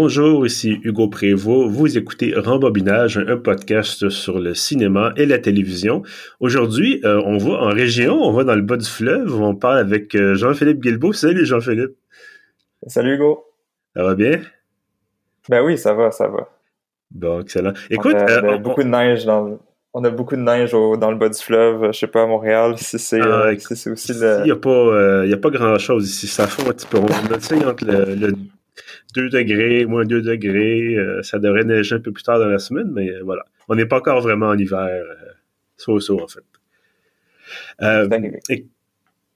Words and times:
Bonjour, 0.00 0.46
ici 0.46 0.78
Hugo 0.84 1.08
Prévost. 1.08 1.68
Vous 1.72 1.98
écoutez 1.98 2.32
Rembobinage, 2.32 3.18
un 3.18 3.36
podcast 3.36 4.08
sur 4.10 4.38
le 4.38 4.54
cinéma 4.54 5.12
et 5.16 5.26
la 5.26 5.40
télévision. 5.40 6.04
Aujourd'hui, 6.38 7.00
euh, 7.04 7.20
on 7.26 7.36
va 7.36 7.54
en 7.64 7.70
région, 7.70 8.14
on 8.14 8.30
va 8.30 8.44
dans 8.44 8.54
le 8.54 8.62
bas 8.62 8.76
du 8.76 8.88
fleuve, 8.88 9.34
on 9.42 9.56
parle 9.56 9.78
avec 9.78 10.14
euh, 10.14 10.36
Jean-Philippe 10.36 10.78
Guilbeault. 10.78 11.14
Salut 11.14 11.44
Jean-Philippe. 11.44 11.96
Salut 12.86 13.16
Hugo. 13.16 13.44
Ça 13.96 14.04
va 14.04 14.14
bien? 14.14 14.38
Ben 15.48 15.64
oui, 15.64 15.76
ça 15.76 15.94
va, 15.94 16.12
ça 16.12 16.28
va. 16.28 16.48
Bon, 17.10 17.40
excellent. 17.40 17.72
Écoute, 17.90 18.14
on 18.14 18.24
a, 18.24 18.54
euh, 18.54 18.58
beaucoup 18.58 18.84
de 18.84 18.88
neige 18.88 19.24
dans 19.24 19.58
on 19.94 20.04
a 20.04 20.10
beaucoup 20.10 20.36
de 20.36 20.42
neige 20.42 20.70
dans 20.70 21.10
le 21.10 21.16
bas 21.16 21.28
du 21.28 21.40
fleuve, 21.40 21.90
je 21.92 21.98
sais 21.98 22.06
pas, 22.06 22.22
à 22.22 22.26
Montréal, 22.26 22.74
si 22.76 23.00
c'est 23.00 23.20
ah, 23.20 23.50
aussi 23.90 24.12
le... 24.12 24.42
Il 24.42 24.44
n'y 24.44 24.50
a 24.52 24.56
pas, 24.56 25.24
a 25.24 25.36
pas 25.38 25.50
grand-chose 25.50 26.08
ici, 26.08 26.28
ça 26.28 26.46
fond 26.46 26.70
un 26.70 26.72
petit 26.72 26.86
peu. 26.86 26.98
On 26.98 27.06
a, 27.06 27.68
entre 27.68 27.84
le 27.84 28.32
2 29.14 29.30
degrés, 29.30 29.84
moins 29.86 30.04
2 30.04 30.22
degrés. 30.22 30.96
Euh, 30.96 31.22
ça 31.22 31.38
devrait 31.38 31.64
neiger 31.64 31.96
un 31.96 32.00
peu 32.00 32.12
plus 32.12 32.22
tard 32.22 32.38
dans 32.38 32.46
la 32.46 32.58
semaine, 32.58 32.90
mais 32.92 33.10
euh, 33.10 33.20
voilà. 33.24 33.44
On 33.68 33.74
n'est 33.74 33.86
pas 33.86 33.98
encore 33.98 34.20
vraiment 34.20 34.48
en 34.48 34.58
hiver. 34.58 34.80
Euh, 34.80 35.14
so, 35.76 36.22
en 36.22 36.28
fait. 36.28 36.44
Euh, 37.82 38.08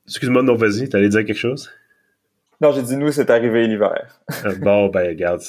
Excuse-moi, 0.07 0.43
non, 0.43 0.57
vas-y, 0.57 0.89
t'allais 0.89 1.09
dire 1.09 1.25
quelque 1.25 1.39
chose? 1.39 1.71
Non, 2.61 2.73
j'ai 2.73 2.83
dit 2.83 2.97
nous, 2.97 3.11
c'est 3.13 3.31
arrivé 3.31 3.67
l'hiver. 3.67 4.21
bon, 4.61 4.89
ben, 4.89 5.09
regarde, 5.09 5.41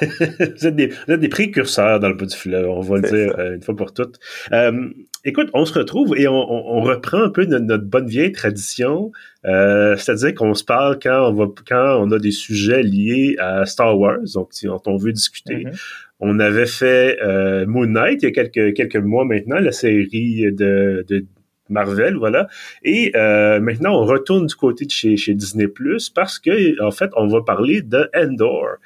vous, 0.00 0.66
êtes 0.66 0.76
des, 0.76 0.86
vous 0.88 1.12
êtes 1.12 1.20
des 1.20 1.28
précurseurs 1.28 2.00
dans 2.00 2.08
le 2.08 2.14
bout 2.14 2.26
du 2.26 2.36
fleuve, 2.36 2.68
on 2.68 2.80
va 2.80 2.96
le 2.96 3.08
dire 3.08 3.38
une 3.54 3.62
fois 3.62 3.76
pour 3.76 3.92
toutes. 3.92 4.18
Euh, 4.52 4.88
écoute, 5.24 5.50
on 5.54 5.64
se 5.64 5.78
retrouve 5.78 6.16
et 6.16 6.28
on, 6.28 6.80
reprend 6.80 7.22
un 7.22 7.30
peu 7.30 7.44
notre, 7.44 7.84
bonne 7.84 8.06
vieille 8.06 8.32
tradition, 8.32 9.12
euh, 9.44 9.96
c'est-à-dire 9.96 10.34
qu'on 10.34 10.54
se 10.54 10.64
parle 10.64 10.98
quand 11.02 11.30
on 11.30 11.32
va 11.32 11.46
quand 11.66 12.00
on 12.00 12.10
a 12.12 12.18
des 12.18 12.30
sujets 12.30 12.82
liés 12.82 13.36
à 13.38 13.66
Star 13.66 13.98
Wars, 13.98 14.18
donc 14.34 14.48
si 14.52 14.68
on 14.68 14.96
veut 14.96 15.12
discuter. 15.12 15.64
Mm-hmm. 15.64 15.80
On 16.20 16.40
avait 16.40 16.66
fait 16.66 17.18
euh, 17.22 17.64
Moon 17.66 17.86
Knight 17.86 18.22
il 18.22 18.26
y 18.26 18.28
a 18.28 18.32
quelques 18.32 18.74
quelques 18.74 18.96
mois 18.96 19.24
maintenant, 19.24 19.60
la 19.60 19.72
série 19.72 20.52
de, 20.52 21.04
de 21.08 21.24
Marvel, 21.68 22.16
voilà. 22.16 22.48
Et 22.82 23.12
euh, 23.14 23.60
maintenant, 23.60 24.00
on 24.00 24.04
retourne 24.04 24.46
du 24.46 24.54
côté 24.54 24.86
de 24.86 24.90
chez, 24.90 25.16
chez 25.16 25.34
Disney 25.34 25.68
Plus 25.68 26.08
parce 26.10 26.38
que 26.38 26.82
en 26.82 26.90
fait, 26.90 27.10
on 27.16 27.26
va 27.26 27.42
parler 27.42 27.82
de 27.82 28.08
Endor 28.14 28.76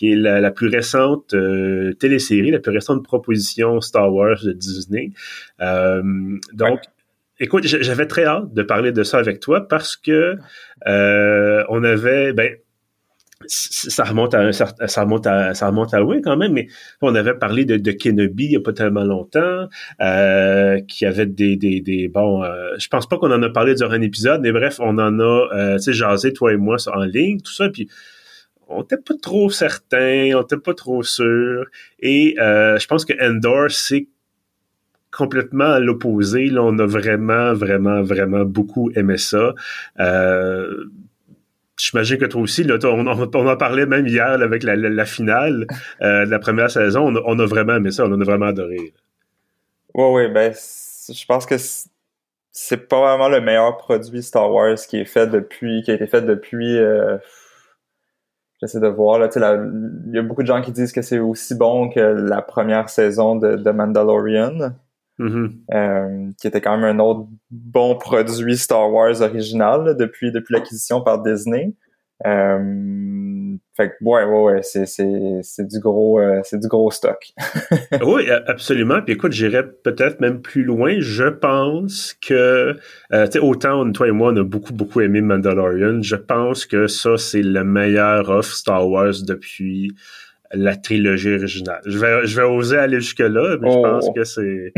qui 0.00 0.12
est 0.12 0.16
la, 0.16 0.50
plus 0.50 0.68
récente 0.68 1.34
euh, 1.34 1.92
télésérie, 1.92 2.50
la 2.50 2.58
plus 2.58 2.72
récente 2.72 3.04
proposition 3.04 3.82
Star 3.82 4.10
Wars 4.10 4.42
de 4.42 4.52
Disney. 4.52 5.10
Euh, 5.60 6.02
donc, 6.54 6.80
écoute, 7.38 7.66
j'avais 7.66 8.06
très 8.06 8.24
hâte 8.24 8.54
de 8.54 8.62
parler 8.62 8.92
de 8.92 9.02
ça 9.02 9.18
avec 9.18 9.40
toi 9.40 9.68
parce 9.68 9.98
que 9.98 10.38
euh, 10.86 11.64
on 11.68 11.84
avait, 11.84 12.32
ben, 12.32 12.56
ça 13.46 14.04
remonte 14.04 14.32
à 14.34 14.52
ça 14.52 15.02
remonte 15.02 15.26
à 15.26 15.52
ça 15.52 15.66
remonte 15.66 15.92
à 15.92 16.00
loin 16.00 16.20
quand 16.22 16.36
même 16.36 16.52
mais 16.52 16.68
on 17.00 17.14
avait 17.14 17.32
parlé 17.32 17.64
de, 17.64 17.78
de 17.78 17.90
Kenobi 17.90 18.44
il 18.44 18.52
y 18.52 18.56
a 18.56 18.60
pas 18.60 18.74
tellement 18.74 19.02
longtemps 19.02 19.66
euh, 20.02 20.78
qui 20.82 21.06
avait 21.06 21.24
des 21.24 21.56
des, 21.56 21.80
des 21.80 22.08
bon 22.08 22.44
euh, 22.44 22.74
je 22.78 22.86
pense 22.88 23.08
pas 23.08 23.16
qu'on 23.16 23.32
en 23.32 23.42
a 23.42 23.48
parlé 23.48 23.74
durant 23.74 23.92
un 23.92 24.02
épisode 24.02 24.42
mais 24.42 24.52
bref 24.52 24.76
on 24.78 24.98
en 24.98 25.18
a 25.20 25.48
euh, 25.54 25.76
tu 25.76 25.84
sais 25.84 25.92
jasé 25.94 26.34
toi 26.34 26.52
et 26.52 26.58
moi 26.58 26.76
en 26.92 27.02
ligne 27.02 27.40
tout 27.40 27.52
ça 27.52 27.70
puis 27.70 27.88
on 28.70 28.80
n'était 28.80 28.96
pas 28.96 29.14
trop 29.20 29.50
certain, 29.50 30.30
on 30.34 30.40
n'était 30.40 30.56
pas 30.56 30.74
trop 30.74 31.02
sûr. 31.02 31.66
Et 32.00 32.36
euh, 32.38 32.78
je 32.78 32.86
pense 32.86 33.04
que 33.04 33.12
Endor, 33.20 33.70
c'est 33.70 34.06
complètement 35.10 35.72
à 35.72 35.80
l'opposé. 35.80 36.46
Là, 36.46 36.62
on 36.62 36.78
a 36.78 36.86
vraiment, 36.86 37.52
vraiment, 37.52 38.02
vraiment 38.02 38.44
beaucoup 38.44 38.90
aimé 38.94 39.18
ça. 39.18 39.54
Euh, 39.98 40.84
J'imagine 41.76 42.18
que 42.18 42.26
toi 42.26 42.42
aussi, 42.42 42.66
on, 42.84 43.06
en 43.06 43.56
parlait 43.56 43.86
même 43.86 44.06
hier 44.06 44.28
avec 44.28 44.62
la, 44.64 45.04
finale 45.06 45.66
euh, 46.02 46.26
de 46.26 46.30
la 46.30 46.38
première 46.38 46.70
saison. 46.70 47.10
On 47.24 47.38
a, 47.38 47.46
vraiment 47.46 47.76
aimé 47.76 47.90
ça, 47.90 48.04
on 48.04 48.20
a 48.20 48.22
vraiment 48.22 48.46
adoré. 48.46 48.92
Oui, 49.94 50.04
oui, 50.12 50.28
ben, 50.28 50.52
je 50.52 51.24
pense 51.24 51.46
que 51.46 51.54
c'est 52.52 52.86
pas 52.86 53.00
vraiment 53.00 53.30
le 53.30 53.40
meilleur 53.40 53.78
produit 53.78 54.22
Star 54.22 54.52
Wars 54.52 54.76
qui 54.76 54.98
est 54.98 55.06
fait 55.06 55.26
depuis, 55.26 55.82
qui 55.82 55.90
a 55.90 55.94
été 55.94 56.06
fait 56.06 56.20
depuis 56.20 56.76
j'essaie 58.60 58.80
de 58.80 58.88
voir. 58.88 59.18
Là, 59.18 59.28
il 59.34 60.14
y 60.14 60.18
a 60.18 60.22
beaucoup 60.22 60.42
de 60.42 60.46
gens 60.46 60.60
qui 60.62 60.72
disent 60.72 60.92
que 60.92 61.02
c'est 61.02 61.18
aussi 61.18 61.54
bon 61.54 61.88
que 61.88 62.00
la 62.00 62.42
première 62.42 62.88
saison 62.88 63.36
de, 63.36 63.56
de 63.56 63.70
Mandalorian. 63.70 64.72
Mm-hmm. 65.18 65.50
Euh, 65.74 66.30
qui 66.40 66.46
était 66.46 66.62
quand 66.62 66.78
même 66.78 66.98
un 66.98 66.98
autre 66.98 67.28
bon 67.50 67.94
produit 67.98 68.56
Star 68.56 68.90
Wars 68.90 69.20
original 69.20 69.94
depuis, 69.98 70.32
depuis 70.32 70.54
l'acquisition 70.54 71.02
par 71.02 71.22
Disney. 71.22 71.74
Euh, 72.26 73.29
fait 73.76 73.90
que, 73.90 73.94
ouais, 74.02 74.24
ouais, 74.24 74.42
ouais, 74.42 74.62
c'est, 74.62 74.86
c'est, 74.86 75.40
c'est 75.42 75.66
du 75.66 75.78
gros, 75.80 76.20
euh, 76.20 76.40
c'est 76.44 76.58
du 76.58 76.68
gros 76.68 76.90
stock. 76.90 77.32
oui, 78.04 78.28
absolument. 78.46 79.00
Puis 79.02 79.14
écoute, 79.14 79.32
j'irais 79.32 79.66
peut-être 79.66 80.20
même 80.20 80.42
plus 80.42 80.64
loin. 80.64 80.96
Je 80.98 81.24
pense 81.24 82.14
que, 82.26 82.76
euh, 83.12 83.26
tu 83.26 83.32
sais, 83.32 83.38
autant 83.38 83.90
toi 83.92 84.08
et 84.08 84.12
moi, 84.12 84.32
on 84.32 84.36
a 84.36 84.44
beaucoup, 84.44 84.72
beaucoup 84.72 85.00
aimé 85.00 85.20
Mandalorian. 85.20 86.02
Je 86.02 86.16
pense 86.16 86.66
que 86.66 86.86
ça, 86.86 87.16
c'est 87.16 87.42
le 87.42 87.64
meilleur 87.64 88.28
off 88.28 88.52
Star 88.52 88.88
Wars 88.88 89.14
depuis 89.26 89.92
la 90.52 90.76
trilogie 90.76 91.34
originale. 91.34 91.80
Je 91.86 91.98
vais, 91.98 92.26
je 92.26 92.36
vais 92.36 92.46
oser 92.46 92.76
aller 92.76 93.00
jusque-là, 93.00 93.56
mais 93.60 93.70
je 93.70 93.78
pense 93.78 94.06
oh. 94.08 94.12
que 94.12 94.24
c'est... 94.24 94.72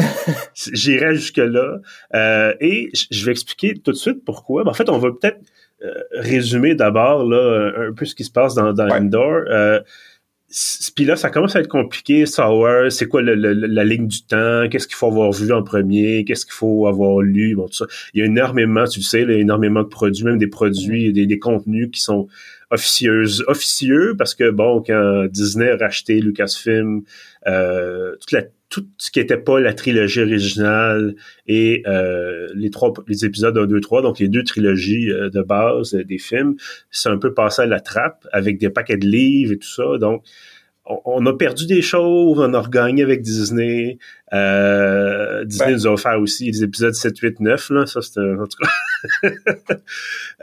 J'irai 0.54 1.14
jusque-là. 1.14 1.78
Euh, 2.14 2.54
et 2.60 2.90
je 3.10 3.24
vais 3.24 3.32
expliquer 3.32 3.74
tout 3.74 3.92
de 3.92 3.96
suite 3.96 4.24
pourquoi. 4.24 4.68
en 4.68 4.74
fait, 4.74 4.88
on 4.90 4.98
va 4.98 5.10
peut-être 5.10 5.40
résumer 6.12 6.74
d'abord 6.74 7.24
là 7.24 7.72
un 7.88 7.92
peu 7.92 8.04
ce 8.04 8.14
qui 8.14 8.24
se 8.24 8.30
passe 8.30 8.54
dans, 8.54 8.72
dans 8.72 8.88
Endor. 8.88 9.42
Euh, 9.48 9.80
puis 10.94 11.06
là, 11.06 11.16
ça 11.16 11.30
commence 11.30 11.56
à 11.56 11.60
être 11.60 11.68
compliqué. 11.68 12.24
Wars, 12.38 12.92
c'est 12.92 13.06
quoi 13.06 13.22
la 13.22 13.84
ligne 13.84 14.06
du 14.06 14.22
temps? 14.22 14.68
Qu'est-ce 14.70 14.86
qu'il 14.86 14.96
faut 14.96 15.06
avoir 15.06 15.32
vu 15.32 15.50
en 15.50 15.62
premier? 15.62 16.24
Qu'est-ce 16.24 16.44
qu'il 16.44 16.52
faut 16.52 16.86
avoir 16.86 17.20
lu? 17.20 17.56
Bon, 17.56 17.66
tout 17.68 17.74
ça. 17.74 17.86
Il 18.12 18.20
y 18.20 18.22
a 18.22 18.26
énormément, 18.26 18.84
tu 18.84 19.00
le 19.00 19.04
sais, 19.04 19.22
il 19.22 19.30
y 19.30 19.34
a 19.34 19.38
énormément 19.38 19.82
de 19.82 19.88
produits, 19.88 20.24
même 20.24 20.36
des 20.36 20.48
produits, 20.48 21.10
des, 21.12 21.26
des 21.26 21.38
contenus 21.38 21.88
qui 21.90 22.02
sont 22.02 22.28
officieuses, 22.70 23.44
officieux, 23.48 24.14
parce 24.18 24.34
que 24.34 24.50
bon, 24.50 24.82
quand 24.86 25.26
Disney 25.30 25.70
a 25.70 25.76
racheté 25.76 26.20
Lucasfilm, 26.20 27.02
euh, 27.46 28.12
toute 28.20 28.32
la 28.32 28.42
tout 28.72 28.86
ce 28.96 29.10
qui 29.10 29.20
n'était 29.20 29.36
pas 29.36 29.60
la 29.60 29.74
trilogie 29.74 30.22
originale 30.22 31.14
et 31.46 31.82
euh, 31.86 32.48
les 32.54 32.70
trois 32.70 32.92
les 33.06 33.26
épisodes 33.26 33.56
1, 33.56 33.66
2, 33.66 33.80
3, 33.80 34.00
donc 34.00 34.18
les 34.18 34.28
deux 34.28 34.42
trilogies 34.42 35.10
euh, 35.10 35.28
de 35.28 35.42
base 35.42 35.94
des 35.94 36.18
films, 36.18 36.56
c'est 36.90 37.10
un 37.10 37.18
peu 37.18 37.34
passé 37.34 37.62
à 37.62 37.66
la 37.66 37.80
trappe 37.80 38.26
avec 38.32 38.58
des 38.58 38.70
paquets 38.70 38.96
de 38.96 39.06
livres 39.06 39.52
et 39.52 39.58
tout 39.58 39.68
ça. 39.68 39.98
Donc, 39.98 40.24
on, 40.86 41.24
a 41.26 41.34
perdu 41.34 41.66
des 41.66 41.82
choses, 41.82 42.38
on 42.38 42.54
a 42.54 42.60
regagné 42.60 43.02
avec 43.02 43.20
Disney. 43.20 43.98
Euh, 44.32 45.44
Disney 45.44 45.72
nous 45.72 45.86
a 45.86 45.90
offert 45.90 46.18
aussi 46.18 46.50
les 46.50 46.64
épisodes 46.64 46.94
7, 46.94 47.16
8, 47.18 47.40
9, 47.40 47.70
là. 47.70 47.86
Ça, 47.86 48.00
c'était, 48.00 48.20
en 48.20 48.46
tout 48.46 48.56
cas. 48.60 48.70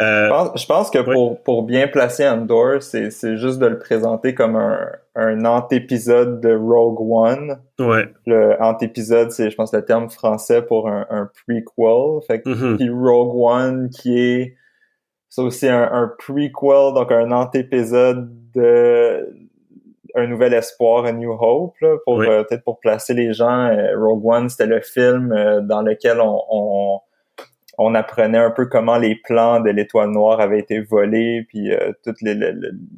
euh, 0.02 0.50
je, 0.56 0.66
pense, 0.66 0.90
que 0.90 1.00
pour, 1.00 1.42
pour 1.44 1.64
bien 1.64 1.88
placer 1.88 2.28
Andor, 2.28 2.81
c'est, 2.81 3.09
juste 3.38 3.59
de 3.59 3.68
le 3.68 3.80
présenter 3.80 4.34
comme 4.34 4.56
un, 4.56 4.88
un 5.16 5.46
antépisode 5.46 6.42
de 6.42 6.53
Rogue 6.56 7.00
One. 7.02 7.59
Ouais. 7.80 8.12
Le 8.25 8.62
antépisode, 8.62 9.31
c'est, 9.31 9.50
je 9.50 9.56
pense, 9.56 9.74
le 9.74 9.84
terme 9.84 10.09
français 10.09 10.62
pour 10.62 10.90
un, 10.90 11.06
un 11.09 11.30
prequel. 11.46 12.22
Fait 12.28 12.42
que, 12.42 12.50
mm-hmm. 12.50 12.78
puis 12.78 12.90
Rogue 12.90 13.36
One, 13.36 13.90
qui 13.90 14.20
est, 14.20 14.56
c'est 15.30 15.41
aussi 15.41 15.68
un, 15.68 15.84
un 15.91 16.12
prequel, 16.18 16.94
donc 16.94 17.12
un 17.12 17.31
antépisode 17.31 18.30
de 18.53 19.50
un 20.16 20.28
nouvel 20.28 20.53
espoir, 20.53 21.06
A 21.06 21.12
New 21.12 21.31
Hope, 21.31 21.76
pour 22.06 22.22
euh, 22.22 22.44
peut-être 22.44 22.64
pour 22.64 22.80
placer 22.80 23.14
les 23.14 23.34
gens. 23.34 23.68
Euh, 23.68 23.97
Rogue 23.97 24.26
One, 24.26 24.50
c'était 24.50 24.66
le 24.66 24.81
film 24.81 25.31
euh, 25.31 25.61
dans 25.61 25.82
lequel 25.82 26.20
on, 26.20 26.41
on, 26.50 27.00
apprenait 27.96 28.37
un 28.37 28.52
peu 28.52 28.66
comment 28.66 28.97
les 28.97 29.16
plans 29.16 29.59
de 29.59 29.70
l'Étoile 29.70 30.09
Noire 30.09 30.40
avaient 30.40 30.59
été 30.59 30.79
volés, 30.81 31.46
puis 31.47 31.72
toute 32.03 32.22
les, 32.22 32.35
la, 32.35 32.53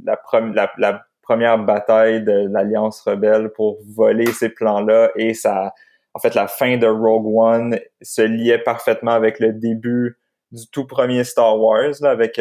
la, 0.05 0.71
la, 0.77 1.05
première 1.21 1.59
bataille 1.59 2.23
de 2.23 2.49
l'Alliance 2.51 3.01
rebelle 3.01 3.51
pour 3.55 3.77
voler 3.95 4.25
ces 4.33 4.49
plans-là, 4.49 5.11
et 5.15 5.33
ça, 5.33 5.73
en 6.13 6.19
fait, 6.19 6.35
la 6.35 6.47
fin 6.47 6.77
de 6.77 6.87
Rogue 6.87 7.27
One 7.27 7.79
se 8.01 8.21
liait 8.21 8.57
parfaitement 8.57 9.11
avec 9.11 9.39
le 9.39 9.53
début 9.53 10.17
du 10.51 10.67
tout 10.71 10.85
premier 10.85 11.23
Star 11.23 11.59
Wars, 11.59 11.93
là, 12.01 12.09
avec 12.09 12.39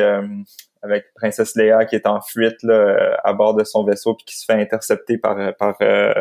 avec 0.82 1.06
Princesse 1.14 1.56
Leia 1.56 1.84
qui 1.84 1.96
est 1.96 2.06
en 2.06 2.20
fuite 2.20 2.62
là, 2.62 3.19
à 3.25 3.32
bord 3.32 3.54
de 3.54 3.64
son 3.64 3.84
vaisseau 3.84 4.14
puis 4.14 4.25
qui 4.25 4.38
se 4.38 4.44
fait 4.44 4.60
intercepter 4.60 5.19
par 5.19 5.54
par 5.56 5.76
euh, 5.82 6.14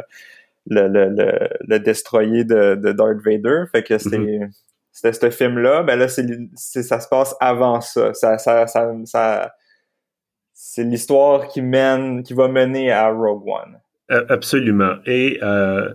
le, 0.67 0.87
le, 0.87 1.49
le, 1.61 1.79
destroyer 1.79 2.43
de, 2.43 2.75
de 2.75 2.91
Darth 2.91 3.21
Vader. 3.23 3.63
Fait 3.71 3.83
que 3.83 3.97
c'était 3.97 4.17
mm-hmm. 4.17 4.51
C'était 4.91 5.13
ce 5.13 5.29
film-là. 5.29 5.83
Ben 5.83 5.97
là, 5.97 6.07
c'est, 6.07 6.83
ça 6.83 6.99
se 6.99 7.07
passe 7.07 7.35
avant 7.39 7.81
ça. 7.81 8.13
Ça, 8.13 8.37
ça, 8.37 8.67
ça, 8.67 9.53
c'est 10.53 10.83
l'histoire 10.83 11.47
qui 11.47 11.61
mène, 11.61 12.23
qui 12.23 12.33
va 12.33 12.47
mener 12.47 12.91
à 12.91 13.09
Rogue 13.09 13.47
One. 13.47 13.79
Absolument. 14.29 14.95
Et 15.05 15.39
euh, 15.43 15.93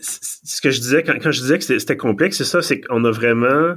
ce 0.00 0.60
que 0.60 0.70
je 0.70 0.80
disais 0.80 1.02
quand 1.02 1.30
je 1.30 1.40
disais 1.40 1.58
que 1.58 1.64
c'était 1.64 1.96
complexe, 1.96 2.36
c'est 2.36 2.44
ça, 2.44 2.62
c'est 2.62 2.80
qu'on 2.80 3.04
a 3.04 3.10
vraiment 3.10 3.76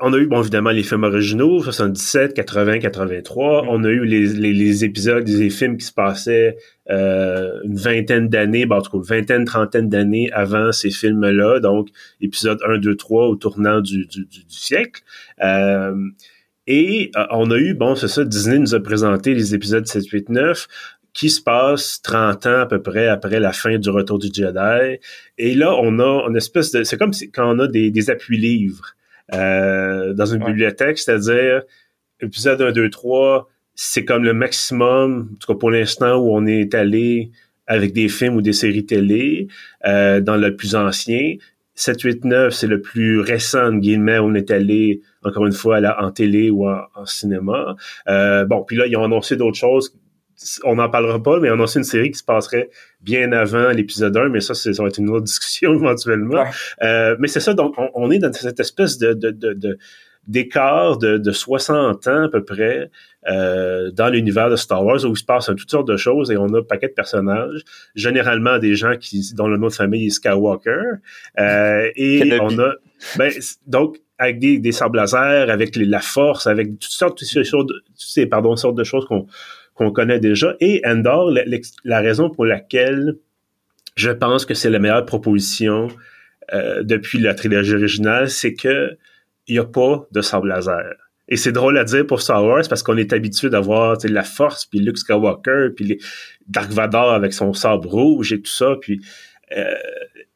on 0.00 0.12
a 0.12 0.18
eu, 0.18 0.26
bon, 0.26 0.40
évidemment, 0.40 0.70
les 0.70 0.82
films 0.82 1.04
originaux, 1.04 1.62
77, 1.62 2.34
80, 2.34 2.80
83. 2.80 3.64
On 3.68 3.84
a 3.84 3.88
eu 3.88 4.04
les, 4.04 4.26
les, 4.26 4.84
épisodes 4.84 5.24
des 5.24 5.50
films 5.50 5.76
qui 5.76 5.86
se 5.86 5.92
passaient 5.92 6.56
euh, 6.90 7.60
une 7.64 7.76
vingtaine 7.76 8.28
d'années, 8.28 8.66
ben, 8.66 8.76
en 8.76 8.82
tout 8.82 9.00
cas, 9.00 9.14
vingtaine, 9.14 9.44
trentaine 9.44 9.88
d'années 9.88 10.30
avant 10.32 10.72
ces 10.72 10.90
films-là. 10.90 11.60
Donc, 11.60 11.88
épisode 12.20 12.60
1, 12.66 12.78
2, 12.78 12.96
3 12.96 13.26
au 13.28 13.36
tournant 13.36 13.80
du, 13.80 14.06
du, 14.06 14.26
du, 14.26 14.40
siècle. 14.48 15.02
Euh, 15.42 15.94
et 16.66 17.10
euh, 17.16 17.24
on 17.30 17.50
a 17.50 17.56
eu, 17.56 17.74
bon, 17.74 17.94
c'est 17.94 18.08
ça, 18.08 18.24
Disney 18.24 18.58
nous 18.58 18.74
a 18.74 18.80
présenté 18.80 19.34
les 19.34 19.54
épisodes 19.54 19.86
7, 19.86 20.06
8, 20.06 20.28
9 20.30 20.66
qui 21.12 21.30
se 21.30 21.40
passe 21.40 22.02
30 22.02 22.46
ans 22.46 22.60
à 22.60 22.66
peu 22.66 22.82
près 22.82 23.06
après 23.06 23.38
la 23.38 23.52
fin 23.52 23.78
du 23.78 23.88
Retour 23.88 24.18
du 24.18 24.26
Jedi. 24.32 24.98
Et 25.38 25.54
là, 25.54 25.72
on 25.80 26.00
a 26.00 26.26
une 26.28 26.36
espèce 26.36 26.72
de... 26.72 26.82
C'est 26.82 26.98
comme 26.98 27.12
quand 27.32 27.54
on 27.54 27.60
a 27.60 27.68
des, 27.68 27.92
des 27.92 28.10
appuis-livres 28.10 28.96
dans 29.32 30.26
une 30.26 30.44
bibliothèque, 30.44 30.98
c'est-à-dire 30.98 31.62
épisode 32.20 32.60
1, 32.60 32.72
2, 32.72 32.90
3, 32.90 33.48
c'est 33.74 34.04
comme 34.04 34.24
le 34.24 34.34
maximum, 34.34 35.30
en 35.32 35.36
tout 35.36 35.52
cas 35.52 35.58
pour 35.58 35.70
l'instant, 35.70 36.16
où 36.16 36.34
on 36.36 36.46
est 36.46 36.74
allé 36.74 37.30
avec 37.66 37.92
des 37.92 38.08
films 38.08 38.36
ou 38.36 38.42
des 38.42 38.52
séries 38.52 38.86
télé, 38.86 39.48
euh, 39.86 40.20
dans 40.20 40.36
le 40.36 40.54
plus 40.54 40.74
ancien. 40.74 41.36
7, 41.76 42.02
8, 42.02 42.24
9, 42.24 42.54
c'est 42.54 42.66
le 42.68 42.80
plus 42.80 43.18
récent, 43.18 43.72
guillemets, 43.72 44.18
où 44.18 44.26
on 44.26 44.34
est 44.34 44.50
allé, 44.52 45.00
encore 45.24 45.46
une 45.46 45.52
fois, 45.52 45.80
en 45.98 46.10
télé 46.12 46.50
ou 46.50 46.68
en, 46.68 47.06
cinéma. 47.06 47.74
Euh, 48.06 48.44
bon, 48.44 48.62
puis 48.62 48.76
là, 48.76 48.86
ils 48.86 48.96
ont 48.96 49.04
annoncé 49.04 49.36
d'autres 49.36 49.56
choses 49.56 49.92
on 50.64 50.76
n'en 50.76 50.88
parlera 50.88 51.22
pas, 51.22 51.38
mais 51.40 51.50
on 51.50 51.60
a 51.60 51.62
aussi 51.62 51.78
une 51.78 51.84
série 51.84 52.10
qui 52.10 52.18
se 52.18 52.24
passerait 52.24 52.70
bien 53.04 53.32
avant 53.32 53.70
l'épisode 53.70 54.16
1, 54.16 54.28
mais 54.30 54.40
ça, 54.40 54.54
ça 54.54 54.70
va 54.78 54.88
être 54.88 54.98
une 54.98 55.10
autre 55.10 55.24
discussion 55.24 55.74
éventuellement. 55.74 56.44
Euh, 56.82 57.16
mais 57.18 57.28
c'est 57.28 57.40
ça, 57.40 57.54
donc 57.54 57.74
on, 57.94 58.10
est 58.10 58.18
dans 58.18 58.32
cette 58.32 58.60
espèce 58.60 58.98
de, 58.98 59.12
d'écart 60.26 60.98
de, 60.98 61.32
60 61.32 62.08
ans 62.08 62.24
à 62.24 62.28
peu 62.28 62.44
près 62.44 62.90
euh, 63.28 63.90
dans 63.90 64.08
l'univers 64.08 64.50
de 64.50 64.56
Star 64.56 64.84
Wars 64.84 65.04
où 65.04 65.10
il 65.10 65.16
se 65.16 65.24
passe 65.24 65.46
toutes 65.46 65.70
sortes 65.70 65.88
de 65.88 65.96
choses 65.96 66.30
et 66.30 66.36
on 66.36 66.52
a 66.54 66.58
un 66.58 66.62
paquet 66.62 66.88
de 66.88 66.92
personnages, 66.92 67.62
généralement 67.94 68.58
des 68.58 68.74
gens 68.74 68.96
qui 68.96 69.32
dont 69.34 69.48
le 69.48 69.56
nom 69.56 69.68
de 69.68 69.72
famille 69.72 70.06
est 70.06 70.10
Skywalker. 70.10 70.82
Euh, 71.38 71.90
et 71.96 72.38
on 72.40 72.58
a 72.58 72.74
ben, 73.18 73.30
donc 73.66 73.98
avec 74.18 74.38
des, 74.38 74.58
des 74.58 74.72
sabres 74.72 74.96
laser, 74.96 75.50
avec 75.50 75.74
la 75.76 76.00
force, 76.00 76.46
avec 76.46 76.78
toutes 76.78 76.92
sortes, 76.92 77.18
toutes 77.18 77.28
ces, 77.28 77.42
toutes 77.42 77.82
ces 77.96 78.26
pardon, 78.26 78.54
sortes 78.56 78.76
de 78.76 78.84
choses 78.84 79.04
qu'on 79.06 79.26
qu'on 79.74 79.90
connaît 79.90 80.20
déjà. 80.20 80.56
Et 80.60 80.80
Endor, 80.84 81.32
la, 81.84 82.00
raison 82.00 82.30
pour 82.30 82.44
laquelle 82.44 83.16
je 83.96 84.10
pense 84.10 84.46
que 84.46 84.54
c'est 84.54 84.70
la 84.70 84.78
meilleure 84.78 85.04
proposition 85.04 85.88
euh, 86.52 86.82
depuis 86.82 87.18
la 87.18 87.34
trilogie 87.34 87.74
originale, 87.74 88.30
c'est 88.30 88.54
que 88.54 88.96
il 89.46 89.54
n'y 89.54 89.58
a 89.58 89.64
pas 89.64 90.06
de 90.10 90.20
sable 90.20 90.48
laser. 90.48 90.94
Et 91.28 91.36
c'est 91.36 91.52
drôle 91.52 91.78
à 91.78 91.84
dire 91.84 92.06
pour 92.06 92.20
Star 92.20 92.44
Wars 92.44 92.62
parce 92.68 92.82
qu'on 92.82 92.96
est 92.96 93.12
habitué 93.12 93.48
d'avoir 93.50 93.96
la 94.04 94.22
force, 94.22 94.66
puis 94.66 94.78
Luke 94.78 94.98
Skywalker, 94.98 95.68
puis 95.74 95.84
les 95.84 95.98
Dark 96.46 96.70
Vador 96.70 97.12
avec 97.12 97.32
son 97.32 97.52
sabre 97.52 97.88
rouge 97.88 98.32
et 98.32 98.40
tout 98.40 98.50
ça. 98.50 98.76
Puis, 98.80 99.00
euh, 99.56 99.74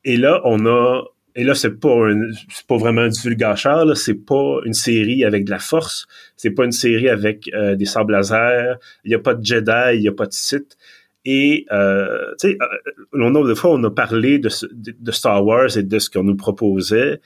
et 0.04 0.16
là, 0.16 0.40
on 0.44 0.66
a 0.66 1.02
et 1.34 1.44
là, 1.44 1.54
c'est 1.54 1.78
pas 1.78 2.10
c'est 2.50 2.66
pas 2.66 2.76
vraiment 2.76 3.02
un 3.02 3.08
divulgateur, 3.08 3.84
là, 3.84 3.94
c'est 3.94 4.14
pas 4.14 4.58
une 4.64 4.72
série 4.72 5.24
avec 5.24 5.44
de 5.44 5.50
la 5.50 5.58
force, 5.58 6.06
c'est 6.36 6.50
pas 6.50 6.64
une 6.64 6.72
série 6.72 7.08
avec 7.08 7.48
euh, 7.54 7.76
des 7.76 7.84
sables 7.84 8.12
laser, 8.12 8.78
il 9.04 9.12
y 9.12 9.14
a 9.14 9.18
pas 9.18 9.34
de 9.34 9.44
Jedi, 9.44 9.94
il 9.96 10.02
y 10.02 10.08
a 10.08 10.12
pas 10.12 10.26
de 10.26 10.32
Sith. 10.32 10.76
Et, 11.24 11.66
euh, 11.72 12.32
tu 12.40 12.48
sais, 12.48 12.58
euh, 12.60 12.92
le 13.12 13.30
nombre 13.30 13.48
de 13.48 13.54
fois, 13.54 13.72
on 13.72 13.84
a 13.84 13.90
parlé 13.90 14.38
de, 14.38 14.48
de, 14.72 15.12
Star 15.12 15.44
Wars 15.44 15.76
et 15.76 15.82
de 15.82 15.98
ce 15.98 16.08
qu'on 16.08 16.24
nous 16.24 16.36
proposait, 16.36 17.20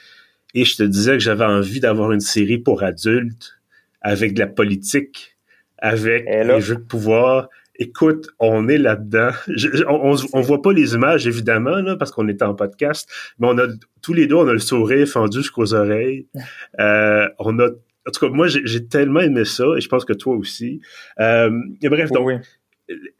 et 0.54 0.64
je 0.64 0.76
te 0.76 0.82
disais 0.82 1.12
que 1.12 1.20
j'avais 1.20 1.44
envie 1.44 1.81
d'avoir 1.81 2.12
une 2.12 2.20
série 2.20 2.58
pour 2.58 2.82
adultes, 2.82 3.58
avec 4.00 4.34
de 4.34 4.40
la 4.40 4.49
politique, 4.49 5.37
avec 5.78 6.26
des 6.26 6.60
jeux 6.60 6.76
de 6.76 6.81
pouvoir, 6.81 7.49
Écoute, 7.82 8.29
on 8.38 8.69
est 8.69 8.79
là-dedans. 8.79 9.31
on, 9.88 10.14
on, 10.32 10.40
voit 10.40 10.62
pas 10.62 10.73
les 10.73 10.94
images, 10.94 11.26
évidemment, 11.26 11.76
là, 11.76 11.96
parce 11.96 12.12
qu'on 12.12 12.29
est 12.29 12.40
en 12.40 12.55
podcast, 12.55 13.11
mais 13.40 13.49
on 13.49 13.58
a 13.58 13.67
tous 14.02 14.12
les 14.12 14.29
deux, 14.29 14.37
on 14.37 14.46
a 14.46 14.52
le 14.52 14.61
sourire 14.61 15.08
fendu 15.08 15.38
jusqu'aux 15.38 15.75
oreilles. 15.75 16.29
Euh, 16.79 17.29
on 17.40 17.58
a, 17.58 17.67
en 17.67 18.11
tout 18.12 18.26
cas, 18.26 18.32
moi, 18.32 18.46
j'ai 18.46 18.87
tellement 18.87 19.19
aimé 19.19 19.44
ça, 19.44 19.64
et 19.76 19.81
je 19.81 19.88
pense 19.88 20.05
que 20.05 20.12
toi 20.12 20.37
aussi. 20.37 20.81
Euh, 21.19 21.50
et 21.82 21.88
bref, 21.88 22.11
donc, 22.11 22.31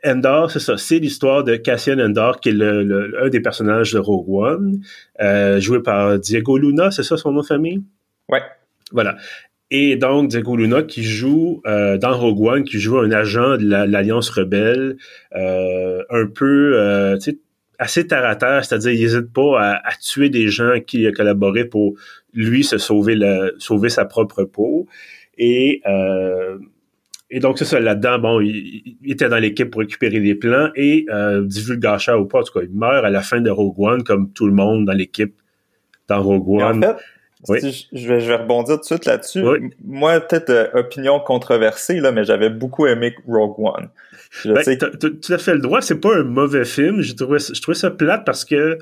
Endor, 0.05 0.53
c'est 0.53 0.61
ça, 0.61 0.77
c'est 0.77 1.01
l'histoire 1.01 1.43
de 1.43 1.57
Cassian 1.57 1.99
Endor, 1.99 2.39
qui 2.39 2.51
est 2.51 2.53
le, 2.53 3.21
un 3.21 3.29
des 3.29 3.41
personnages 3.41 3.93
de 3.93 3.99
Rogue 3.99 4.29
One, 4.29 4.81
euh, 5.21 5.59
joué 5.59 5.83
par 5.83 6.21
Diego 6.21 6.57
Luna, 6.57 6.93
c'est 6.93 7.03
ça 7.03 7.17
son 7.17 7.33
nom 7.33 7.41
de 7.41 7.47
famille? 7.47 7.83
Ouais. 8.29 8.43
Voilà. 8.93 9.17
Et 9.75 9.97
donc, 9.97 10.29
Diego 10.29 10.55
Luna 10.55 10.83
qui 10.83 11.03
joue 11.03 11.63
euh, 11.67 11.97
dans 11.97 12.15
Rogue 12.15 12.43
One, 12.43 12.65
qui 12.65 12.79
joue 12.79 12.99
un 12.99 13.11
agent 13.11 13.57
de 13.57 13.65
l'Alliance 13.65 14.29
rebelle, 14.29 14.99
euh, 15.35 16.03
un 16.11 16.27
peu 16.27 16.73
euh, 16.77 17.17
assez 17.79 18.07
terre 18.07 18.27
à 18.27 18.37
terre, 18.37 18.67
c'est-à-dire 18.67 18.93
il 18.93 19.01
n'hésite 19.01 19.33
pas 19.33 19.81
à, 19.83 19.93
tuer 19.99 20.29
des 20.29 20.49
gens 20.49 20.75
qui 20.87 21.07
a 21.07 21.13
collaboré 21.13 21.65
pour 21.65 21.95
lui 22.35 22.65
se 22.65 22.77
sauver, 22.77 23.19
sauver 23.57 23.89
sa 23.89 24.05
propre 24.05 24.45
peau. 24.45 24.87
Et, 25.39 25.81
et 27.35 27.41
donc, 27.41 27.59
c'est 27.59 27.65
ça, 27.65 27.81
là-dedans, 27.81 28.19
bon, 28.19 28.41
il, 28.43 28.99
était 29.07 29.31
dans 29.31 29.39
l'équipe 29.39 29.71
pour 29.71 29.81
récupérer 29.81 30.21
les 30.21 30.35
plans 30.35 30.69
et 30.77 31.07
euh, 31.09 31.43
divulgateur 31.43 32.21
ou 32.21 32.27
pas, 32.27 32.41
en 32.41 32.43
tout 32.43 32.53
cas, 32.53 32.61
il 32.63 32.77
meurt 32.77 33.07
à 33.07 33.09
la 33.09 33.23
fin 33.23 33.41
de 33.41 33.49
Rogue 33.49 33.81
One, 33.81 34.05
comme 34.05 34.31
tout 34.35 34.47
le 34.47 34.53
monde 34.53 34.85
dans 34.85 34.93
l'équipe 34.93 35.35
dans 36.09 36.23
Rogue 36.23 36.61
One. 36.61 36.95
Oui. 37.49 37.89
je, 37.93 38.09
vais, 38.09 38.21
je 38.21 38.29
vais 38.29 38.37
rebondir 38.37 38.77
tout 38.77 38.81
de 38.81 38.85
suite 38.85 39.05
là-dessus. 39.05 39.43
Moi, 39.85 40.21
peut-être 40.21 40.51
euh, 40.51 40.69
opinion 40.75 41.19
controversée, 41.19 41.99
là, 41.99 42.13
mais 42.13 42.25
j'avais 42.25 42.51
beaucoup 42.51 42.87
aimé 42.87 43.15
Rogue 43.27 43.59
One. 43.59 43.89
Je 44.31 44.53
ben, 44.53 44.63
sais... 44.63 44.79
Tu 44.79 45.35
as 45.35 45.39
fait 45.39 45.55
le 45.55 45.61
droit, 45.61 45.83
c'est 45.83 46.01
pas 46.01 46.15
un 46.17 46.23
mauvais 46.23 46.65
film. 46.65 47.01
Je 47.01 47.15
trouvais, 47.15 47.41
je 47.41 47.61
trouvais 47.61 47.77
ça 47.77 47.91
plate 47.91 48.25
parce 48.25 48.45
que 48.45 48.79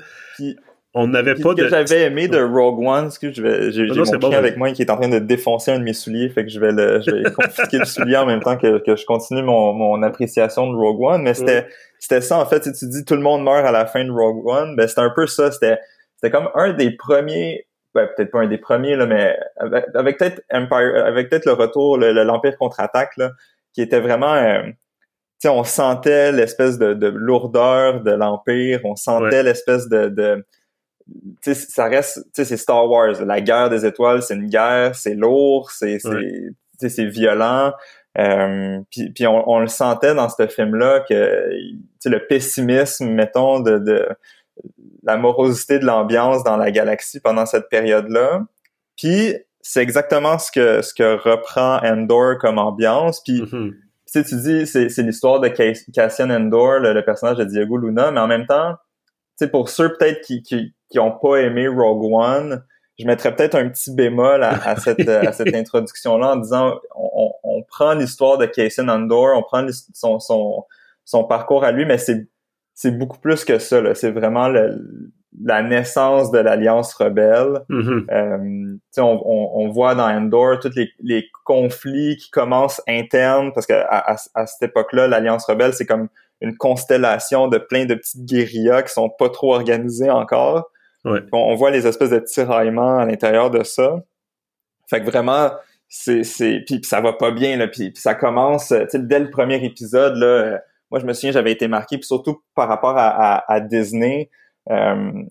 on 0.93 1.07
n'avait 1.07 1.35
pas 1.35 1.53
de... 1.53 1.59
Ce 1.59 1.63
que 1.63 1.69
j'avais 1.69 2.01
aimé 2.03 2.27
de 2.27 2.41
Rogue 2.41 2.85
One, 2.85 3.09
que 3.19 3.31
je 3.31 3.41
vais, 3.41 3.71
j'ai, 3.71 3.85
mon 3.87 4.03
chien 4.03 4.37
avec 4.37 4.57
moi 4.57 4.71
qui 4.73 4.81
est 4.81 4.91
en 4.91 4.97
train 4.97 5.07
de 5.07 5.19
défoncer 5.19 5.71
un 5.71 5.79
de 5.79 5.83
mes 5.83 5.93
souliers, 5.93 6.29
fait 6.29 6.43
que 6.43 6.49
je 6.49 6.59
vais 6.59 6.73
le, 6.73 7.01
je 7.01 7.11
vais 7.11 7.31
confisquer 7.35 7.77
le 7.77 7.85
soulier 7.85 8.17
en 8.17 8.25
même 8.25 8.41
temps 8.41 8.57
que, 8.57 8.79
que 8.79 8.97
je 8.97 9.05
continue 9.05 9.41
mon, 9.41 9.71
mon 9.73 10.03
appréciation 10.03 10.69
de 10.69 10.75
Rogue 10.75 11.01
One. 11.01 11.21
Mais 11.21 11.33
c'était, 11.33 11.65
c'était 11.97 12.19
ça, 12.19 12.37
en 12.39 12.45
fait, 12.45 12.63
si 12.63 12.73
tu 12.73 12.89
dis 12.89 13.05
tout 13.05 13.15
le 13.15 13.21
monde 13.21 13.43
meurt 13.43 13.65
à 13.65 13.71
la 13.71 13.85
fin 13.85 14.03
de 14.03 14.11
Rogue 14.11 14.45
One, 14.45 14.75
ben 14.75 14.85
c'était 14.87 15.01
un 15.01 15.11
peu 15.15 15.27
ça. 15.27 15.49
C'était, 15.51 15.79
c'était 16.15 16.29
comme 16.29 16.49
un 16.55 16.73
des 16.73 16.91
premiers 16.91 17.65
ben, 17.93 18.07
peut-être 18.15 18.31
pas 18.31 18.39
un 18.39 18.47
des 18.47 18.57
premiers, 18.57 18.95
là, 18.95 19.05
mais 19.05 19.37
avec, 19.57 20.17
peut-être 20.17 20.41
Empire, 20.51 21.05
avec 21.05 21.29
peut-être 21.29 21.45
le 21.45 21.53
retour, 21.53 21.97
l'Empire 21.97 22.57
contre-attaque, 22.57 23.17
là, 23.17 23.31
qui 23.73 23.81
était 23.81 23.99
vraiment, 23.99 24.33
euh, 24.33 24.63
tu 24.63 24.73
sais, 25.39 25.49
on 25.49 25.63
sentait 25.63 26.31
l'espèce 26.31 26.77
de, 26.77 26.93
de, 26.93 27.07
lourdeur 27.07 28.01
de 28.01 28.11
l'Empire, 28.11 28.81
on 28.83 28.95
sentait 28.95 29.43
l'espèce 29.43 29.89
de, 29.89 30.07
de 30.07 30.45
tu 31.41 31.53
sais, 31.53 31.55
ça 31.55 31.85
reste, 31.85 32.23
tu 32.25 32.29
sais, 32.33 32.45
c'est 32.45 32.57
Star 32.57 32.89
Wars, 32.89 33.23
la 33.25 33.41
guerre 33.41 33.69
des 33.69 33.85
étoiles, 33.85 34.21
c'est 34.21 34.35
une 34.35 34.47
guerre, 34.47 34.95
c'est 34.95 35.15
lourd, 35.15 35.71
c'est, 35.71 35.99
c'est, 35.99 36.89
c'est 36.89 37.05
violent. 37.05 37.73
Euh, 38.17 38.79
puis, 38.91 39.09
puis 39.09 39.25
on, 39.27 39.49
on, 39.49 39.59
le 39.59 39.67
sentait 39.67 40.13
dans 40.13 40.27
ce 40.27 40.47
film-là 40.47 41.01
que, 41.07 41.49
tu 41.53 41.77
sais, 41.99 42.09
le 42.09 42.25
pessimisme, 42.27 43.09
mettons, 43.09 43.61
de, 43.61 43.77
de 43.77 44.07
la 45.03 45.17
morosité 45.17 45.79
de 45.79 45.85
l'ambiance 45.85 46.43
dans 46.43 46.57
la 46.57 46.71
galaxie 46.71 47.19
pendant 47.19 47.45
cette 47.45 47.69
période-là. 47.69 48.41
Puis 48.97 49.35
c'est 49.61 49.81
exactement 49.81 50.37
ce 50.37 50.51
que 50.51 50.81
ce 50.81 50.93
que 50.93 51.17
reprend 51.17 51.79
Endor 51.83 52.37
comme 52.39 52.57
ambiance. 52.57 53.21
Puis 53.23 53.41
mm-hmm. 53.41 53.73
tu 54.11 54.35
dis 54.35 54.67
c'est 54.67 55.03
l'histoire 55.03 55.39
de 55.39 55.47
Cassian 55.47 56.29
Endor, 56.29 56.79
le, 56.79 57.01
personnage 57.03 57.37
de 57.37 57.45
Diego 57.45 57.77
Luna, 57.77 58.11
mais 58.11 58.19
en 58.19 58.27
même 58.27 58.47
temps, 58.47 58.75
tu 59.39 59.47
pour 59.49 59.69
ceux 59.69 59.93
peut-être 59.93 60.21
qui, 60.21 60.43
qui 60.43 60.73
qui 60.89 60.99
ont 60.99 61.11
pas 61.11 61.37
aimé 61.37 61.67
Rogue 61.67 62.13
One, 62.13 62.63
je 62.99 63.05
mettrais 63.05 63.33
peut-être 63.33 63.55
un 63.55 63.69
petit 63.69 63.93
bémol 63.93 64.43
à, 64.43 64.75
cette 64.75 65.07
à 65.07 65.31
cette 65.31 65.53
introduction 65.55 66.17
là 66.17 66.33
en 66.33 66.35
disant 66.35 66.79
on, 66.95 67.31
on 67.43 67.63
prend 67.63 67.93
l'histoire 67.93 68.37
de 68.37 68.45
Cassian 68.45 68.87
Endor, 68.87 69.37
on 69.37 69.43
prend 69.43 69.65
son 69.93 70.19
son 70.19 70.65
son 71.05 71.23
parcours 71.23 71.63
à 71.63 71.71
lui, 71.71 71.85
mais 71.85 71.97
c'est 71.97 72.27
c'est 72.73 72.97
beaucoup 72.97 73.19
plus 73.19 73.45
que 73.45 73.59
ça. 73.59 73.93
C'est 73.95 74.11
vraiment 74.11 74.47
la 74.47 75.63
naissance 75.63 76.31
de 76.31 76.39
l'Alliance 76.39 76.93
rebelle. 76.93 77.61
Mm-hmm. 77.69 78.05
Euh, 78.11 78.77
on, 78.97 79.51
on, 79.55 79.69
voit 79.69 79.95
dans 79.95 80.07
Endor 80.07 80.59
tous 80.59 80.75
les, 80.75 80.91
les, 81.01 81.29
conflits 81.43 82.17
qui 82.17 82.29
commencent 82.31 82.81
internes, 82.87 83.51
parce 83.53 83.65
que 83.65 83.73
à, 83.73 84.15
à, 84.35 84.45
cette 84.45 84.69
époque-là, 84.69 85.07
l'Alliance 85.07 85.45
rebelle, 85.45 85.73
c'est 85.73 85.85
comme 85.85 86.07
une 86.41 86.57
constellation 86.57 87.47
de 87.47 87.57
plein 87.57 87.85
de 87.85 87.95
petites 87.95 88.25
guérillas 88.25 88.83
qui 88.83 88.93
sont 88.93 89.09
pas 89.09 89.29
trop 89.29 89.53
organisées 89.53 90.09
encore. 90.09 90.71
On, 91.03 91.55
voit 91.55 91.71
les 91.71 91.87
espèces 91.87 92.11
de 92.11 92.19
tiraillements 92.19 92.99
à 92.99 93.05
l'intérieur 93.05 93.49
de 93.49 93.63
ça. 93.63 94.01
Fait 94.87 95.01
que 95.01 95.05
vraiment, 95.05 95.51
c'est, 95.87 96.23
c'est, 96.23 96.63
puis 96.65 96.79
ça 96.83 97.01
va 97.01 97.13
pas 97.13 97.31
bien 97.31 97.57
là, 97.57 97.67
puis, 97.67 97.91
ça 97.95 98.13
commence, 98.13 98.71
dès 98.93 99.19
le 99.19 99.29
premier 99.29 99.63
épisode 99.65 100.15
là 100.15 100.61
moi, 100.91 100.99
je 100.99 101.05
me 101.05 101.13
souviens, 101.13 101.31
j'avais 101.31 101.51
été 101.51 101.67
marqué, 101.67 101.97
puis 101.97 102.05
surtout 102.05 102.41
par 102.53 102.67
rapport 102.67 102.97
à, 102.97 103.51
à, 103.51 103.59
Disney. 103.61 104.29
Euh, 104.69 105.23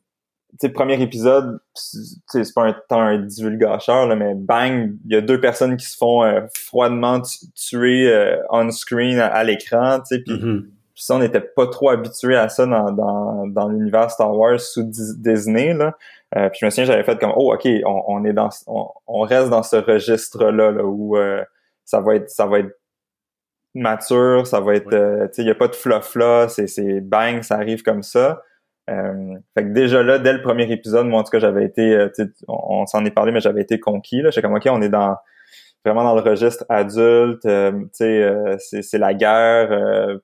sais, 0.58 0.68
premier 0.70 1.00
épisode, 1.00 1.60
c'est 1.74 2.54
pas 2.54 2.64
un 2.64 2.72
temps 2.88 3.00
un 3.00 3.18
divulgateur, 3.18 4.06
là, 4.06 4.16
mais 4.16 4.34
bang, 4.34 4.96
il 5.04 5.12
y 5.12 5.16
a 5.16 5.20
deux 5.20 5.40
personnes 5.40 5.76
qui 5.76 5.86
se 5.86 5.96
font 5.96 6.24
euh, 6.24 6.40
froidement 6.54 7.20
tuer 7.54 8.10
euh, 8.10 8.36
on 8.50 8.70
screen 8.70 9.18
à, 9.18 9.44
l'écran, 9.44 10.00
tu 10.00 10.16
sais, 10.16 10.22
puis 10.22 10.34
mm-hmm. 10.34 10.64
ça, 10.94 11.14
on 11.14 11.18
n'était 11.18 11.40
pas 11.40 11.66
trop 11.66 11.90
habitué 11.90 12.36
à 12.36 12.48
ça 12.48 12.66
dans, 12.66 12.90
dans, 12.90 13.46
dans 13.46 13.68
l'univers 13.68 14.10
Star 14.10 14.36
Wars 14.36 14.60
sous 14.60 14.84
Disney, 14.84 15.74
là. 15.74 15.96
Euh, 16.36 16.48
puis 16.48 16.58
je 16.60 16.66
me 16.66 16.70
souviens, 16.70 16.84
j'avais 16.84 17.02
fait 17.02 17.18
comme, 17.18 17.32
oh, 17.34 17.52
ok, 17.52 17.68
on, 17.84 18.02
on 18.06 18.24
est 18.24 18.32
dans, 18.32 18.50
on, 18.68 19.20
reste 19.22 19.50
dans 19.50 19.64
ce 19.64 19.76
registre-là, 19.76 20.70
là, 20.70 20.84
où 20.84 21.16
ça 21.84 22.00
va 22.00 22.14
être, 22.14 22.30
ça 22.30 22.46
va 22.46 22.60
être 22.60 22.79
mature, 23.74 24.46
ça 24.46 24.60
va 24.60 24.74
être, 24.74 24.90
tu 24.90 25.34
sais, 25.34 25.42
il 25.42 25.48
y 25.48 25.50
a 25.50 25.54
pas 25.54 25.68
de 25.68 25.74
fluff 25.74 26.14
là, 26.16 26.48
c'est, 26.48 26.66
c'est 26.66 27.00
bang, 27.00 27.42
ça 27.42 27.56
arrive 27.56 27.82
comme 27.82 28.02
ça. 28.02 28.42
Euh, 28.90 29.36
fait 29.54 29.64
que 29.64 29.68
déjà 29.68 30.02
là, 30.02 30.18
dès 30.18 30.32
le 30.32 30.42
premier 30.42 30.70
épisode, 30.70 31.06
moi 31.06 31.20
en 31.20 31.24
tout 31.24 31.30
cas, 31.30 31.38
j'avais 31.38 31.64
été, 31.64 31.94
euh, 31.94 32.08
on, 32.48 32.86
s'en 32.86 33.04
est 33.04 33.10
parlé, 33.10 33.30
mais 33.30 33.40
j'avais 33.40 33.62
été 33.62 33.78
conquis. 33.78 34.22
Là, 34.22 34.30
j'étais 34.30 34.42
comme 34.42 34.56
ok, 34.56 34.66
on 34.70 34.82
est 34.82 34.88
dans 34.88 35.16
vraiment 35.84 36.02
dans 36.02 36.14
le 36.14 36.22
registre 36.22 36.64
adulte. 36.68 37.44
Euh, 37.46 37.72
tu 37.96 38.20
sais, 38.58 38.82
c'est, 38.82 38.98
la 38.98 39.14
guerre. 39.14 40.18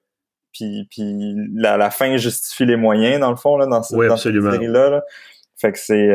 puis, 0.53 0.89
puis 0.91 1.35
la, 1.55 1.77
la, 1.77 1.91
fin 1.91 2.17
justifie 2.17 2.67
les 2.67 2.77
moyens 2.77 3.21
dans 3.21 3.31
le 3.31 3.37
fond 3.37 3.57
là, 3.57 3.67
dans, 3.67 3.83
cette 3.83 4.19
série 4.19 4.67
là. 4.67 5.03
Fait 5.59 5.73
que 5.73 5.79
c'est, 5.79 6.11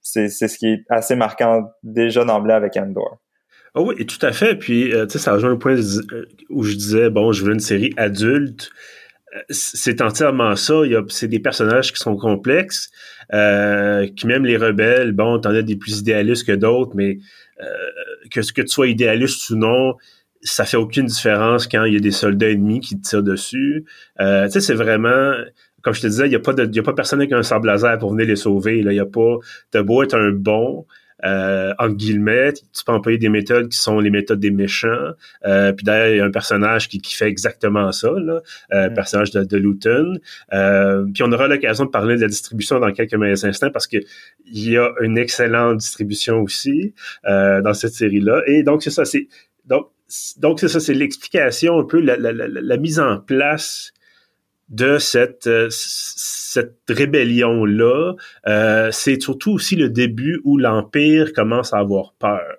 c'est, 0.00 0.28
c'est 0.28 0.48
ce 0.48 0.58
qui 0.58 0.68
est 0.68 0.84
assez 0.88 1.16
marquant 1.16 1.70
déjà 1.82 2.24
d'emblée 2.24 2.54
avec 2.54 2.76
Endor. 2.76 3.18
Oh 3.74 3.86
oui, 3.88 4.06
tout 4.06 4.24
à 4.24 4.32
fait. 4.32 4.54
Puis, 4.56 4.90
tu 4.90 5.10
sais, 5.10 5.18
ça 5.18 5.32
rejoint 5.34 5.50
le 5.50 5.58
point 5.58 5.76
où 6.48 6.62
je 6.62 6.74
disais, 6.74 7.10
bon, 7.10 7.32
je 7.32 7.44
veux 7.44 7.52
une 7.52 7.60
série 7.60 7.92
adulte 7.96 8.70
c'est 9.50 10.00
entièrement 10.00 10.56
ça. 10.56 10.82
C'est 11.08 11.28
des 11.28 11.38
personnages 11.38 11.92
qui 11.92 11.98
sont 11.98 12.16
complexes, 12.16 12.90
euh, 13.32 14.06
qui 14.16 14.26
même 14.26 14.44
les 14.44 14.56
rebelles, 14.56 15.12
bon, 15.12 15.38
t'en 15.38 15.50
as 15.50 15.62
des 15.62 15.76
plus 15.76 16.00
idéalistes 16.00 16.46
que 16.46 16.52
d'autres, 16.52 16.92
mais 16.94 17.18
euh, 17.60 17.66
que 18.30 18.42
ce 18.42 18.52
que 18.52 18.62
tu 18.62 18.68
sois 18.68 18.88
idéaliste 18.88 19.50
ou 19.50 19.56
non, 19.56 19.96
ça 20.42 20.64
fait 20.64 20.76
aucune 20.76 21.06
différence 21.06 21.66
quand 21.66 21.84
il 21.84 21.94
y 21.94 21.96
a 21.96 22.00
des 22.00 22.10
soldats 22.10 22.50
ennemis 22.50 22.80
qui 22.80 22.98
te 23.00 23.08
tirent 23.08 23.22
dessus. 23.22 23.84
Euh, 24.20 24.46
tu 24.46 24.52
sais, 24.52 24.60
c'est 24.60 24.74
vraiment, 24.74 25.32
comme 25.82 25.94
je 25.94 26.00
te 26.00 26.06
disais, 26.06 26.26
il 26.26 26.30
n'y 26.30 26.36
a 26.36 26.40
pas 26.40 26.52
de, 26.52 26.68
y 26.74 26.78
a 26.78 26.82
pas 26.82 26.94
personne 26.94 27.20
avec 27.20 27.32
un 27.32 27.42
sable 27.42 27.70
pour 27.98 28.12
venir 28.12 28.26
les 28.26 28.36
sauver. 28.36 28.78
Il 28.78 28.92
y 28.92 29.00
a 29.00 29.06
pas, 29.06 29.36
t'as 29.70 29.82
beau 29.82 30.02
être 30.02 30.14
un 30.14 30.30
bon, 30.30 30.86
euh, 31.24 31.72
entre 31.78 31.96
guillemets, 31.96 32.52
tu 32.52 32.84
peux 32.84 32.92
employer 32.92 33.18
des 33.18 33.28
méthodes 33.28 33.68
qui 33.68 33.78
sont 33.78 34.00
les 34.00 34.10
méthodes 34.10 34.40
des 34.40 34.50
méchants. 34.50 35.12
Euh, 35.44 35.72
puis 35.72 35.84
d'ailleurs, 35.84 36.08
il 36.08 36.16
y 36.18 36.20
a 36.20 36.24
un 36.24 36.30
personnage 36.30 36.88
qui, 36.88 37.00
qui 37.00 37.14
fait 37.14 37.28
exactement 37.28 37.90
ça, 37.92 38.10
là, 38.10 38.40
euh, 38.72 38.90
mm. 38.90 38.94
personnage 38.94 39.30
de, 39.32 39.44
de 39.44 39.56
Luton. 39.56 40.18
Euh, 40.52 41.04
puis 41.12 41.22
on 41.22 41.32
aura 41.32 41.48
l'occasion 41.48 41.84
de 41.84 41.90
parler 41.90 42.16
de 42.16 42.22
la 42.22 42.28
distribution 42.28 42.78
dans 42.78 42.92
quelques 42.92 43.14
instants 43.44 43.70
parce 43.70 43.86
que 43.86 43.98
il 44.46 44.70
y 44.70 44.78
a 44.78 44.92
une 45.00 45.18
excellente 45.18 45.78
distribution 45.78 46.40
aussi 46.40 46.94
euh, 47.26 47.60
dans 47.62 47.74
cette 47.74 47.94
série-là. 47.94 48.42
Et 48.46 48.62
donc 48.62 48.82
c'est 48.82 48.90
ça, 48.90 49.04
c'est 49.04 49.28
donc 49.66 49.88
donc 50.38 50.60
c'est 50.60 50.68
ça, 50.68 50.80
c'est 50.80 50.94
l'explication 50.94 51.78
un 51.78 51.84
peu 51.84 52.00
la, 52.00 52.16
la, 52.16 52.32
la, 52.32 52.46
la, 52.48 52.76
mise 52.78 52.98
en 52.98 53.18
place 53.18 53.92
de 54.68 54.98
cette, 54.98 55.46
euh, 55.46 55.68
cette 55.70 56.80
rébellion-là, 56.88 58.14
euh, 58.46 58.90
c'est 58.92 59.20
surtout 59.20 59.52
aussi 59.52 59.76
le 59.76 59.88
début 59.88 60.40
où 60.44 60.58
l'Empire 60.58 61.32
commence 61.32 61.72
à 61.72 61.78
avoir 61.78 62.14
peur. 62.18 62.56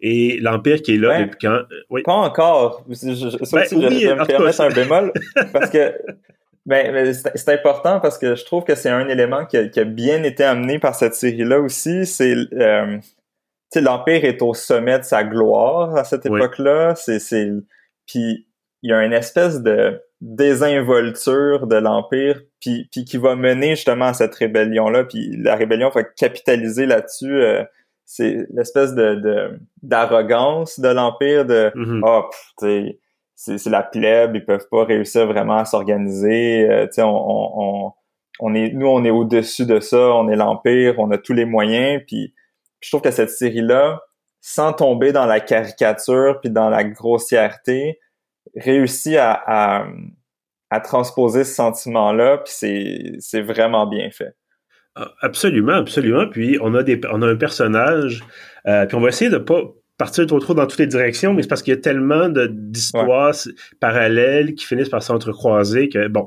Et 0.00 0.38
l'Empire 0.40 0.80
qui 0.80 0.94
est 0.94 0.98
là 0.98 1.22
depuis 1.22 1.38
quand... 1.42 1.52
Euh, 1.52 1.64
oui. 1.90 2.02
Pas 2.02 2.12
encore. 2.12 2.84
Je, 2.88 2.94
je, 2.94 3.54
ben, 3.54 3.64
je, 3.70 3.74
oui, 3.74 4.06
me 4.06 4.26
permettre 4.26 4.60
un 4.62 4.70
bémol, 4.70 5.12
parce 5.52 5.70
que 5.70 5.92
ben, 6.66 7.12
c'est 7.12 7.48
important 7.50 8.00
parce 8.00 8.16
que 8.16 8.34
je 8.34 8.44
trouve 8.44 8.64
que 8.64 8.74
c'est 8.74 8.88
un 8.88 9.08
élément 9.08 9.44
qui 9.44 9.56
a, 9.56 9.68
qui 9.68 9.80
a, 9.80 9.84
bien 9.84 10.22
été 10.22 10.44
amené 10.44 10.78
par 10.78 10.94
cette 10.94 11.14
série-là 11.14 11.60
aussi. 11.60 12.06
C'est 12.06 12.34
euh, 12.54 12.98
l'Empire 13.76 14.24
est 14.24 14.40
au 14.40 14.54
sommet 14.54 14.98
de 14.98 15.04
sa 15.04 15.24
gloire 15.24 15.94
à 15.96 16.04
cette 16.04 16.24
époque-là. 16.26 16.94
C'est, 16.94 17.50
puis 18.06 18.46
il 18.82 18.90
y 18.90 18.92
a 18.92 19.04
une 19.04 19.12
espèce 19.12 19.60
de 19.60 20.00
désinvolture 20.20 21.66
de 21.66 21.76
l'Empire, 21.76 22.40
puis, 22.60 22.88
puis 22.92 23.04
qui 23.04 23.16
va 23.16 23.36
mener 23.36 23.70
justement 23.70 24.06
à 24.06 24.14
cette 24.14 24.34
rébellion-là, 24.34 25.04
puis 25.04 25.34
la 25.38 25.56
rébellion 25.56 25.88
va 25.88 26.04
capitaliser 26.04 26.86
là-dessus. 26.86 27.42
Euh, 27.42 27.64
c'est 28.04 28.46
l'espèce 28.52 28.94
de 28.94 29.58
d'arrogance 29.82 30.80
de, 30.80 30.88
l'Empire, 30.88 31.46
de 31.46 31.70
mm-hmm. 31.74 32.00
ah, 32.04 32.28
oh, 32.28 32.66
c'est 33.36 33.70
la 33.70 33.82
plèbe, 33.82 34.34
ils 34.34 34.44
peuvent 34.44 34.66
pas 34.70 34.84
réussir 34.84 35.26
vraiment 35.26 35.58
à 35.58 35.64
s'organiser. 35.64 36.68
Euh, 36.68 36.86
on, 36.98 37.52
on, 37.56 37.92
on, 38.40 38.54
est, 38.54 38.72
nous, 38.72 38.86
on 38.86 39.04
est 39.04 39.10
au-dessus 39.10 39.64
de 39.64 39.80
ça, 39.80 40.14
on 40.14 40.28
est 40.28 40.36
l'Empire, 40.36 40.96
on 40.98 41.10
a 41.12 41.18
tous 41.18 41.32
les 41.32 41.46
moyens, 41.46 42.02
puis 42.06 42.34
je 42.80 42.90
trouve 42.90 43.02
que 43.02 43.10
cette 43.10 43.30
série-là, 43.30 44.00
sans 44.40 44.72
tomber 44.72 45.12
dans 45.12 45.26
la 45.26 45.40
caricature 45.40 46.40
puis 46.40 46.50
dans 46.50 46.68
la 46.68 46.84
grossièreté, 46.84 47.98
réussi 48.56 49.16
à, 49.16 49.86
à, 50.70 50.80
transposer 50.80 51.44
ce 51.44 51.54
sentiment-là, 51.54 52.38
puis 52.38 52.52
c'est 53.18 53.42
vraiment 53.42 53.86
bien 53.86 54.10
fait. 54.10 54.34
Ah, 54.96 55.12
absolument, 55.20 55.74
absolument. 55.74 56.28
Puis 56.28 56.58
on 56.60 56.74
a 56.74 56.82
des 56.82 57.00
on 57.10 57.22
a 57.22 57.26
un 57.28 57.36
personnage, 57.36 58.24
euh, 58.66 58.86
puis 58.86 58.96
on 58.96 59.00
va 59.00 59.08
essayer 59.08 59.30
de 59.30 59.38
pas 59.38 59.62
partir 60.00 60.26
trop 60.26 60.38
trop 60.38 60.54
dans 60.54 60.66
toutes 60.66 60.78
les 60.78 60.86
directions, 60.86 61.34
mais 61.34 61.42
c'est 61.42 61.48
parce 61.48 61.62
qu'il 61.62 61.74
y 61.74 61.76
a 61.76 61.80
tellement 61.80 62.30
d'histoires 62.30 63.34
parallèles 63.80 64.54
qui 64.54 64.64
finissent 64.64 64.88
par 64.88 65.02
s'entrecroiser 65.02 65.90
que, 65.90 66.08
bon, 66.08 66.26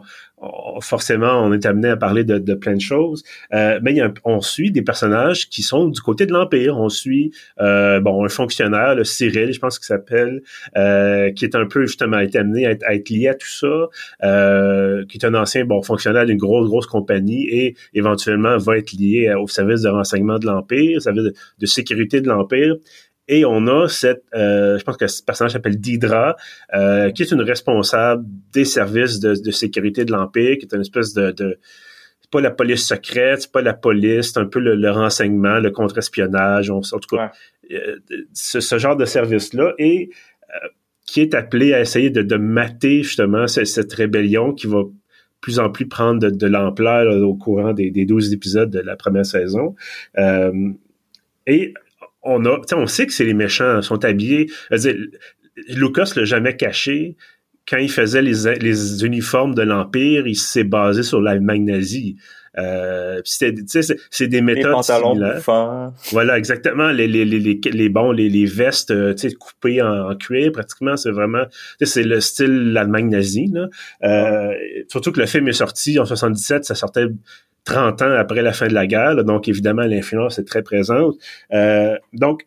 forcément, 0.81 1.43
on 1.43 1.51
est 1.53 1.65
amené 1.65 1.89
à 1.89 1.97
parler 1.97 2.23
de, 2.23 2.37
de 2.37 2.53
plein 2.53 2.75
de 2.75 2.81
choses. 2.81 3.23
Euh, 3.51 3.79
mais 3.81 3.91
il 3.91 3.97
y 3.97 4.01
a 4.01 4.13
on 4.25 4.41
suit 4.41 4.69
des 4.71 4.83
personnages 4.83 5.49
qui 5.49 5.63
sont 5.63 5.87
du 5.87 6.01
côté 6.01 6.27
de 6.27 6.33
l'Empire. 6.33 6.77
On 6.77 6.89
suit, 6.89 7.31
euh, 7.61 7.99
bon, 7.99 8.23
un 8.23 8.29
fonctionnaire, 8.29 8.93
le 8.93 9.05
Cyril, 9.05 9.51
je 9.53 9.59
pense 9.59 9.79
qu'il 9.79 9.87
s'appelle, 9.87 10.43
euh, 10.77 11.31
qui 11.31 11.45
est 11.45 11.55
un 11.55 11.65
peu, 11.65 11.87
justement, 11.87 12.19
été 12.19 12.37
amené 12.37 12.67
à 12.67 12.71
être, 12.71 13.09
lié 13.09 13.29
à 13.29 13.33
tout 13.33 13.49
ça, 13.49 13.89
euh, 14.23 15.03
qui 15.07 15.17
est 15.17 15.25
un 15.25 15.33
ancien, 15.33 15.65
bon, 15.65 15.81
fonctionnaire 15.81 16.27
d'une 16.27 16.37
grosse, 16.37 16.67
grosse 16.67 16.87
compagnie 16.87 17.47
et 17.49 17.75
éventuellement 17.95 18.55
va 18.57 18.77
être 18.77 18.91
lié 18.91 19.33
au 19.33 19.47
service 19.47 19.81
de 19.81 19.89
renseignement 19.89 20.37
de 20.37 20.45
l'Empire, 20.45 20.97
au 20.97 20.99
service 20.99 21.31
de 21.57 21.65
sécurité 21.65 22.21
de 22.21 22.27
l'Empire. 22.27 22.75
Et 23.27 23.45
on 23.45 23.67
a 23.67 23.87
cette, 23.87 24.23
euh, 24.35 24.77
je 24.77 24.83
pense 24.83 24.97
que 24.97 25.07
ce 25.07 25.23
personnage 25.23 25.53
s'appelle 25.53 25.79
Didra, 25.79 26.35
euh, 26.73 27.09
qui 27.11 27.23
est 27.23 27.31
une 27.31 27.41
responsable 27.41 28.25
des 28.51 28.65
services 28.65 29.19
de, 29.19 29.35
de 29.35 29.51
sécurité 29.51 30.03
de 30.03 30.11
l'Empire, 30.11 30.57
qui 30.57 30.65
est 30.65 30.73
une 30.73 30.81
espèce 30.81 31.13
de, 31.13 31.31
de 31.31 31.59
c'est 32.19 32.31
pas 32.31 32.41
la 32.41 32.51
police 32.51 32.85
secrète, 32.85 33.43
c'est 33.43 33.51
pas 33.51 33.61
la 33.61 33.73
police, 33.73 34.33
c'est 34.33 34.39
un 34.39 34.45
peu 34.45 34.59
le, 34.59 34.91
renseignement, 34.91 35.59
le 35.59 35.71
contre-espionnage, 35.71 36.69
en 36.69 36.81
tout 36.81 37.15
cas, 37.15 37.31
euh, 37.71 37.97
ce, 38.33 38.59
ce, 38.59 38.77
genre 38.77 38.97
de 38.97 39.05
service-là, 39.05 39.73
et 39.77 40.09
euh, 40.49 40.67
qui 41.05 41.21
est 41.21 41.33
appelé 41.33 41.73
à 41.73 41.79
essayer 41.79 42.09
de, 42.09 42.21
de 42.21 42.35
mater 42.35 43.03
justement 43.03 43.47
cette, 43.47 43.67
cette, 43.67 43.93
rébellion 43.93 44.53
qui 44.53 44.67
va 44.67 44.83
plus 45.39 45.59
en 45.59 45.69
plus 45.69 45.87
prendre 45.87 46.19
de, 46.19 46.29
de 46.29 46.47
l'ampleur 46.47 47.13
au 47.21 47.35
courant 47.35 47.73
des, 47.73 47.91
des 47.91 48.05
12 48.05 48.33
épisodes 48.33 48.69
de 48.69 48.79
la 48.79 48.95
première 48.95 49.25
saison. 49.25 49.75
Euh, 50.17 50.71
et 51.45 51.73
on 52.23 52.45
a, 52.45 52.61
on 52.75 52.87
sait 52.87 53.05
que 53.05 53.13
c'est 53.13 53.25
les 53.25 53.33
méchants, 53.33 53.81
sont 53.81 54.03
habillés. 54.05 54.49
Dire, 54.71 54.95
Lucas 55.69 56.13
l'a 56.15 56.25
jamais 56.25 56.55
caché. 56.55 57.15
Quand 57.67 57.77
il 57.77 57.89
faisait 57.89 58.21
les, 58.21 58.55
les 58.59 59.05
uniformes 59.05 59.55
de 59.55 59.61
l'Empire, 59.61 60.27
il 60.27 60.35
s'est 60.35 60.65
basé 60.65 61.01
sur 61.03 61.21
l'Allemagne 61.21 61.63
nazie. 61.63 62.17
Euh, 62.57 63.21
c'est 63.23 63.51
des 64.27 64.41
méthodes 64.41 64.75
les 64.77 64.83
similaires. 64.83 65.91
Voilà, 66.11 66.37
exactement. 66.37 66.89
Les, 66.89 67.07
les, 67.07 67.25
les, 67.25 67.39
les, 67.39 67.59
les 67.63 67.89
bons, 67.89 68.11
les, 68.11 68.29
les 68.29 68.45
vestes 68.45 68.91
euh, 68.91 69.15
coupées 69.39 69.81
en, 69.81 70.15
cuir, 70.15 70.51
pratiquement, 70.51 70.97
c'est 70.97 71.11
vraiment... 71.11 71.45
C'est 71.81 72.03
le 72.03 72.19
style 72.19 72.73
l'Allemagne 72.73 73.09
nazie. 73.09 73.49
Là. 73.51 73.69
Euh, 74.03 74.53
surtout 74.87 75.11
que 75.11 75.19
le 75.19 75.25
film 75.25 75.47
est 75.47 75.53
sorti 75.53 75.97
en 75.99 76.05
77, 76.05 76.65
ça 76.65 76.75
sortait 76.75 77.07
30 77.65 78.01
ans 78.01 78.11
après 78.11 78.41
la 78.41 78.53
fin 78.53 78.67
de 78.67 78.73
la 78.73 78.87
guerre, 78.87 79.23
donc 79.23 79.47
évidemment 79.47 79.83
l'influence 79.83 80.39
est 80.39 80.43
très 80.47 80.63
présente. 80.63 81.15
Euh, 81.53 81.97
donc 82.13 82.43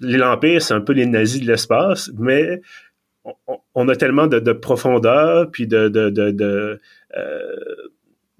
l'Empire, 0.00 0.60
c'est 0.60 0.74
un 0.74 0.80
peu 0.80 0.92
les 0.92 1.06
nazis 1.06 1.40
de 1.40 1.46
l'espace, 1.46 2.10
mais 2.18 2.60
on, 3.74 3.88
a 3.88 3.96
tellement 3.96 4.26
de, 4.26 4.52
profondeur, 4.52 5.50
puis 5.50 5.66
de, 5.66 5.88
de, 5.88 6.10
de 6.10 6.80
euh, 7.16 7.40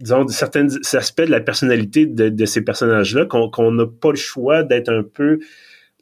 disons, 0.02 0.24
de 0.24 0.32
certains 0.32 0.66
aspects 0.94 1.22
de 1.22 1.30
la 1.30 1.40
personnalité 1.40 2.06
de, 2.06 2.44
ces 2.44 2.62
personnages-là 2.62 3.26
qu'on 3.26 3.72
n'a 3.72 3.86
pas 3.86 4.10
le 4.10 4.16
choix 4.16 4.62
d'être 4.62 4.92
un 4.92 5.02
peu, 5.02 5.38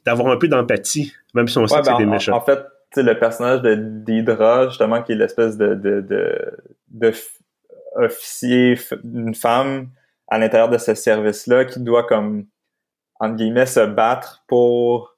d'avoir 0.05 0.29
un 0.29 0.37
peu 0.37 0.47
d'empathie, 0.47 1.13
même 1.33 1.47
si 1.47 1.57
on 1.57 1.67
sait 1.67 1.79
que 1.79 1.85
c'est 1.85 1.91
ben, 1.91 1.97
des 1.99 2.05
méchants. 2.05 2.35
En, 2.35 2.41
fait, 2.41 2.65
le 2.97 3.13
personnage 3.13 3.61
de 3.61 3.75
d'Hydra, 3.75 4.67
justement, 4.67 5.01
qui 5.03 5.11
est 5.13 5.15
l'espèce 5.15 5.57
de, 5.57 5.75
de, 5.75 6.01
de, 6.89 7.11
officier, 7.95 8.77
une 9.03 9.35
femme, 9.35 9.89
à 10.31 10.39
l'intérieur 10.39 10.69
de 10.69 10.77
ce 10.77 10.95
service-là 10.95 11.65
qui 11.65 11.81
doit 11.81 12.03
comme 12.03 12.45
entre 13.19 13.35
guillemets 13.35 13.67
se 13.67 13.85
battre 13.85 14.43
pour 14.47 15.11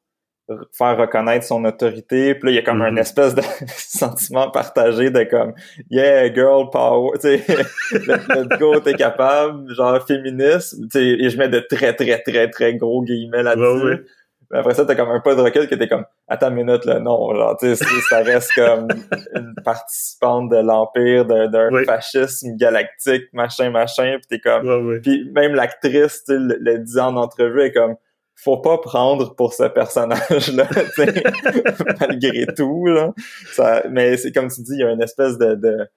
faire 0.73 0.97
reconnaître 0.97 1.45
son 1.45 1.63
autorité. 1.63 2.35
Puis 2.35 2.45
là, 2.45 2.51
il 2.51 2.55
y 2.55 2.57
a 2.57 2.61
comme 2.63 2.81
un 2.81 2.91
mm-hmm. 2.91 2.99
espèce 2.99 3.35
de 3.35 3.41
sentiment 3.77 4.51
partagé 4.51 5.09
de 5.09 5.23
comme 5.23 5.53
Yeah, 5.89 6.33
girl 6.33 6.69
power, 6.69 7.11
tu 7.13 7.37
sais, 7.37 7.45
let's 7.91 8.59
go, 8.59 8.79
t'es 8.79 8.95
capable, 8.95 9.73
genre 9.73 10.05
féministe. 10.05 10.75
Et 10.95 11.29
je 11.29 11.37
mets 11.37 11.47
de 11.47 11.59
très, 11.59 11.93
très, 11.93 12.21
très, 12.21 12.49
très 12.49 12.75
gros 12.75 13.03
guillemets 13.03 13.43
là-dessus. 13.43 14.05
Après 14.53 14.73
ça, 14.73 14.85
t'as 14.85 14.95
comme 14.95 15.09
un 15.09 15.19
pas 15.19 15.35
de 15.35 15.41
recul 15.41 15.67
que 15.67 15.75
t'es 15.75 15.87
comme 15.87 16.05
Attends 16.27 16.49
une 16.49 16.55
minute 16.55 16.85
là, 16.85 16.99
non, 16.99 17.33
genre, 17.35 17.57
tu 17.57 17.75
sais, 17.75 17.85
ça 18.09 18.19
reste 18.19 18.53
comme 18.55 18.87
une 19.35 19.53
participante 19.63 20.49
de 20.49 20.57
l'Empire, 20.57 21.25
d'un 21.25 21.83
fascisme 21.85 22.55
galactique, 22.55 23.25
machin, 23.33 23.69
machin, 23.71 24.17
pis 24.21 24.27
t'es 24.27 24.39
comme. 24.39 24.99
Puis 25.01 25.29
même 25.31 25.55
l'actrice, 25.55 26.23
tu 26.25 26.37
le, 26.37 26.57
le 26.59 26.79
dit 26.79 26.99
en 26.99 27.15
entrevue, 27.15 27.61
est 27.61 27.73
comme 27.73 27.95
faut 28.35 28.57
pas 28.57 28.77
prendre 28.77 29.35
pour 29.35 29.53
ce 29.53 29.63
personnage-là, 29.63 30.67
malgré 31.99 32.45
tout. 32.55 32.85
Là. 32.87 33.13
Ça, 33.51 33.83
mais 33.89 34.17
c'est 34.17 34.31
comme 34.31 34.49
tu 34.49 34.61
dis, 34.61 34.73
il 34.73 34.79
y 34.79 34.83
a 34.83 34.91
une 34.91 35.01
espèce 35.01 35.37
de, 35.37 35.55
de 35.55 35.87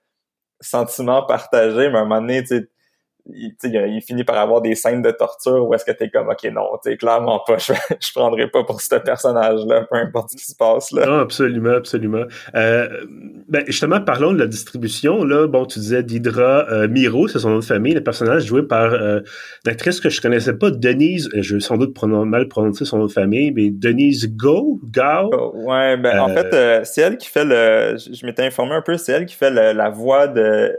sentiment 0.60 1.24
partagé, 1.24 1.88
mais 1.88 1.98
à 1.98 2.00
un 2.00 2.04
moment 2.04 2.20
donné, 2.20 2.44
tu 2.44 2.68
il, 3.34 3.54
il, 3.62 4.00
finit 4.02 4.24
par 4.24 4.38
avoir 4.38 4.60
des 4.62 4.74
scènes 4.74 5.02
de 5.02 5.10
torture 5.10 5.66
où 5.66 5.74
est-ce 5.74 5.84
que 5.84 5.92
t'es 5.92 6.10
comme 6.10 6.28
ok 6.28 6.44
non 6.52 6.66
t'es 6.82 6.96
clairement 6.96 7.42
pas 7.46 7.58
je, 7.58 7.72
je 8.00 8.12
prendrai 8.12 8.48
pas 8.48 8.64
pour 8.64 8.80
ce 8.80 8.94
personnage 8.96 9.60
là 9.66 9.86
peu 9.90 9.96
importe 9.96 10.30
ce 10.30 10.36
qui 10.36 10.44
se 10.44 10.54
passe 10.54 10.92
là. 10.92 11.06
Non 11.06 11.18
absolument 11.18 11.74
absolument. 11.74 12.24
Euh, 12.54 12.88
ben 13.48 13.64
justement 13.66 14.00
parlons 14.00 14.32
de 14.32 14.38
la 14.38 14.46
distribution 14.46 15.24
là. 15.24 15.46
Bon 15.46 15.66
tu 15.66 15.78
disais 15.78 16.02
d'Hydra 16.02 16.66
euh, 16.70 16.88
Miro 16.88 17.28
c'est 17.28 17.38
son 17.38 17.50
nom 17.50 17.58
de 17.58 17.64
famille 17.64 17.94
le 17.94 18.02
personnage 18.02 18.44
joué 18.44 18.62
par 18.62 18.92
euh, 18.92 19.20
actrice 19.66 20.00
que 20.00 20.08
je 20.08 20.20
connaissais 20.20 20.54
pas 20.54 20.70
Denise 20.70 21.28
euh, 21.34 21.42
je 21.42 21.54
vais 21.54 21.60
sans 21.60 21.76
doute 21.76 22.00
mal 22.02 22.48
prononcer 22.48 22.84
son 22.84 22.98
nom 22.98 23.06
de 23.06 23.12
famille 23.12 23.50
mais 23.52 23.70
Denise 23.70 24.34
Go 24.36 24.80
Gao? 24.84 25.30
Oh, 25.32 25.52
ouais 25.54 25.96
ben 25.96 26.20
en 26.20 26.28
fait 26.28 26.54
euh, 26.54 26.80
c'est 26.84 27.00
elle 27.00 27.18
qui 27.18 27.28
fait 27.28 27.44
le 27.44 27.96
je, 27.96 28.24
m'étais 28.24 28.44
informé 28.44 28.74
un 28.74 28.82
peu 28.82 28.96
c'est 28.96 29.12
elle 29.12 29.26
qui 29.26 29.34
fait 29.34 29.50
la 29.50 29.90
voix 29.90 30.28
de 30.28 30.76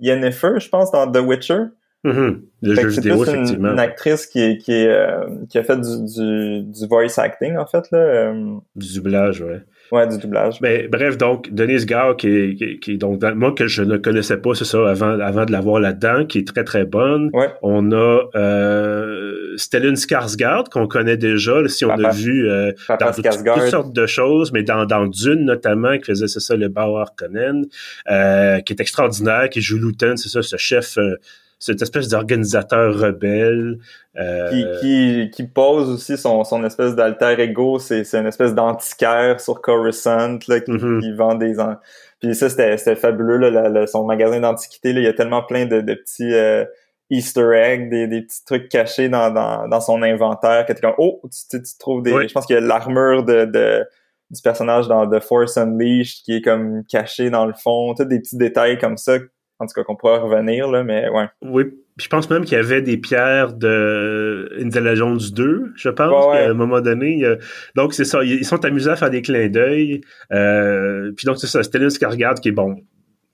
Yennefer 0.00 0.58
je 0.58 0.68
pense 0.68 0.90
dans 0.90 1.10
The 1.10 1.18
Witcher 1.18 1.64
Mm-hmm. 2.04 2.40
Le 2.62 2.74
jeu 2.74 2.88
vidéo, 2.88 3.24
effectivement. 3.24 3.72
Une, 3.72 3.78
actrice 3.78 4.26
qui, 4.26 4.58
qui, 4.58 4.86
euh, 4.86 5.24
qui 5.48 5.58
a 5.58 5.64
fait 5.64 5.80
du, 5.80 6.04
du, 6.04 6.62
du, 6.62 6.86
voice 6.86 7.18
acting, 7.18 7.56
en 7.56 7.66
fait. 7.66 7.90
Là, 7.90 7.98
euh. 7.98 8.54
Du 8.76 8.94
doublage, 8.94 9.40
ouais. 9.40 9.62
Ouais, 9.92 10.06
du 10.08 10.18
doublage. 10.18 10.60
Mais 10.60 10.88
bref, 10.88 11.18
donc, 11.18 11.52
Denise 11.52 11.86
Gao, 11.86 12.14
qui 12.14 12.28
est, 12.28 12.54
qui, 12.54 12.80
qui 12.80 12.98
donc, 12.98 13.22
moi, 13.22 13.52
que 13.52 13.66
je 13.66 13.82
ne 13.82 13.96
connaissais 13.96 14.38
pas, 14.38 14.54
c'est 14.54 14.64
ça, 14.64 14.88
avant, 14.88 15.18
avant 15.20 15.44
de 15.44 15.52
la 15.52 15.60
voir 15.60 15.78
là-dedans, 15.78 16.24
qui 16.24 16.38
est 16.38 16.46
très, 16.46 16.64
très 16.64 16.84
bonne. 16.84 17.30
Ouais. 17.32 17.48
On 17.62 17.92
a 17.92 18.22
euh, 18.34 19.56
Stellan 19.56 19.94
Skarsgård, 19.94 20.68
qu'on 20.70 20.86
connaît 20.86 21.16
déjà, 21.16 21.60
là, 21.60 21.68
si 21.68 21.84
on 21.84 21.90
a 21.90 22.10
vu 22.10 22.48
euh, 22.48 22.72
dans 22.88 23.12
toutes, 23.12 23.68
sortes 23.68 23.92
de 23.92 24.06
choses, 24.06 24.52
mais 24.52 24.62
dans, 24.62 24.86
dans 24.86 25.06
Dune, 25.06 25.44
notamment, 25.44 25.96
qui 25.98 26.06
faisait, 26.06 26.28
c'est 26.28 26.40
ça, 26.40 26.56
le 26.56 26.68
Bauer 26.68 27.14
Conan, 27.16 27.62
euh, 28.10 28.60
qui 28.60 28.72
est 28.72 28.80
extraordinaire, 28.80 29.48
qui 29.50 29.60
joue 29.60 29.78
Luton, 29.78 30.16
c'est 30.16 30.28
ça, 30.28 30.42
ce 30.42 30.56
chef... 30.56 30.98
Euh, 30.98 31.16
cette 31.58 31.82
espèce 31.82 32.08
d'organisateur 32.08 32.98
rebelle. 32.98 33.78
Euh... 34.16 34.50
Qui, 34.50 34.66
qui, 34.80 35.30
qui, 35.30 35.42
pose 35.44 35.88
aussi 35.90 36.16
son, 36.16 36.44
son 36.44 36.64
espèce 36.64 36.94
d'alter 36.94 37.40
ego, 37.40 37.78
c'est, 37.78 38.04
c'est 38.04 38.18
une 38.18 38.26
espèce 38.26 38.54
d'antiquaire 38.54 39.40
sur 39.40 39.60
Coruscant, 39.60 40.38
là, 40.48 40.60
qui, 40.60 40.70
mm-hmm. 40.70 41.00
qui 41.00 41.12
vend 41.12 41.34
des... 41.34 41.54
Puis 42.20 42.34
ça, 42.34 42.48
c'était, 42.48 42.96
fabuleux, 42.96 43.38
là, 43.38 43.86
son 43.86 44.04
magasin 44.04 44.40
d'antiquité, 44.40 44.90
il 44.90 45.02
y 45.02 45.06
a 45.06 45.12
tellement 45.12 45.42
plein 45.42 45.66
de, 45.66 45.80
de 45.80 45.94
petits... 45.94 46.34
Euh, 46.34 46.64
Easter 47.10 47.52
eggs, 47.54 47.90
des, 47.90 48.06
des, 48.06 48.22
petits 48.22 48.44
trucs 48.46 48.70
cachés 48.70 49.10
dans, 49.10 49.30
dans, 49.30 49.68
dans 49.68 49.80
son 49.80 50.02
inventaire, 50.02 50.64
que 50.64 50.72
t'es 50.72 50.80
comme, 50.80 50.94
oh, 50.96 51.20
tu, 51.50 51.62
tu, 51.62 51.78
trouves 51.78 52.02
des... 52.02 52.10
Je 52.10 52.32
pense 52.32 52.46
qu'il 52.46 52.54
y 52.54 52.56
a 52.56 52.62
l'armure 52.62 53.24
de, 53.24 53.44
de, 53.44 53.86
du 54.30 54.40
personnage 54.42 54.88
dans 54.88 55.08
The 55.08 55.20
Force 55.20 55.56
Unleashed 55.56 56.24
qui 56.24 56.36
est 56.36 56.42
comme 56.42 56.82
caché 56.86 57.30
dans 57.30 57.46
le 57.46 57.52
fond, 57.52 57.94
tous 57.94 58.04
des 58.04 58.20
petits 58.20 58.38
détails 58.38 58.78
comme 58.78 58.96
ça 58.96 59.18
en 59.58 59.66
tout 59.66 59.74
cas 59.74 59.84
qu'on 59.84 59.96
pourra 59.96 60.18
revenir, 60.18 60.70
là, 60.70 60.82
mais 60.82 61.08
ouais. 61.08 61.26
Oui, 61.42 61.64
je 61.96 62.08
pense 62.08 62.28
même 62.28 62.44
qu'il 62.44 62.56
y 62.56 62.60
avait 62.60 62.82
des 62.82 62.96
pierres 62.96 63.52
de 63.52 64.52
Indiana 64.60 64.94
Jones 64.94 65.20
2, 65.32 65.72
je 65.76 65.88
pense, 65.88 66.34
à 66.34 66.50
un 66.50 66.54
moment 66.54 66.80
donné. 66.80 67.24
Donc, 67.76 67.94
c'est 67.94 68.04
ça, 68.04 68.24
ils 68.24 68.44
sont 68.44 68.64
amusés 68.64 68.90
à 68.90 68.96
faire 68.96 69.10
des 69.10 69.22
clins 69.22 69.48
d'œil. 69.48 70.00
Euh, 70.32 71.12
puis 71.16 71.26
donc, 71.26 71.38
c'est 71.38 71.46
ça, 71.46 71.62
Stellan 71.62 71.88
Skarsgård 71.88 72.40
qui 72.40 72.48
est 72.48 72.52
bon, 72.52 72.76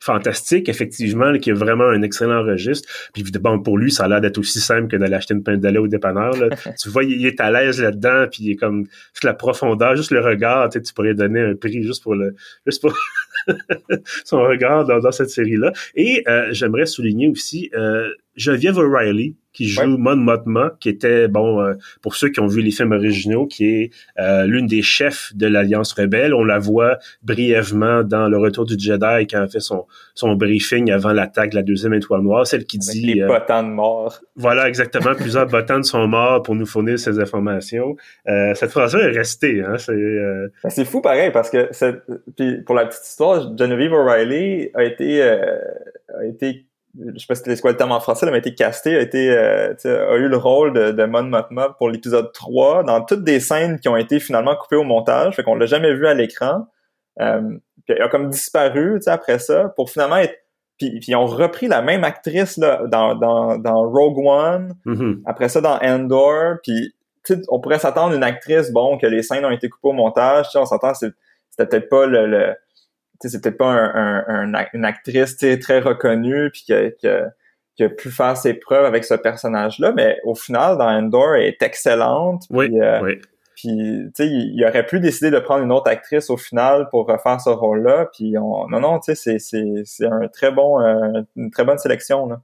fantastique, 0.01 0.69
effectivement, 0.69 1.37
qui 1.39 1.51
a 1.51 1.55
vraiment 1.55 1.85
un 1.85 2.03
excellent 2.03 2.43
registre. 2.43 2.89
Puis 3.13 3.23
évidemment, 3.23 3.59
pour 3.59 3.79
lui, 3.79 3.93
ça 3.93 4.05
a 4.05 4.09
l'air 4.09 4.21
d'être 4.21 4.39
aussi 4.39 4.61
simple 4.61 4.89
que 4.89 4.97
d'aller 4.97 5.15
acheter 5.15 5.35
une 5.35 5.43
pinte 5.43 5.61
de 5.61 5.69
lait 5.69 5.79
au 5.79 5.89
dépanneur. 5.89 6.37
Là. 6.37 6.49
tu 6.81 6.89
vois, 6.89 7.05
il 7.05 7.25
est 7.27 7.41
à 7.41 7.51
l'aise 7.51 7.81
là-dedans, 7.81 8.27
puis 8.31 8.45
il 8.45 8.51
est 8.53 8.57
comme 8.57 8.87
juste 9.13 9.25
la 9.25 9.35
profondeur, 9.35 9.95
juste 9.97 10.11
le 10.11 10.21
regard, 10.21 10.71
tu, 10.71 10.79
sais, 10.79 10.83
tu 10.83 10.95
pourrais 10.95 11.15
donner 11.15 11.41
un 11.41 11.55
prix 11.55 11.83
juste 11.83 12.03
pour 12.03 12.15
le 12.15 12.35
juste 12.67 12.81
pour 12.81 12.97
son 14.25 14.43
regard 14.43 14.85
dans, 14.87 15.11
cette 15.13 15.31
série-là. 15.31 15.73
Et 15.95 16.23
euh, 16.29 16.49
j'aimerais 16.53 16.87
souligner 16.87 17.29
aussi 17.29 17.71
euh, 17.75 18.09
Geneviève 18.37 18.79
O'Reilly, 18.79 19.37
qui 19.53 19.69
joue 19.69 19.99
Mon 19.99 20.17
Mothma, 20.17 20.77
qui 20.81 20.89
était, 20.89 21.29
bon, 21.29 21.61
euh, 21.61 21.75
pour 22.03 22.15
ceux 22.15 22.29
qui 22.29 22.41
ont 22.41 22.47
vu 22.47 22.63
les 22.63 22.71
films 22.71 22.93
originaux, 22.93 23.47
qui 23.47 23.65
est 23.67 23.91
euh, 24.19 24.47
l'une 24.47 24.67
des 24.67 24.83
chefs 24.83 25.33
de 25.35 25.47
l'Alliance 25.47 25.93
rebelle. 25.93 26.35
On 26.35 26.45
la 26.45 26.59
voit 26.59 26.99
brièvement 27.23 28.05
dans 28.05 28.29
Le 28.29 28.39
Retour 28.39 28.65
du 28.65 28.79
Jedi 28.79 29.27
quand 29.27 29.43
elle 29.43 29.51
fait 29.51 29.61
son, 29.61 29.87
son 30.15 30.35
briefing 30.35 30.91
avant 30.93 31.13
l'attaque 31.13 31.51
de 31.51 31.57
la 31.57 31.63
deuxième 31.63 31.95
étoile 31.95 32.23
noire, 32.23 32.47
celle 32.47 32.65
qui 32.65 32.79
dit... 32.79 33.15
les 33.15 33.23
euh, 33.23 33.27
botans 33.27 33.65
de 33.65 33.71
mort. 33.71 34.21
Voilà, 34.37 34.69
exactement. 34.69 35.15
Plusieurs 35.15 35.47
botans 35.49 35.83
sont 35.83 36.07
morts 36.07 36.43
pour 36.43 36.55
nous 36.55 36.67
fournir 36.67 36.99
ces 36.99 37.19
informations. 37.19 37.97
cette 38.27 38.71
phrase-là 38.71 39.09
est 39.09 39.19
restée. 39.19 39.63
Hein, 39.63 39.77
c'est, 39.79 39.93
ben, 39.93 40.71
c'est 40.71 40.85
fou 40.85 41.01
pareil, 41.01 41.31
parce 41.33 41.51
que 41.51 41.71
puis 42.37 42.63
pour 42.63 42.75
la 42.75 42.87
petite 42.87 43.05
histoire, 43.05 43.57
Genevieve 43.57 43.93
O'Reilly 43.93 44.71
a 44.75 44.85
été, 44.85 45.23
a 45.23 46.25
été 46.25 46.67
je 46.99 47.19
sais 47.19 47.27
pas 47.27 47.35
si 47.35 47.43
c'était 47.45 47.61
quoi 47.61 47.71
le 47.71 47.77
terme 47.77 47.93
en 47.93 48.01
français, 48.01 48.27
elle 48.27 48.35
a 48.35 48.39
été 48.39 48.55
castée, 48.55 48.97
a 48.97 49.01
été 49.01 49.31
euh, 49.31 49.75
a 49.85 50.17
eu 50.17 50.29
le 50.29 50.37
rôle 50.37 50.73
de, 50.73 50.91
de 50.91 51.05
Mon 51.05 51.23
Mothma 51.23 51.71
pour 51.79 51.89
l'épisode 51.89 52.33
3 52.33 52.85
dans 52.85 53.03
toutes 53.03 53.25
des 53.25 53.41
scènes 53.41 53.79
qui 53.79 53.89
ont 53.89 53.97
été 53.97 54.19
finalement 54.19 54.57
coupées 54.57 54.77
au 54.77 54.85
montage, 54.85 55.37
fait 55.37 55.43
qu'on 55.43 55.55
l'a 55.55 55.67
jamais 55.67 55.95
vu 55.95 56.07
à 56.07 56.15
l'écran. 56.15 56.67
Euh, 57.21 57.41
puis 57.85 57.95
elle 57.97 58.03
a 58.03 58.09
comme 58.09 58.29
disparu 58.29 59.01
après 59.07 59.39
ça 59.39 59.69
pour 59.77 59.91
finalement 59.91 60.17
être 60.17 60.35
puis, 60.79 60.99
puis 60.99 61.13
ils 61.13 61.17
ont 61.17 61.27
repris 61.27 61.69
la 61.69 61.83
même 61.83 62.05
actrice 62.05 62.57
là 62.57 62.87
dans, 62.87 63.15
dans, 63.15 63.59
dans 63.59 63.83
Rogue 63.83 64.19
One, 64.19 64.75
mm-hmm. 64.87 65.23
après 65.27 65.51
ça 65.51 65.61
dans 65.61 65.79
Endor, 65.83 66.57
puis 66.63 66.95
on 67.49 67.61
pourrait 67.61 67.79
s'attendre 67.79 68.15
une 68.15 68.23
actrice 68.23 68.73
bon 68.73 68.97
que 68.97 69.07
les 69.07 69.23
scènes 69.23 69.45
ont 69.45 69.51
été 69.51 69.69
coupées 69.69 69.89
au 69.89 69.93
montage, 69.93 70.47
on 70.55 70.65
s'entend 70.65 70.95
c'était 70.95 71.15
peut-être 71.67 71.89
pas 71.91 72.07
le, 72.07 72.27
le 72.27 72.55
c'était 73.29 73.53
pas 73.53 73.71
un, 73.71 74.67
une 74.73 74.85
actrice 74.85 75.37
très 75.37 75.81
reconnue 75.81 76.51
puis 76.51 76.63
qui 76.65 76.73
a, 76.73 76.91
qui, 76.91 77.85
a, 77.85 77.89
pu 77.89 78.11
faire 78.11 78.37
ses 78.37 78.55
preuves 78.55 78.85
avec 78.85 79.05
ce 79.05 79.15
personnage-là, 79.15 79.93
mais 79.93 80.19
au 80.25 80.35
final, 80.35 80.77
dans 80.77 80.89
Endor, 80.89 81.35
elle 81.37 81.45
est 81.45 81.63
excellente. 81.63 82.45
Oui, 82.51 82.71
euh, 82.81 83.01
oui. 83.03 83.19
Puis, 83.57 84.11
tu 84.17 84.25
sais, 84.25 84.27
il, 84.27 84.65
aurait 84.67 84.87
pu 84.87 85.01
décider 85.01 85.31
de 85.31 85.39
prendre 85.39 85.63
une 85.63 85.73
autre 85.73 85.91
actrice 85.91 86.31
au 86.31 86.39
final 86.39 86.89
pour 86.91 87.07
refaire 87.07 87.41
ce 87.41 87.51
rôle-là. 87.51 88.09
Puis, 88.13 88.39
on, 88.39 88.67
non, 88.69 88.81
non, 88.81 88.99
tu 89.01 89.15
sais, 89.15 89.39
c'est 89.39 90.07
un 90.07 90.29
très 90.29 90.51
bon, 90.51 90.81
euh, 90.81 91.23
une 91.37 91.51
très 91.51 91.65
bonne 91.65 91.79
sélection, 91.79 92.27
là. 92.27 92.41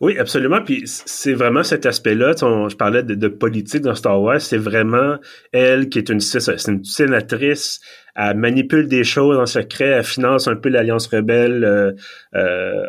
Oui, 0.00 0.18
absolument. 0.18 0.62
Puis 0.62 0.82
c'est 0.86 1.34
vraiment 1.34 1.62
cet 1.62 1.86
aspect-là. 1.86 2.32
Je 2.36 2.76
parlais 2.76 3.02
de, 3.02 3.28
politique 3.28 3.82
dans 3.82 3.94
Star 3.94 4.20
Wars. 4.20 4.40
C'est 4.40 4.58
vraiment 4.58 5.16
elle 5.52 5.88
qui 5.88 5.98
est 5.98 6.08
une, 6.08 6.20
une 6.68 6.84
sénatrice. 6.84 7.80
Elle 8.16 8.36
manipule 8.36 8.88
des 8.88 9.04
choses 9.04 9.38
en 9.38 9.46
secret. 9.46 9.86
Elle 9.86 10.04
finance 10.04 10.46
un 10.46 10.56
peu 10.56 10.68
l'Alliance 10.68 11.06
rebelle 11.08 11.64
euh, 11.64 11.92
euh, 12.34 12.84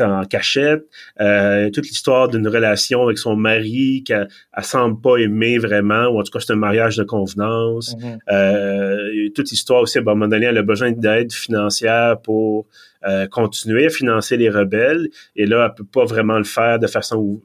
en 0.00 0.24
cachette. 0.24 0.84
Euh, 1.20 1.70
toute 1.70 1.86
l'histoire 1.86 2.28
d'une 2.28 2.46
relation 2.48 3.02
avec 3.02 3.18
son 3.18 3.36
mari 3.36 4.02
qu'elle 4.06 4.28
ne 4.56 4.62
semble 4.62 5.00
pas 5.00 5.16
aimer 5.16 5.58
vraiment, 5.58 6.08
ou 6.08 6.20
en 6.20 6.22
tout 6.22 6.32
cas 6.32 6.40
c'est 6.40 6.52
un 6.52 6.56
mariage 6.56 6.96
de 6.96 7.04
convenance. 7.04 7.94
Mm-hmm. 7.96 8.18
euh, 8.32 9.28
toute 9.34 9.50
l'histoire 9.50 9.82
aussi, 9.82 9.98
à 9.98 10.00
un 10.00 10.04
moment 10.04 10.28
donné, 10.28 10.46
elle 10.46 10.58
a 10.58 10.62
besoin 10.62 10.92
d'aide 10.92 11.32
financière 11.32 12.20
pour 12.20 12.66
euh, 13.06 13.26
continuer 13.28 13.86
à 13.86 13.90
financer 13.90 14.36
les 14.36 14.50
rebelles. 14.50 15.08
Et 15.36 15.46
là, 15.46 15.66
elle 15.66 15.74
peut 15.74 15.88
pas 15.90 16.04
vraiment 16.04 16.36
le 16.38 16.44
faire 16.44 16.80
de 16.80 16.88
façon 16.88 17.40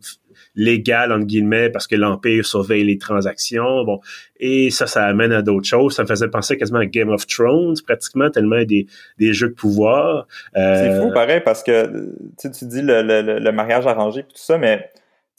légal 0.56 1.12
entre 1.12 1.26
guillemets 1.26 1.70
parce 1.70 1.88
que 1.88 1.96
l'empire 1.96 2.46
surveille 2.46 2.84
les 2.84 2.98
transactions 2.98 3.84
bon. 3.84 4.00
Et 4.40 4.70
ça 4.70 4.88
ça 4.88 5.06
amène 5.06 5.32
à 5.32 5.42
d'autres 5.42 5.68
choses. 5.68 5.96
Ça 5.96 6.04
me 6.04 6.08
faisait 6.08 6.28
penser 6.28 6.58
quasiment 6.58 6.80
à 6.80 6.86
Game 6.86 7.10
of 7.10 7.26
Thrones 7.28 7.76
pratiquement 7.86 8.30
tellement 8.30 8.64
des, 8.64 8.88
des 9.20 9.34
jeux 9.34 9.50
de 9.50 9.54
pouvoir. 9.54 10.28
Euh... 10.56 10.76
c'est 10.76 11.02
fou 11.02 11.14
pareil 11.14 11.42
parce 11.44 11.64
que 11.64 12.14
tu 12.40 12.66
dis 12.66 12.82
le, 12.82 13.02
le, 13.02 13.40
le 13.40 13.52
mariage 13.52 13.88
arrangé 13.88 14.22
et 14.22 14.24
tout 14.24 14.32
ça 14.36 14.58
mais 14.58 14.90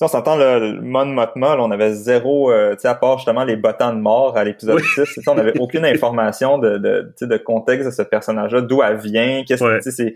on 0.01 0.09
s'entend 0.09 0.37
le 0.37 0.81
Mon 0.81 1.07
Motma, 1.07 1.57
on 1.59 1.71
avait 1.71 1.93
zéro, 1.93 2.51
euh, 2.51 2.77
à 2.83 2.95
part 2.95 3.19
justement 3.19 3.45
les 3.45 3.57
bottins 3.57 3.95
de 3.95 4.01
mort 4.01 4.37
à 4.37 4.45
l'épisode 4.45 4.81
6, 4.81 5.21
on 5.29 5.35
n'avait 5.35 5.59
aucune 5.59 5.85
information 5.85 6.59
de, 6.59 6.79
de, 6.79 7.15
de 7.21 7.37
contexte 7.37 7.87
de 7.87 7.91
ce 7.93 8.03
personnage-là, 8.03 8.61
d'où 8.63 8.83
elle 8.83 8.99
vient, 8.99 9.45
qu'est-ce 9.47 9.63
que 9.63 9.91
c'est. 9.91 10.15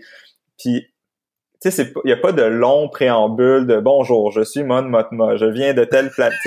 Puis 0.57 0.87
tu 1.61 1.71
sais, 1.71 1.91
il 2.03 2.07
n'y 2.07 2.13
a 2.13 2.17
pas 2.17 2.31
de 2.31 2.43
long 2.43 2.87
préambule 2.87 3.67
de 3.67 3.77
bonjour, 3.79 4.31
je 4.31 4.41
suis 4.41 4.63
Mon 4.63 4.83
Motma, 4.83 5.35
je 5.35 5.45
viens 5.45 5.73
de 5.73 5.83
telle 5.83 6.09
planète. 6.09 6.37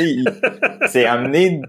c'est 0.88 1.04
amené 1.04 1.60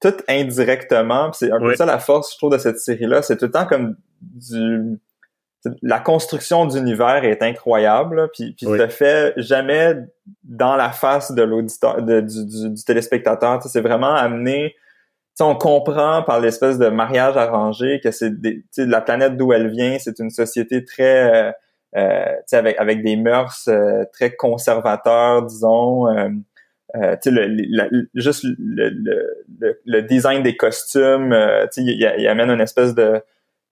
tout 0.00 0.14
indirectement. 0.28 1.32
C'est 1.32 1.50
un 1.50 1.58
peu 1.58 1.74
ça 1.76 1.86
la 1.86 1.98
force, 1.98 2.32
je 2.32 2.38
trouve, 2.38 2.52
de 2.52 2.58
cette 2.58 2.78
série-là. 2.78 3.22
C'est 3.22 3.38
tout 3.38 3.46
le 3.46 3.50
temps 3.50 3.66
comme 3.66 3.96
du 4.20 4.98
la 5.80 5.98
construction 5.98 6.66
d'univers 6.66 7.24
est 7.24 7.42
incroyable, 7.42 8.28
puis, 8.34 8.52
puis 8.52 8.66
oui. 8.66 8.78
fait 8.90 9.32
jamais 9.38 9.94
dans 10.42 10.76
la 10.76 10.90
face 10.90 11.32
de 11.32 11.42
l'auditeur, 11.42 12.02
du, 12.02 12.20
du, 12.22 12.70
du, 12.70 12.84
téléspectateur. 12.84 13.62
C'est 13.62 13.80
vraiment 13.80 14.14
amené. 14.14 14.74
on 15.40 15.54
comprend 15.54 16.22
par 16.22 16.38
l'espèce 16.40 16.78
de 16.78 16.88
mariage 16.88 17.38
arrangé 17.38 17.98
que 18.04 18.10
c'est 18.10 18.30
la 18.76 19.00
planète 19.00 19.38
d'où 19.38 19.54
elle 19.54 19.70
vient, 19.70 19.96
c'est 19.98 20.18
une 20.18 20.28
société 20.28 20.84
très 20.84 21.48
euh 21.48 21.52
avec 21.94 22.78
avec 22.78 23.02
des 23.02 23.16
mœurs 23.16 23.68
euh, 23.68 24.04
très 24.12 24.34
conservateurs, 24.34 25.42
disons. 25.46 26.08
Euh, 26.08 26.28
euh 26.96 27.16
le, 27.26 28.08
juste 28.14 28.44
le, 28.44 28.88
le, 28.90 29.80
le, 29.84 30.02
design 30.02 30.42
des 30.42 30.56
costumes, 30.56 31.34
il, 31.76 32.14
il 32.18 32.28
amène 32.28 32.50
une 32.50 32.60
espèce 32.60 32.94
de, 32.94 33.20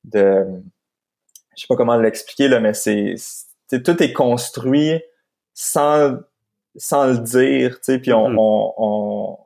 de 0.05 0.45
je 1.57 1.61
sais 1.61 1.67
pas 1.69 1.77
comment 1.77 1.97
l'expliquer 1.97 2.49
là, 2.49 2.59
mais 2.59 2.75
c'est, 2.75 3.15
tout 3.85 4.03
est 4.03 4.13
construit 4.13 5.01
sans 5.55 6.19
sans 6.77 7.07
le 7.07 7.19
dire, 7.19 7.77
tu 7.77 7.93
sais, 7.93 7.99
puis 7.99 8.13
on, 8.13 8.31
mm-hmm. 8.31 8.37
on, 8.39 8.75
on 8.79 9.39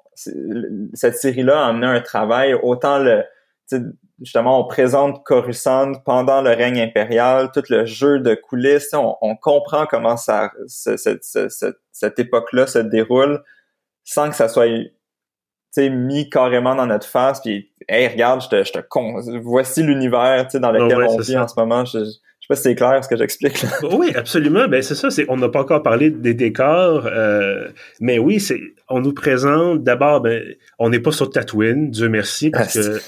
cette 0.94 1.16
série-là 1.16 1.64
a 1.64 1.68
amené 1.68 1.86
un 1.86 2.00
travail 2.00 2.54
autant 2.54 2.98
le 2.98 3.24
justement 4.20 4.61
on 4.61 4.64
présente 4.64 5.24
Coruscant 5.24 5.92
pendant 6.05 6.42
le 6.42 6.50
règne 6.50 6.81
impérial, 6.81 7.50
tout 7.52 7.62
le 7.68 7.85
jeu 7.85 8.20
de 8.20 8.35
coulisses, 8.35 8.92
on, 8.94 9.16
on 9.20 9.37
comprend 9.37 9.87
comment 9.87 10.16
ça 10.16 10.50
cette, 10.66 11.24
cette 11.92 12.18
époque-là 12.18 12.66
se 12.66 12.79
déroule 12.79 13.42
sans 14.05 14.31
que 14.31 14.37
ça 14.37 14.48
soit 14.48 14.68
mis 15.85 16.31
carrément 16.31 16.74
dans 16.74 16.87
notre 16.87 17.07
face, 17.07 17.40
puis 17.40 17.70
hey, 17.88 18.09
regarde, 18.09 18.42
je 18.42 18.48
te, 18.48 18.64
je 18.64 18.72
te 18.72 18.79
con... 18.79 19.20
voici 19.42 19.83
l'univers 19.83 20.46
dans 20.55 20.72
lequel 20.72 21.02
on 21.02 21.18
vit 21.18 21.37
en 21.37 21.46
ce 21.46 21.55
moment. 21.59 21.85
Je 21.85 21.98
sais 22.46 22.48
pas 22.48 22.56
si 22.56 22.62
c'est 22.62 22.74
clair 22.74 23.02
ce 23.02 23.09
que 23.09 23.16
j'explique. 23.16 23.64
Oui, 23.92 24.12
absolument. 24.14 24.68
Ben 24.68 24.82
c'est 24.82 24.94
ça. 24.94 25.11
C'est 25.11 25.26
on 25.28 25.37
n'a 25.37 25.48
pas 25.48 25.61
encore 25.61 25.82
parlé 25.82 26.11
des 26.11 26.35
décors, 26.35 27.06
euh, 27.06 27.68
mais 28.00 28.18
oui, 28.18 28.40
c'est 28.40 28.61
on 28.88 29.00
nous 29.00 29.12
présente 29.12 29.82
d'abord. 29.82 30.20
Ben, 30.20 30.42
on 30.78 30.90
n'est 30.90 31.00
pas 31.00 31.12
sur 31.12 31.30
Tatooine, 31.30 31.90
Dieu 31.90 32.09
merci, 32.09 32.50
parce 32.50 32.74
que 32.74 33.00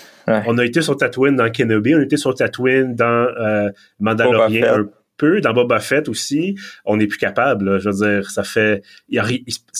on 0.46 0.58
a 0.58 0.64
été 0.64 0.82
sur 0.82 0.96
Tatooine 0.96 1.36
dans 1.36 1.50
Kenobi, 1.50 1.94
on 1.94 1.98
a 1.98 2.02
été 2.02 2.16
sur 2.16 2.34
Tatooine 2.34 2.94
dans 2.94 3.28
euh, 3.40 3.70
Mandalorian 4.00 4.86
peu. 5.18 5.40
Dans 5.40 5.52
Boba 5.52 5.80
Fett 5.80 6.08
aussi, 6.08 6.56
on 6.84 6.96
n'est 6.96 7.06
plus 7.06 7.18
capable. 7.18 7.80
Je 7.80 7.90
veux 7.90 8.06
dire, 8.06 8.30
ça 8.30 8.42
fait... 8.42 8.82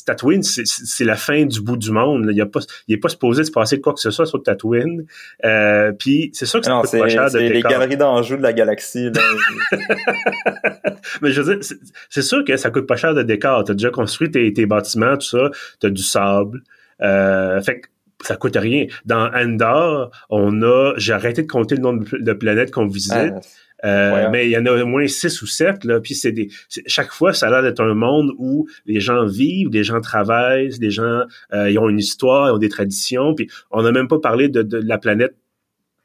Tatooine, 0.04 0.42
c'est 0.42 1.04
la 1.04 1.16
fin 1.16 1.44
du 1.44 1.60
bout 1.60 1.76
du 1.76 1.90
monde. 1.90 2.28
Il 2.30 2.36
n'est 2.36 2.46
pas, 2.46 2.60
il 2.88 3.00
pas 3.00 3.08
supposé 3.08 3.44
se 3.44 3.50
passer 3.50 3.80
quoi 3.80 3.94
que 3.94 4.00
ce 4.00 4.10
soit 4.10 4.26
sur 4.26 4.42
Tatooine. 4.42 5.04
Euh, 5.44 5.92
Puis 5.92 6.30
c'est 6.34 6.46
ça 6.46 6.58
que 6.58 6.66
ça 6.66 6.72
non, 6.72 6.82
coûte 6.82 6.98
pas 6.98 7.08
cher 7.08 7.24
de 7.24 7.30
C'est 7.30 7.48
les 7.48 7.62
galeries 7.62 7.96
d'enjeux 7.96 8.36
de 8.36 8.42
la 8.42 8.52
galaxie. 8.52 9.10
Mais 11.22 11.32
je 11.32 11.40
veux 11.40 11.56
dire, 11.56 11.76
c'est 12.10 12.22
sûr 12.22 12.44
que 12.44 12.56
ça 12.56 12.70
coûte 12.70 12.86
pas 12.86 12.96
cher 12.96 13.14
de 13.14 13.22
décor. 13.22 13.64
Tu 13.64 13.72
as 13.72 13.74
déjà 13.74 13.90
construit 13.90 14.30
tes, 14.30 14.52
tes 14.52 14.66
bâtiments, 14.66 15.16
tout 15.16 15.26
ça. 15.26 15.50
Tu 15.80 15.86
as 15.86 15.90
du 15.90 16.02
sable. 16.02 16.62
Euh, 17.00 17.60
fait 17.62 17.80
que 17.80 17.88
ça 18.22 18.36
coûte 18.36 18.56
rien. 18.56 18.86
Dans 19.04 19.30
Endor, 19.32 20.10
on 20.30 20.62
a, 20.62 20.94
j'ai 20.96 21.12
arrêté 21.12 21.42
de 21.42 21.46
compter 21.46 21.76
le 21.76 21.82
nombre 21.82 22.04
de 22.12 22.32
planètes 22.32 22.72
qu'on 22.72 22.86
visite. 22.86 23.12
Ah, 23.14 23.40
euh, 23.84 24.28
mais 24.30 24.46
il 24.46 24.50
y 24.50 24.58
en 24.58 24.66
a 24.66 24.72
au 24.72 24.86
moins 24.86 25.06
six 25.06 25.40
ou 25.42 25.46
sept, 25.46 25.84
là. 25.84 26.00
Puis 26.00 26.14
c'est 26.14 26.32
des. 26.32 26.48
Chaque 26.86 27.12
fois, 27.12 27.32
ça 27.32 27.46
a 27.46 27.50
l'air 27.50 27.62
d'être 27.62 27.80
un 27.80 27.94
monde 27.94 28.32
où 28.38 28.66
les 28.86 29.00
gens 29.00 29.24
vivent, 29.26 29.70
les 29.70 29.84
gens 29.84 30.00
travaillent, 30.00 30.70
les 30.80 30.90
gens 30.90 31.22
euh, 31.52 31.70
ils 31.70 31.78
ont 31.78 31.88
une 31.88 31.98
histoire, 31.98 32.48
ils 32.48 32.52
ont 32.52 32.58
des 32.58 32.68
traditions. 32.68 33.34
Puis 33.34 33.48
on 33.70 33.82
n'a 33.82 33.92
même 33.92 34.08
pas 34.08 34.18
parlé 34.18 34.48
de, 34.48 34.62
de, 34.62 34.78
la 34.78 34.98
planète 34.98 35.34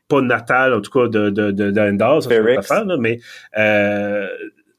pas 0.08 0.22
natale, 0.22 0.74
en 0.74 0.82
tout 0.82 0.92
cas 0.92 1.08
de 1.08 1.30
de, 1.30 1.52
de, 1.52 1.64
là, 1.74 2.98
mais 3.00 3.20
euh, 3.58 4.28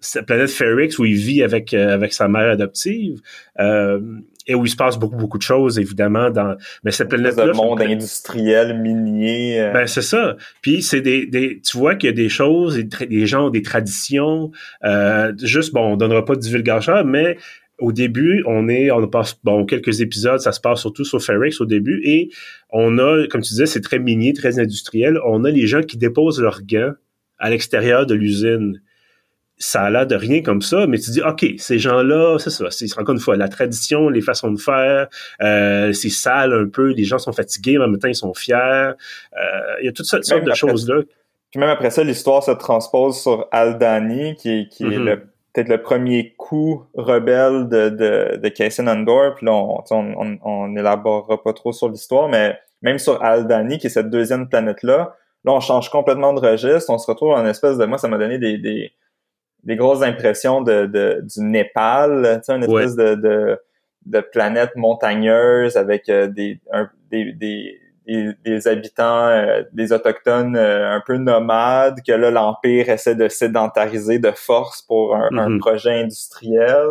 cette 0.05 0.27
planète 0.27 0.51
Ferrix 0.51 0.99
où 0.99 1.05
il 1.05 1.17
vit 1.17 1.43
avec 1.43 1.75
euh, 1.75 1.95
avec 1.95 2.13
sa 2.13 2.29
mère 2.29 2.51
adoptive. 2.51 3.21
Euh, 3.59 4.01
et 4.47 4.55
où 4.55 4.65
il 4.65 4.69
se 4.69 4.77
passe 4.77 4.99
beaucoup 4.99 5.17
beaucoup 5.17 5.39
de 5.39 5.43
choses 5.43 5.79
évidemment 5.79 6.31
dans 6.31 6.57
mais 6.83 6.91
cette 6.91 7.09
planète 7.09 7.37
là 7.37 7.53
monde 7.53 7.81
industriel 7.81 8.79
minier 8.79 9.61
euh. 9.61 9.73
ben 9.73 9.87
c'est 9.87 10.03
ça 10.03 10.37
puis 10.61 10.83
c'est 10.83 11.01
des, 11.01 11.27
des 11.27 11.61
tu 11.61 11.79
vois 11.79 11.95
qu'il 11.95 12.11
y 12.11 12.13
a 12.13 12.17
des 12.17 12.29
choses 12.29 12.77
des 12.77 13.27
gens 13.27 13.47
ont 13.47 13.51
des 13.51 13.63
traditions 13.63 14.51
euh, 14.85 15.33
juste 15.43 15.73
bon 15.73 15.93
on 15.93 15.97
donnera 15.97 16.25
pas 16.25 16.35
de 16.35 16.41
divulgation 16.41 17.05
mais 17.05 17.39
au 17.79 17.93
début, 17.93 18.45
on 18.47 18.69
est, 18.69 18.91
on 18.91 19.07
passe, 19.09 19.37
bon, 19.43 19.67
quelques 19.67 20.01
épisodes, 20.01 20.39
ça 20.39 20.53
se 20.53 20.61
passe 20.61 20.81
surtout 20.81 21.05
sur 21.05 21.21
Ferrix 21.21 21.57
au 21.61 21.67
début, 21.67 22.01
et 22.05 22.31
on 22.71 22.99
a, 22.99 23.27
comme 23.27 23.43
tu 23.43 23.49
disais, 23.49 23.67
c'est 23.67 23.81
très 23.81 23.99
minier, 23.99 24.33
très 24.33 24.61
industriel. 24.61 25.19
On 25.27 25.45
a 25.45 25.51
les 25.51 25.67
gens 25.67 25.83
qui 25.83 25.97
déposent 25.97 26.41
leurs 26.41 26.63
gants 26.63 26.93
à 27.39 27.51
l'extérieur 27.51 28.07
de 28.07 28.15
l'usine 28.15 28.81
ça 29.65 29.83
a 29.85 29.91
l'air 29.91 30.07
de 30.07 30.15
rien 30.15 30.43
comme 30.43 30.61
ça, 30.61 30.87
mais 30.87 30.99
tu 30.99 31.11
dis, 31.11 31.23
OK, 31.23 31.47
ces 31.57 31.79
gens-là, 31.79 32.37
c'est 32.39 32.51
ça, 32.51 32.67
c'est 32.71 32.87
encore 32.99 33.15
une 33.15 33.21
fois 33.21 33.35
la 33.37 33.49
tradition, 33.49 34.11
les 34.11 34.21
façons 34.21 34.53
de 34.53 34.61
faire, 34.61 35.09
euh, 35.43 35.91
c'est 35.95 36.11
sale 36.11 36.53
un 36.53 36.69
peu, 36.69 36.93
les 36.93 37.05
gens 37.05 37.19
sont 37.19 37.33
fatigués, 37.33 37.79
mais 37.79 37.85
en 37.85 37.89
même 37.89 37.99
temps, 37.99 38.09
ils 38.09 38.15
sont 38.15 38.35
fiers. 38.35 38.57
Euh, 38.57 38.93
il 39.81 39.87
y 39.87 39.89
a 39.89 39.93
toutes 39.93 40.05
sortes, 40.05 40.29
de 40.29 40.55
choses-là. 40.55 41.01
Puis 41.51 41.59
même 41.59 41.71
après 41.71 41.89
ça, 41.89 42.05
l'histoire 42.05 42.43
se 42.43 42.51
transpose 42.51 43.23
sur 43.23 43.49
Aldani, 43.53 44.37
qui 44.37 44.51
est, 44.51 44.69
qui 44.69 44.85
est 44.85 44.99
mm-hmm. 44.99 45.21
peut-être 45.55 45.69
le 45.69 45.81
premier 45.81 46.35
coup 46.37 46.85
rebelle 46.93 47.67
de, 47.69 47.89
de, 47.89 48.37
de 48.37 48.49
Cassian 48.51 48.87
Andor. 48.87 49.35
Puis 49.35 49.47
là, 49.47 49.53
on, 49.53 49.83
on, 49.91 50.39
on, 50.45 50.77
élaborera 50.77 51.43
pas 51.43 51.55
trop 51.55 51.73
sur 51.73 51.89
l'histoire, 51.89 52.29
mais 52.29 52.59
même 52.83 52.99
sur 52.99 53.23
Aldani, 53.23 53.79
qui 53.79 53.87
est 53.87 53.91
cette 53.91 54.11
deuxième 54.11 54.47
planète-là, 54.47 55.17
là, 55.45 55.53
on 55.53 55.61
change 55.61 55.89
complètement 55.89 56.35
de 56.35 56.41
registre. 56.41 56.91
On 56.91 56.99
se 56.99 57.11
retrouve 57.11 57.31
en 57.31 57.47
espèce 57.47 57.79
de... 57.79 57.87
Moi, 57.87 57.97
ça 57.97 58.09
m'a 58.09 58.19
donné 58.19 58.39
des, 58.39 58.59
des 58.59 58.93
des 59.65 59.77
grosses 59.77 60.03
impressions 60.03 60.63
de, 60.63 60.87
de 60.87 61.23
du 61.23 61.45
Népal, 61.45 62.41
tu 62.41 62.45
sais, 62.45 62.57
une 62.57 62.65
espèce 62.65 62.97
de, 62.97 63.15
de, 63.15 63.59
de, 64.07 64.21
planète 64.21 64.77
montagneuse 64.77 65.77
avec 65.77 66.09
euh, 66.09 66.27
des, 66.29 66.61
des, 67.11 67.33
des, 67.33 67.81
des, 68.45 68.69
habitants, 68.69 69.29
euh, 69.29 69.63
des 69.73 69.93
autochtones 69.93 70.57
euh, 70.57 70.95
un 70.95 71.03
peu 71.05 71.17
nomades, 71.17 72.01
que 72.07 72.13
là, 72.13 72.31
l'Empire 72.31 72.89
essaie 72.91 73.15
de 73.15 73.29
sédentariser 73.29 74.19
de 74.19 74.31
force 74.31 74.83
pour 74.83 75.17
un, 75.17 75.29
un 75.33 75.49
mm-hmm. 75.49 75.59
projet 75.59 76.01
industriel. 76.03 76.87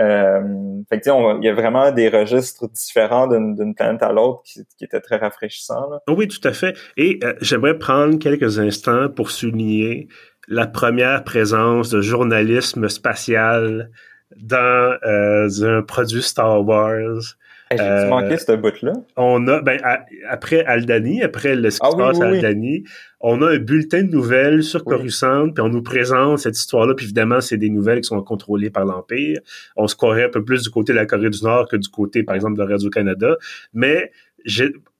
Euh, 0.00 0.40
fait 0.88 1.00
que, 1.00 1.38
il 1.40 1.44
y 1.44 1.48
a 1.48 1.54
vraiment 1.54 1.92
des 1.92 2.08
registres 2.08 2.68
différents 2.70 3.26
d'une 3.26 3.74
planète 3.74 4.02
à 4.02 4.12
l'autre 4.12 4.42
qui, 4.44 4.60
qui 4.78 4.84
étaient 4.84 5.00
très 5.00 5.16
rafraîchissants. 5.16 5.90
Là. 5.90 6.00
Oui, 6.08 6.26
tout 6.26 6.46
à 6.48 6.52
fait. 6.52 6.74
Et 6.96 7.20
j'aimerais 7.42 7.76
prendre 7.78 8.18
quelques 8.18 8.58
instants 8.58 9.08
pour 9.10 9.30
souligner 9.30 10.08
la 10.50 10.66
première 10.66 11.22
présence 11.22 11.90
de 11.90 12.02
journalisme 12.02 12.88
spatial 12.88 13.90
dans 14.36 14.96
euh, 15.06 15.48
un 15.62 15.82
produit 15.82 16.22
Star 16.22 16.66
Wars. 16.66 17.36
J'ai 17.70 17.80
euh, 17.80 18.08
manqué 18.08 18.36
ce 18.36 18.56
bout-là? 18.56 18.94
On 19.16 19.46
a, 19.46 19.62
ben, 19.62 19.80
après 20.28 20.64
Aldani, 20.64 21.22
après 21.22 21.54
le 21.54 21.70
ce 21.70 21.78
qui 21.78 21.86
ah 21.86 21.92
se 21.92 21.96
passe 21.96 22.20
à 22.20 22.26
Aldani, 22.26 22.82
on 23.20 23.42
a 23.42 23.50
un 23.52 23.58
bulletin 23.58 24.02
de 24.02 24.10
nouvelles 24.10 24.64
sur 24.64 24.82
Coruscant, 24.82 25.50
puis 25.50 25.62
on 25.62 25.68
nous 25.68 25.82
présente 25.82 26.40
cette 26.40 26.58
histoire-là, 26.58 26.94
puis 26.94 27.06
évidemment, 27.06 27.40
c'est 27.40 27.58
des 27.58 27.70
nouvelles 27.70 28.00
qui 28.00 28.08
sont 28.08 28.20
contrôlées 28.22 28.70
par 28.70 28.84
l'Empire. 28.84 29.38
On 29.76 29.86
se 29.86 29.94
croirait 29.94 30.24
un 30.24 30.30
peu 30.30 30.44
plus 30.44 30.64
du 30.64 30.70
côté 30.70 30.92
de 30.92 30.96
la 30.96 31.06
Corée 31.06 31.30
du 31.30 31.44
Nord 31.44 31.68
que 31.68 31.76
du 31.76 31.88
côté, 31.88 32.24
par 32.24 32.34
exemple, 32.34 32.58
de 32.58 32.64
Radio-Canada. 32.64 33.36
Mais 33.72 34.10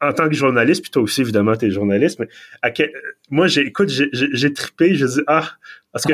en 0.00 0.12
tant 0.12 0.28
que 0.28 0.34
journaliste, 0.34 0.82
puis 0.82 0.90
toi 0.90 1.02
aussi, 1.02 1.20
évidemment, 1.20 1.56
tu 1.56 1.66
es 1.66 1.70
journaliste, 1.70 2.18
mais 2.18 2.28
moi, 3.30 3.46
j'ai, 3.46 3.62
écoute, 3.62 3.88
j'ai 3.90 4.52
trippé, 4.52 4.94
je 4.94 5.06
dis, 5.06 5.20
ah, 5.26 5.48
parce 5.92 6.04
que, 6.04 6.12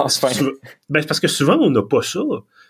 ben, 0.88 1.04
parce 1.04 1.20
que 1.20 1.28
souvent, 1.28 1.58
on 1.60 1.70
n'a 1.70 1.82
pas 1.82 2.02
ça. 2.02 2.20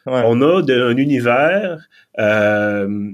On 0.07 0.41
a 0.43 0.63
un 0.73 0.97
univers 0.97 1.89
euh, 2.19 3.11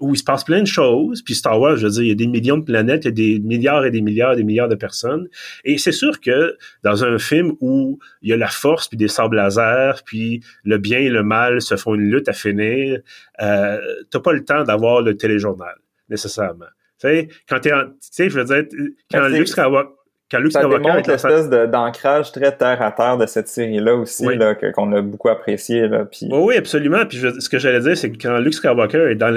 où 0.00 0.14
il 0.14 0.18
se 0.18 0.24
passe 0.24 0.44
plein 0.44 0.60
de 0.60 0.66
choses, 0.66 1.22
puis 1.22 1.34
Star 1.34 1.58
Wars, 1.58 1.76
je 1.76 1.86
veux 1.86 1.92
dire, 1.92 2.02
il 2.02 2.08
y 2.08 2.12
a 2.12 2.14
des 2.14 2.26
millions 2.26 2.58
de 2.58 2.64
planètes, 2.64 3.04
il 3.04 3.08
y 3.08 3.08
a 3.08 3.12
des 3.12 3.38
milliards 3.38 3.84
et 3.86 3.90
des 3.90 4.02
milliards 4.02 4.34
et 4.34 4.36
des 4.36 4.44
milliards 4.44 4.68
de 4.68 4.74
personnes, 4.74 5.28
et 5.64 5.78
c'est 5.78 5.92
sûr 5.92 6.20
que 6.20 6.56
dans 6.82 7.04
un 7.04 7.18
film 7.18 7.52
où 7.60 7.98
il 8.20 8.30
y 8.30 8.32
a 8.32 8.36
la 8.36 8.48
force, 8.48 8.88
puis 8.88 8.98
des 8.98 9.08
sables 9.08 9.36
laser, 9.36 10.02
puis 10.04 10.42
le 10.64 10.78
bien 10.78 10.98
et 10.98 11.08
le 11.08 11.22
mal 11.22 11.62
se 11.62 11.76
font 11.76 11.94
une 11.94 12.10
lutte 12.10 12.28
à 12.28 12.32
finir, 12.32 13.00
euh, 13.40 13.80
t'as 14.10 14.20
pas 14.20 14.32
le 14.32 14.44
temps 14.44 14.64
d'avoir 14.64 15.00
le 15.00 15.16
téléjournal, 15.16 15.76
nécessairement. 16.10 16.66
Tu 17.00 17.08
sais, 17.08 17.28
quand 17.48 17.60
t'es 17.60 17.72
en, 17.72 17.84
tu 17.86 17.94
sais, 18.00 18.30
je 18.30 18.38
veux 18.38 18.44
dire, 18.44 18.64
quand 19.10 19.28
Luke 19.28 19.48
Skywalker, 19.48 19.90
quand 20.30 20.40
Luke 20.40 20.52
ça 20.52 20.66
démontre 20.66 21.08
l'espèce 21.08 21.48
d'ancrage 21.48 22.32
très 22.32 22.56
terre 22.56 22.80
à 22.80 22.90
terre 22.90 23.18
de 23.18 23.26
cette 23.26 23.46
série-là 23.46 23.94
aussi, 23.94 24.24
là, 24.36 24.54
qu'on 24.54 24.92
a 24.92 25.02
beaucoup 25.02 25.28
apprécié. 25.28 25.86
Là, 25.86 26.06
puis... 26.06 26.28
oui, 26.32 26.56
absolument. 26.56 27.04
Puis 27.06 27.18
ce 27.18 27.48
que 27.48 27.58
j'allais 27.58 27.80
dire, 27.80 27.96
c'est 27.96 28.10
que 28.10 28.16
quand 28.20 28.38
Luke 28.38 28.54
Skywalker 28.54 29.10
est 29.10 29.16
dans 29.16 29.32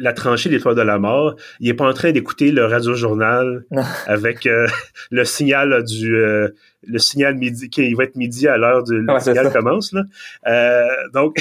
la 0.00 0.12
tranchée 0.12 0.50
des 0.50 0.60
toits 0.60 0.74
de 0.74 0.82
la 0.82 0.98
mort, 0.98 1.36
il 1.60 1.68
est 1.68 1.74
pas 1.74 1.88
en 1.88 1.94
train 1.94 2.10
d'écouter 2.10 2.50
le 2.50 2.66
radio-journal 2.66 3.64
avec 4.06 4.46
euh, 4.46 4.66
le 5.10 5.24
signal 5.24 5.84
du, 5.84 6.16
euh, 6.16 6.48
le 6.86 6.98
signal 6.98 7.36
midi, 7.36 7.70
qu'il 7.70 7.94
va 7.96 8.04
être 8.04 8.16
midi 8.16 8.48
à 8.48 8.56
l'heure 8.56 8.82
du 8.82 9.06
signal 9.20 9.52
commence. 9.52 9.92
Là. 9.92 10.02
Euh, 10.46 10.86
donc, 11.12 11.36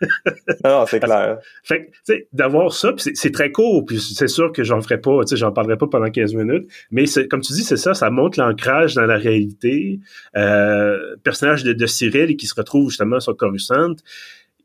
non, 0.64 0.84
c'est 0.86 1.00
clair. 1.00 1.38
Fait 1.62 1.90
tu 2.06 2.26
d'avoir 2.32 2.72
ça, 2.72 2.92
c'est 2.96 3.32
très 3.32 3.50
court, 3.50 3.84
puis 3.84 3.98
c'est 3.98 4.28
sûr 4.28 4.52
que 4.52 4.64
j'en 4.64 4.80
ferai 4.80 4.98
pas, 4.98 5.20
tu 5.22 5.30
sais, 5.30 5.36
j'en 5.36 5.52
parlerai 5.52 5.76
pas 5.76 5.86
pendant 5.86 6.10
15 6.10 6.34
minutes, 6.34 6.68
mais 6.90 7.04
comme 7.30 7.40
tu 7.40 7.52
dis, 7.52 7.64
c'est 7.64 7.76
ça, 7.76 7.94
ça 7.94 8.10
montre 8.10 8.38
l'ancrage 8.38 8.94
dans 8.94 9.06
la 9.06 9.16
réalité. 9.16 10.00
Euh, 10.36 11.16
personnage 11.22 11.64
de, 11.64 11.72
de 11.72 11.86
Cyril 11.86 12.36
qui 12.36 12.46
se 12.46 12.54
retrouve 12.54 12.90
justement 12.90 13.20
sur 13.20 13.36
Coruscant, 13.36 13.94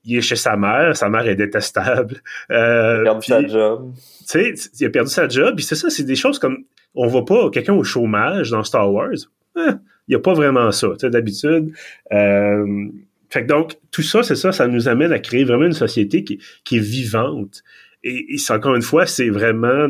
il 0.05 0.17
est 0.17 0.21
chez 0.21 0.35
sa 0.35 0.55
mère, 0.55 0.95
sa 0.95 1.09
mère 1.09 1.27
est 1.27 1.35
détestable. 1.35 2.21
Euh, 2.51 3.03
il 3.03 3.07
a 3.07 3.11
perdu 3.11 3.27
sa 3.27 3.47
job. 3.47 3.93
Tu 4.19 4.55
sais, 4.55 4.71
il 4.79 4.85
a 4.85 4.89
perdu 4.89 5.09
sa 5.09 5.27
job, 5.27 5.55
puis 5.55 5.65
c'est 5.65 5.75
ça, 5.75 5.89
c'est 5.89 6.03
des 6.03 6.15
choses 6.15 6.39
comme 6.39 6.63
on 6.95 7.07
voit 7.07 7.25
pas 7.25 7.49
quelqu'un 7.49 7.73
au 7.73 7.83
chômage 7.83 8.51
dans 8.51 8.63
Star 8.63 8.91
Wars. 8.91 9.09
Hein, 9.55 9.79
il 10.09 10.13
n'y 10.13 10.15
a 10.15 10.19
pas 10.19 10.33
vraiment 10.33 10.71
ça, 10.71 10.89
d'habitude. 11.03 11.71
Euh, 12.11 12.87
fait 13.29 13.43
que 13.43 13.47
donc, 13.47 13.75
tout 13.91 14.01
ça, 14.01 14.23
c'est 14.23 14.35
ça, 14.35 14.51
ça 14.51 14.67
nous 14.67 14.87
amène 14.87 15.13
à 15.13 15.19
créer 15.19 15.43
vraiment 15.43 15.65
une 15.65 15.73
société 15.73 16.23
qui, 16.23 16.39
est 16.71 16.79
vivante. 16.79 17.63
Et, 18.03 18.35
et 18.35 18.51
encore 18.51 18.75
une 18.75 18.81
fois, 18.81 19.05
c'est 19.05 19.29
vraiment 19.29 19.87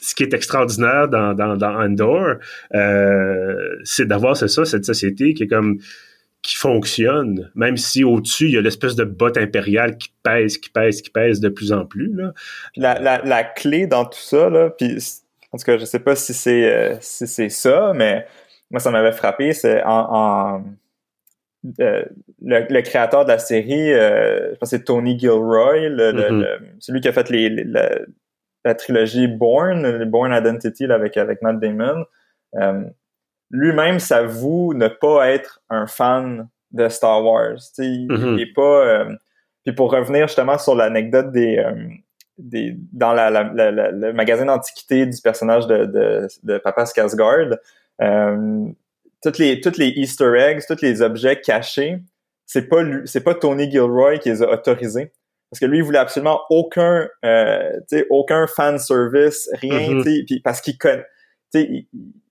ce 0.00 0.14
qui 0.14 0.22
est 0.22 0.32
extraordinaire 0.32 1.08
dans, 1.08 1.34
dans, 1.34 1.62
Andor, 1.62 2.36
euh, 2.74 3.76
c'est 3.84 4.06
d'avoir, 4.06 4.38
c'est 4.38 4.48
ça, 4.48 4.64
cette 4.64 4.86
société 4.86 5.34
qui 5.34 5.42
est 5.44 5.48
comme 5.48 5.78
qui 6.42 6.56
fonctionne, 6.56 7.50
même 7.54 7.76
si 7.76 8.02
au-dessus, 8.02 8.46
il 8.46 8.52
y 8.52 8.56
a 8.56 8.62
l'espèce 8.62 8.96
de 8.96 9.04
botte 9.04 9.36
impériale 9.36 9.98
qui 9.98 10.08
pèse, 10.22 10.56
qui 10.56 10.70
pèse, 10.70 11.02
qui 11.02 11.10
pèse 11.10 11.38
de 11.40 11.50
plus 11.50 11.70
en 11.70 11.84
plus. 11.84 12.14
La, 12.76 13.44
clé 13.44 13.86
dans 13.86 14.06
tout 14.06 14.18
ça, 14.18 14.48
puis 14.78 14.96
en 15.52 15.58
tout 15.58 15.64
cas, 15.64 15.76
je 15.76 15.84
sais 15.84 15.98
pas 15.98 16.16
si 16.16 16.32
c'est 16.32 16.64
euh, 16.64 16.96
si 17.00 17.26
c'est 17.26 17.50
ça, 17.50 17.92
mais 17.94 18.26
moi, 18.70 18.80
ça 18.80 18.90
m'avait 18.90 19.12
frappé, 19.12 19.52
c'est 19.52 19.82
en, 19.84 20.06
en 20.10 20.64
euh, 21.80 22.04
le, 22.42 22.80
créateur 22.80 23.24
de 23.24 23.30
la 23.30 23.38
série, 23.38 23.92
euh, 23.92 24.52
je 24.52 24.58
pense 24.58 24.70
que 24.70 24.76
c'est 24.76 24.84
Tony 24.84 25.18
Gilroy, 25.18 25.88
le, 25.88 26.12
mm-hmm. 26.12 26.58
celui 26.78 27.00
qui 27.00 27.08
a 27.08 27.12
fait 27.12 27.28
les, 27.30 27.64
la, 28.64 28.74
trilogie 28.74 29.26
Born, 29.26 30.04
Born 30.04 30.32
Identity 30.32 30.84
avec, 30.84 31.16
avec 31.16 31.42
Matt 31.42 31.58
Damon 31.60 32.04
lui-même 33.50 33.98
s'avoue 33.98 34.74
ne 34.74 34.88
pas 34.88 35.28
être 35.30 35.60
un 35.68 35.86
fan 35.86 36.48
de 36.72 36.88
Star 36.88 37.24
Wars. 37.24 37.58
Il, 37.78 38.08
mm-hmm. 38.08 38.40
est 38.40 38.54
pas. 38.54 38.86
Euh, 38.86 39.16
puis 39.64 39.74
pour 39.74 39.92
revenir 39.92 40.28
justement 40.28 40.56
sur 40.56 40.74
l'anecdote 40.74 41.32
des, 41.32 41.58
euh, 41.58 41.88
des 42.38 42.76
dans 42.92 43.12
la, 43.12 43.30
le 43.30 44.12
magasin 44.12 44.46
d'antiquité 44.46 45.04
du 45.06 45.20
personnage 45.20 45.66
de, 45.66 45.84
de, 45.84 46.28
de 46.42 46.58
Papa 46.58 46.84
Skarsgård, 46.84 47.52
euh, 47.52 47.56
toutes 49.22 49.38
les 49.38 49.60
toutes 49.60 49.78
les 49.78 49.88
Easter 49.88 50.32
eggs, 50.36 50.62
tous 50.66 50.82
les 50.82 51.02
objets 51.02 51.40
cachés, 51.40 51.98
c'est 52.46 52.68
pas 52.68 52.82
c'est 53.04 53.22
pas 53.22 53.34
Tony 53.34 53.70
Gilroy 53.70 54.18
qui 54.18 54.30
les 54.30 54.42
a 54.42 54.50
autorisés 54.50 55.12
parce 55.50 55.60
que 55.60 55.66
lui 55.66 55.78
il 55.78 55.84
voulait 55.84 55.98
absolument 55.98 56.40
aucun 56.48 57.08
euh, 57.24 57.80
aucun 58.08 58.46
fan 58.46 58.78
service 58.78 59.50
rien 59.54 59.90
mm-hmm. 59.90 60.24
puis 60.24 60.40
parce 60.40 60.60
qu'il 60.60 60.78
connaît 60.78 61.04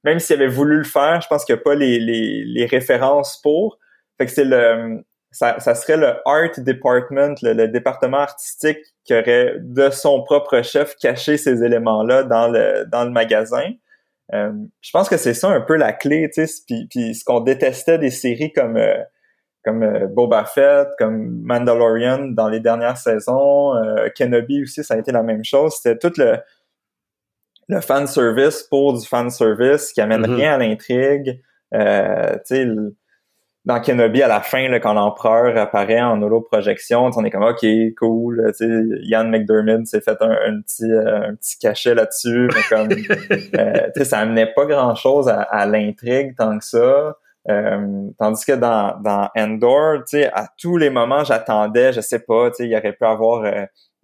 même 0.04 0.20
s'il 0.20 0.38
avait 0.38 0.48
voulu 0.48 0.78
le 0.78 0.84
faire, 0.84 1.22
je 1.22 1.28
pense 1.28 1.46
qu'il 1.46 1.56
n'y 1.56 1.62
a 1.62 1.64
pas 1.64 1.76
les, 1.76 2.00
les, 2.00 2.44
les, 2.46 2.66
références 2.66 3.40
pour. 3.42 3.78
Fait 4.18 4.26
que 4.26 4.32
c'est 4.32 4.46
le 4.46 5.04
ça, 5.32 5.60
ça, 5.60 5.76
serait 5.76 5.98
le 5.98 6.16
art 6.26 6.50
department, 6.58 7.36
le, 7.44 7.68
département 7.68 8.18
artistique 8.18 8.80
qui 9.04 9.14
aurait 9.14 9.58
de 9.60 9.92
son 9.92 10.24
propre 10.24 10.64
chef 10.64 10.96
caché 10.96 11.38
ces 11.38 11.64
éléments-là 11.64 12.24
dans 12.24 12.48
le 12.48 12.86
dans 12.92 13.04
le 13.04 13.12
magasin. 13.12 13.74
Euh, 14.34 14.52
je 14.82 14.92
pense 14.92 15.10
que 15.10 15.18
c'est 15.18 15.34
ça 15.34 15.50
un 15.50 15.62
peu 15.62 15.76
la 15.76 15.94
clé, 15.94 16.30
tu 16.34 16.46
sais. 16.46 16.62
Puis, 16.68 16.88
puis 16.90 17.16
ce 17.16 17.24
qu'on 17.24 17.40
détestait 17.40 17.98
des 17.98 18.12
séries 18.12 18.54
comme 18.54 18.78
euh, 18.78 18.98
comme 19.64 19.84
euh, 19.84 20.08
Boba 20.08 20.46
Fett, 20.46 20.88
comme 20.98 21.42
Mandalorian 21.44 22.28
dans 22.30 22.48
les 22.48 22.60
dernières 22.60 22.98
saisons, 22.98 23.74
Kenobi 24.16 24.64
aussi, 24.64 24.84
ça 24.84 24.94
a 24.94 24.98
été 24.98 25.12
la 25.12 25.24
même 25.24 25.44
chose. 25.44 25.76
C'était 25.76 25.98
tout 25.98 26.14
le 26.18 26.38
le 27.70 27.82
fan 27.82 28.08
service 28.08 28.64
pour 28.64 28.94
du 29.00 29.06
fan 29.06 29.30
service 29.30 29.94
qui 29.94 30.02
amène 30.02 30.26
mm-hmm. 30.26 30.36
rien 30.36 30.54
à 30.54 30.58
l'intrigue. 30.58 31.42
Euh, 31.74 32.34
tu 32.48 32.56
sais, 32.56 32.68
dans 33.70 33.80
Kenobi, 33.80 34.24
à 34.24 34.28
la 34.28 34.42
fin, 34.42 34.68
là, 34.68 34.80
quand 34.80 34.94
l'empereur 34.94 35.56
apparaît 35.56 36.02
en 36.02 36.20
holo-projection, 36.24 37.12
on 37.16 37.24
est 37.24 37.30
comme 37.30 37.44
OK, 37.44 37.64
cool. 38.00 38.52
Tu 38.58 38.66
sais, 38.66 38.84
Ian 39.04 39.26
McDermott 39.26 39.86
s'est 39.86 40.02
fait 40.02 40.18
un, 40.22 40.60
petit 40.62 40.92
euh, 40.92 41.30
un 41.30 41.36
petit 41.36 41.60
cachet 41.60 41.94
là-dessus, 41.94 42.50
mais 42.52 42.62
comme 42.68 42.90
euh, 42.92 43.88
tu 43.94 44.00
sais, 44.00 44.06
ça 44.06 44.18
amenait 44.18 44.52
pas 44.56 44.66
grand-chose 44.66 45.30
à, 45.30 45.66
l'intrigue 45.68 46.36
tant 46.36 46.58
que 46.58 46.66
ça. 46.66 47.16
Euh, 47.48 48.08
tandis 48.18 48.44
que 48.44 48.54
dans, 48.54 49.00
dans 49.02 49.30
Endor, 49.38 50.00
tu 50.00 50.18
sais, 50.18 50.32
à 50.34 50.48
tous 50.58 50.78
les 50.78 50.90
moments, 50.90 51.24
j'attendais, 51.24 51.94
je 51.94 52.02
sais 52.02 52.20
pas, 52.20 52.50
tu 52.50 52.56
sais, 52.56 52.68
il 52.68 52.76
aurait 52.76 52.94
pu 52.94 53.06
avoir 53.06 53.44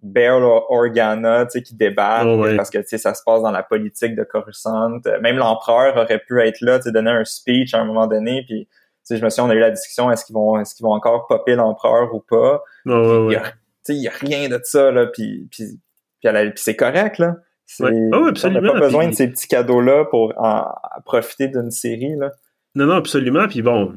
Bail 0.00 0.42
Organa, 0.68 1.46
tu 1.46 1.58
sais, 1.58 1.62
qui 1.62 1.74
débarque 1.74 2.28
oh, 2.28 2.46
parce 2.56 2.70
que, 2.70 2.78
tu 2.78 2.86
sais, 2.86 2.98
ça 2.98 3.14
se 3.14 3.22
passe 3.26 3.42
dans 3.42 3.50
la 3.50 3.64
politique 3.64 4.14
de 4.14 4.22
Coruscant. 4.22 5.00
Même 5.20 5.38
l'empereur 5.38 5.96
aurait 5.96 6.20
pu 6.20 6.40
être 6.40 6.60
là, 6.60 6.78
tu 6.78 6.84
sais, 6.84 6.92
donner 6.92 7.10
un 7.10 7.24
speech 7.24 7.74
à 7.74 7.80
un 7.80 7.84
moment 7.84 8.06
donné, 8.06 8.44
puis, 8.46 8.68
je 9.10 9.22
me 9.22 9.28
souviens, 9.30 9.44
on 9.44 9.50
a 9.50 9.54
eu 9.54 9.60
la 9.60 9.70
discussion, 9.70 10.10
est-ce 10.10 10.24
qu'ils 10.24 10.34
vont, 10.34 10.58
est-ce 10.58 10.74
qu'ils 10.74 10.84
vont 10.84 10.92
encore 10.92 11.26
popper 11.26 11.54
l'empereur 11.54 12.14
ou 12.14 12.20
pas? 12.20 12.62
Oh, 12.86 13.28
tu 13.30 13.36
sais, 13.82 13.94
il 13.94 14.02
y 14.02 14.08
a 14.08 14.12
rien 14.12 14.48
de 14.48 14.60
ça, 14.64 14.90
là, 14.90 15.06
puis, 15.06 15.48
puis, 15.50 15.80
puis, 16.20 16.52
c'est 16.56 16.76
correct, 16.76 17.18
là. 17.18 17.36
Oh, 17.80 17.86
on 17.86 18.50
n'a 18.50 18.60
pas 18.60 18.80
besoin 18.80 19.08
de 19.08 19.14
ces 19.14 19.28
petits 19.28 19.48
cadeaux-là 19.48 20.04
pour 20.06 20.32
en, 20.36 20.66
profiter 21.04 21.48
d'une 21.48 21.70
série, 21.70 22.16
là. 22.16 22.30
Non, 22.76 22.84
non, 22.84 22.94
absolument. 22.96 23.48
Puis 23.48 23.62
bon, 23.62 23.94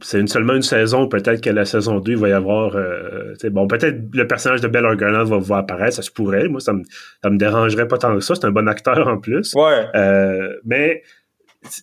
c'est 0.00 0.18
une, 0.18 0.26
seulement 0.26 0.54
une 0.54 0.62
saison. 0.62 1.06
Peut-être 1.06 1.42
que 1.42 1.50
la 1.50 1.66
saison 1.66 2.00
2, 2.00 2.12
il 2.12 2.18
va 2.18 2.30
y 2.30 2.32
avoir. 2.32 2.76
Euh, 2.76 3.34
bon, 3.50 3.66
peut-être 3.66 3.98
le 4.14 4.26
personnage 4.26 4.62
de 4.62 4.78
Organa 4.78 5.22
va, 5.22 5.38
va 5.38 5.58
apparaître. 5.58 5.96
Ça 5.96 6.02
se 6.02 6.10
pourrait. 6.10 6.48
Moi, 6.48 6.60
ça 6.60 6.72
me, 6.72 6.82
ça 7.22 7.28
me 7.28 7.36
dérangerait 7.36 7.86
pas 7.86 7.98
tant 7.98 8.14
que 8.14 8.20
ça. 8.20 8.34
C'est 8.34 8.46
un 8.46 8.50
bon 8.50 8.68
acteur 8.68 9.06
en 9.06 9.18
plus. 9.18 9.52
Ouais. 9.54 9.86
Euh, 9.94 10.56
mais 10.64 11.02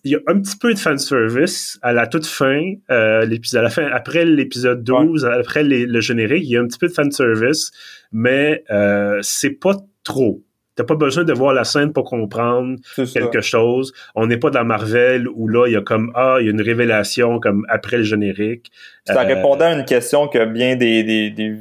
il 0.03 0.11
y 0.11 0.15
a 0.15 0.19
un 0.27 0.39
petit 0.39 0.57
peu 0.57 0.73
de 0.73 0.79
fanservice 0.79 1.79
à 1.81 1.93
la 1.93 2.07
toute 2.07 2.25
fin, 2.25 2.73
euh, 2.89 3.25
l'épisode, 3.25 3.59
à 3.59 3.63
la 3.63 3.69
fin, 3.69 3.87
après 3.87 4.25
l'épisode 4.25 4.83
12, 4.83 5.25
après 5.25 5.63
le 5.63 6.01
générique, 6.01 6.43
il 6.43 6.51
y 6.51 6.57
a 6.57 6.61
un 6.61 6.67
petit 6.67 6.79
peu 6.79 6.87
de 6.87 6.93
fanservice, 6.93 7.71
mais 8.11 8.63
euh, 8.71 9.19
c'est 9.21 9.51
pas 9.51 9.75
trop. 10.03 10.41
T'as 10.75 10.85
pas 10.85 10.95
besoin 10.95 11.25
de 11.25 11.33
voir 11.33 11.53
la 11.53 11.65
scène 11.65 11.91
pour 11.91 12.05
comprendre 12.05 12.79
quelque 13.13 13.41
chose. 13.41 13.91
On 14.15 14.27
n'est 14.27 14.37
pas 14.37 14.49
dans 14.49 14.63
Marvel 14.63 15.27
où 15.27 15.49
là, 15.49 15.67
il 15.67 15.73
y 15.73 15.75
a 15.75 15.81
comme 15.81 16.09
Ah, 16.15 16.37
il 16.39 16.45
y 16.45 16.47
a 16.47 16.51
une 16.51 16.61
révélation 16.61 17.41
comme 17.41 17.65
après 17.67 17.97
le 17.97 18.03
générique. 18.03 18.71
Ça 19.05 19.21
euh, 19.21 19.27
répondait 19.27 19.65
à 19.65 19.77
une 19.77 19.83
question 19.83 20.29
que 20.29 20.45
bien 20.45 20.77
des, 20.77 21.03
des, 21.03 21.31
des, 21.31 21.57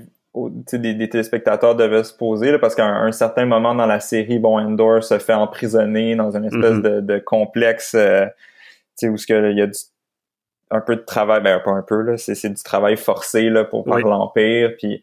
des, 0.72 1.08
téléspectateurs 1.08 1.74
devaient 1.74 2.04
se 2.04 2.14
poser, 2.14 2.52
là, 2.52 2.58
parce 2.58 2.74
qu'à 2.74 2.86
un, 2.86 3.12
certain 3.12 3.46
moment 3.46 3.74
dans 3.74 3.86
la 3.86 4.00
série, 4.00 4.38
bon, 4.38 4.58
Endor 4.58 5.02
se 5.02 5.18
fait 5.18 5.34
emprisonner 5.34 6.16
dans 6.16 6.36
une 6.36 6.44
espèce 6.44 6.76
mm-hmm. 6.76 6.82
de, 6.82 7.00
de, 7.00 7.18
complexe 7.18 7.94
euh, 7.94 8.26
où 9.02 9.16
il 9.28 9.58
y 9.58 9.62
a 9.62 9.66
du, 9.66 9.78
un 10.70 10.80
peu 10.80 10.96
de 10.96 11.02
travail, 11.02 11.42
ben 11.42 11.60
pas 11.60 11.70
un 11.70 11.82
peu, 11.82 12.02
là, 12.02 12.16
c'est, 12.16 12.48
du 12.48 12.62
travail 12.62 12.96
forcé 12.96 13.48
là, 13.48 13.64
pour 13.64 13.84
par 13.84 13.98
l'Empire. 13.98 14.72
Puis 14.78 15.02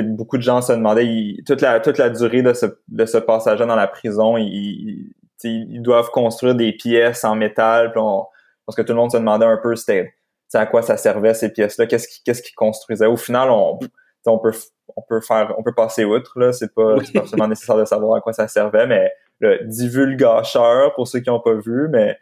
beaucoup 0.00 0.38
de 0.38 0.42
gens 0.42 0.62
se 0.62 0.72
demandaient, 0.72 1.36
toute, 1.46 1.60
la, 1.60 1.80
toute 1.80 1.98
la 1.98 2.08
durée 2.08 2.42
de 2.42 2.54
ce, 2.54 2.66
de 2.88 3.04
ce 3.04 3.18
passage-là 3.18 3.66
dans 3.66 3.76
la 3.76 3.86
prison, 3.86 4.36
ils, 4.36 5.12
ils, 5.44 5.82
doivent 5.82 6.10
construire 6.10 6.54
des 6.54 6.72
pièces 6.72 7.24
en 7.24 7.34
métal. 7.34 7.92
parce 7.92 8.76
que 8.76 8.82
tout 8.82 8.92
le 8.92 8.98
monde 8.98 9.10
se 9.10 9.18
demandait 9.18 9.44
un 9.44 9.58
peu 9.58 9.76
c'était 9.76 10.12
à 10.54 10.66
quoi 10.66 10.82
ça 10.82 10.96
servait 10.96 11.34
ces 11.34 11.50
pièces-là, 11.50 11.86
qu'est-ce 11.86 12.08
qu'ils 12.08 12.22
qu'est-ce 12.24 12.42
qu'ils 12.42 12.54
construisaient. 12.54 13.06
Au 13.06 13.16
final, 13.16 13.50
on, 13.50 13.78
on 14.26 14.38
peut 14.38 14.52
on 14.96 15.02
peut 15.02 15.20
faire 15.20 15.54
on 15.58 15.62
peut 15.62 15.74
passer 15.74 16.04
outre 16.04 16.38
là, 16.38 16.52
c'est 16.52 16.74
pas, 16.74 16.96
pas 16.96 17.04
forcément 17.20 17.48
nécessaire 17.48 17.76
de 17.76 17.84
savoir 17.84 18.16
à 18.16 18.20
quoi 18.20 18.32
ça 18.32 18.48
servait, 18.48 18.86
mais 18.86 19.10
le 19.40 19.64
divulgacheur 19.64 20.94
pour 20.94 21.08
ceux 21.08 21.20
qui 21.20 21.30
n'ont 21.30 21.40
pas 21.40 21.54
vu, 21.54 21.88
mais 21.90 22.16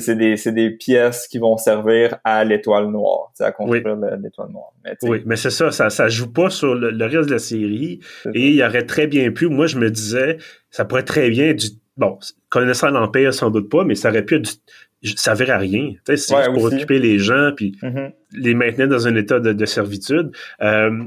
c'est 0.00 0.16
des, 0.16 0.36
des 0.52 0.70
pièces 0.70 1.26
qui 1.26 1.38
vont 1.38 1.56
servir 1.56 2.18
à 2.24 2.44
l'étoile 2.44 2.90
noire, 2.90 3.32
à 3.40 3.52
construire 3.52 3.96
l'étoile 4.22 4.50
noire. 4.50 4.72
Mais, 4.84 4.96
oui, 5.02 5.22
mais 5.24 5.36
c'est 5.36 5.50
ça, 5.50 5.70
ça, 5.70 5.90
ça 5.90 6.08
joue 6.08 6.32
pas 6.32 6.50
sur 6.50 6.74
le, 6.74 7.04
reste 7.04 7.28
de 7.28 7.34
la 7.34 7.38
série. 7.38 8.00
Et 8.34 8.48
il 8.48 8.54
y 8.56 8.64
aurait 8.64 8.84
très 8.84 9.06
bien 9.06 9.30
pu, 9.30 9.48
moi 9.48 9.66
je 9.66 9.78
me 9.78 9.90
disais, 9.90 10.38
ça 10.70 10.84
pourrait 10.84 11.04
très 11.04 11.30
bien 11.30 11.54
du. 11.54 11.66
Bon, 11.96 12.18
connaissant 12.50 12.90
l'Empire, 12.90 13.32
sans 13.32 13.50
doute 13.50 13.70
pas, 13.70 13.84
mais 13.84 13.94
ça 13.94 14.10
aurait 14.10 14.24
pu 14.24 14.42
ça 15.02 15.34
verrait 15.34 15.52
à 15.52 15.58
rien. 15.58 15.92
C'est 16.04 16.52
pour 16.52 16.64
occuper 16.64 16.98
les 16.98 17.18
gens 17.18 17.52
puis 17.56 17.76
mm-hmm. 17.82 18.12
les 18.32 18.54
maintenir 18.54 18.88
dans 18.88 19.06
un 19.06 19.14
état 19.14 19.40
de, 19.40 19.66
servitude. 19.66 20.32
Euh, 20.60 21.04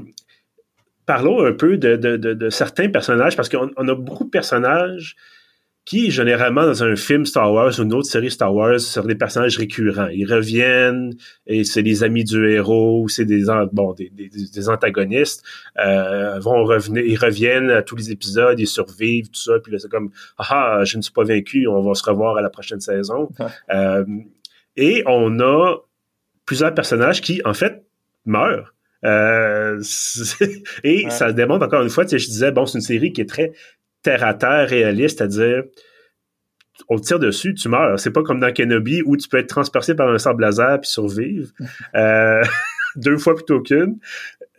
parlons 1.10 1.44
un 1.44 1.52
peu 1.52 1.76
de, 1.76 1.96
de, 1.96 2.16
de, 2.16 2.50
certains 2.50 2.88
personnages, 2.88 3.34
parce 3.34 3.48
qu'on 3.48 3.88
a 3.94 3.94
beaucoup 3.96 4.22
de 4.22 4.30
personnages 4.30 5.16
qui, 5.84 6.12
généralement, 6.12 6.64
dans 6.64 6.84
un 6.84 6.94
film 6.94 7.26
Star 7.26 7.52
Wars 7.52 7.72
ou 7.80 7.82
une 7.82 7.94
autre 7.94 8.08
série 8.08 8.30
Star 8.30 8.54
Wars, 8.54 8.78
sont 8.78 9.02
des 9.02 9.16
personnages 9.16 9.58
récurrents. 9.58 10.06
Ils 10.06 10.32
reviennent 10.32 11.14
et 11.48 11.64
c'est 11.64 11.82
des 11.82 12.04
amis 12.04 12.22
du 12.22 12.48
héros, 12.48 13.02
ou 13.02 13.08
c'est 13.08 13.24
des, 13.24 13.42
bon, 13.72 13.92
des, 13.94 14.08
des, 14.10 14.68
antagonistes, 14.68 15.42
euh, 15.84 16.38
vont 16.38 16.62
revenir, 16.62 17.02
ils 17.04 17.18
reviennent 17.18 17.70
à 17.70 17.82
tous 17.82 17.96
les 17.96 18.12
épisodes, 18.12 18.60
ils 18.60 18.68
survivent, 18.68 19.30
tout 19.30 19.40
ça, 19.40 19.58
puis 19.58 19.72
là, 19.72 19.80
c'est 19.80 19.90
comme, 19.90 20.10
ah, 20.38 20.82
je 20.84 20.96
ne 20.96 21.02
suis 21.02 21.12
pas 21.12 21.24
vaincu, 21.24 21.66
on 21.66 21.82
va 21.82 21.94
se 21.94 22.08
revoir 22.08 22.36
à 22.36 22.40
la 22.40 22.50
prochaine 22.50 22.80
saison. 22.80 23.30
Euh, 23.74 24.04
Et 24.76 25.02
on 25.06 25.40
a 25.40 25.76
plusieurs 26.46 26.72
personnages 26.72 27.20
qui, 27.20 27.42
en 27.44 27.54
fait, 27.54 27.84
meurent. 28.26 28.74
Euh, 29.04 29.80
et 30.84 31.08
ça 31.10 31.32
démontre 31.32 31.64
encore 31.64 31.82
une 31.82 31.90
fois, 31.90 32.04
tu 32.04 32.10
sais, 32.10 32.18
je 32.18 32.26
disais, 32.26 32.52
bon, 32.52 32.66
c'est 32.66 32.78
une 32.78 32.84
série 32.84 33.12
qui 33.12 33.20
est 33.20 33.28
très 33.28 33.52
terre 34.02 34.24
à 34.24 34.34
terre, 34.34 34.68
réaliste, 34.68 35.18
c'est-à-dire 35.18 35.64
on 36.88 36.98
te 36.98 37.04
tire 37.04 37.18
dessus, 37.18 37.54
tu 37.54 37.68
meurs. 37.68 37.98
C'est 37.98 38.10
pas 38.10 38.22
comme 38.22 38.40
dans 38.40 38.52
Kenobi 38.52 39.02
où 39.04 39.16
tu 39.16 39.28
peux 39.28 39.38
être 39.38 39.48
transpercé 39.48 39.94
par 39.94 40.08
un 40.08 40.18
sable 40.18 40.42
laser 40.42 40.80
puis 40.80 40.90
survivre. 40.90 41.50
Euh, 41.94 42.42
deux 42.96 43.16
fois 43.18 43.34
plutôt 43.34 43.60
qu'une. 43.60 43.98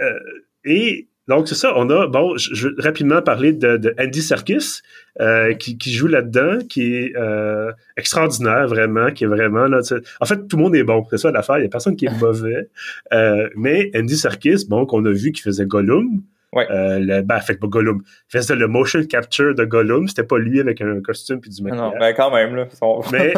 Euh, 0.01 0.19
et 0.63 1.08
donc, 1.32 1.48
c'est 1.48 1.56
ça, 1.56 1.72
on 1.78 1.89
a, 1.89 2.08
bon, 2.08 2.36
je, 2.36 2.67
vais 2.67 2.74
rapidement 2.82 3.22
parler 3.22 3.54
de, 3.54 3.96
Andy 3.98 4.22
Serkis, 4.22 4.82
euh, 5.22 5.54
qui, 5.54 5.78
joue 5.94 6.08
là-dedans, 6.08 6.60
qui 6.67 6.94
est 6.94 7.15
euh, 7.15 7.72
extraordinaire, 7.96 8.67
vraiment, 8.67 9.12
qui 9.12 9.24
est 9.24 9.28
vraiment, 9.28 9.67
là, 9.67 9.80
en 10.20 10.26
fait, 10.26 10.46
tout 10.50 10.58
le 10.58 10.63
monde 10.63 10.76
est 10.76 10.84
bon, 10.84 11.06
c'est 11.10 11.17
ça 11.17 11.32
l'affaire, 11.32 11.58
il 11.58 11.62
n'y 11.62 11.67
a 11.67 11.70
personne 11.70 11.96
qui 11.96 12.06
est 12.06 12.10
mauvais, 12.20 12.67
euh, 13.13 13.48
mais 13.56 13.91
Andy 13.96 14.17
Serkis, 14.17 14.65
bon, 14.67 14.86
qu'on 14.86 15.06
a 15.06 15.12
vu 15.12 15.32
qui 15.32 15.41
faisait 15.41 15.65
Gollum, 15.65 16.22
Ouais. 16.54 16.67
le, 16.70 17.22
ben, 17.22 17.39
fait 17.39 17.56
pas 17.56 17.67
Gollum. 17.67 18.02
Il 18.04 18.38
faisait 18.38 18.58
le 18.58 18.67
motion 18.67 19.02
capture 19.06 19.56
de 19.56 19.63
Gollum. 19.63 20.10
C'était 20.10 20.26
pas 20.26 20.38
lui 20.38 20.60
avec 20.60 20.82
un 20.82 21.00
costume 21.00 21.39
puis 21.39 21.50
du 21.50 21.63
maquillage. 21.63 21.94
Non, 21.94 21.98
ben 21.98 22.13
quand 22.13 22.30
même, 22.30 22.58
là. 22.58 22.67
mais, 23.13 23.34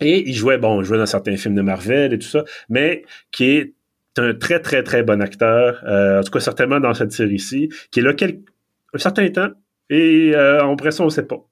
et 0.00 0.26
il 0.26 0.34
jouait, 0.34 0.56
bon, 0.56 0.80
il 0.80 0.86
jouait 0.86 0.96
dans 0.96 1.04
certains 1.04 1.36
films 1.36 1.54
de 1.54 1.60
Marvel 1.60 2.14
et 2.14 2.18
tout 2.18 2.28
ça, 2.28 2.44
mais 2.70 3.04
qui 3.30 3.58
est 3.58 3.74
un 4.18 4.34
très, 4.34 4.60
très, 4.60 4.82
très 4.82 5.02
bon 5.02 5.22
acteur, 5.22 5.82
euh, 5.86 6.20
en 6.20 6.22
tout 6.22 6.32
cas 6.32 6.40
certainement 6.40 6.80
dans 6.80 6.94
cette 6.94 7.12
série-ci, 7.12 7.68
qui 7.90 8.00
est 8.00 8.02
là 8.02 8.12
quel... 8.14 8.40
un 8.94 8.98
certain 8.98 9.28
temps, 9.28 9.50
et 9.88 10.32
euh, 10.34 10.62
en 10.64 10.76
ça, 10.90 11.02
on 11.02 11.06
ne 11.06 11.10
sait 11.10 11.26
pas. 11.26 11.44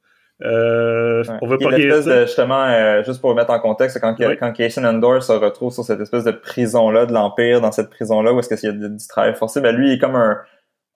Euh, 0.44 1.24
On 1.42 1.48
veut 1.48 1.58
pas 1.58 1.72
de, 1.72 2.24
justement, 2.24 2.64
euh, 2.64 3.02
juste 3.02 3.20
pour 3.20 3.34
mettre 3.34 3.50
en 3.50 3.58
contexte, 3.58 4.00
quand, 4.00 4.14
quand 4.16 4.54
Jason 4.54 4.84
Endor 4.84 5.22
se 5.22 5.32
retrouve 5.32 5.72
sur 5.72 5.82
cette 5.82 6.00
espèce 6.00 6.22
de 6.24 6.30
prison-là 6.30 7.06
de 7.06 7.12
l'Empire, 7.12 7.60
dans 7.60 7.72
cette 7.72 7.90
prison-là, 7.90 8.32
où 8.32 8.38
est-ce 8.38 8.48
qu'il 8.48 8.68
y 8.68 8.72
a 8.72 8.88
du 8.88 9.08
travail 9.08 9.34
forcé, 9.34 9.60
ben 9.60 9.74
lui, 9.74 9.88
il 9.88 9.92
est 9.94 9.98
comme 9.98 10.14
un, 10.14 10.38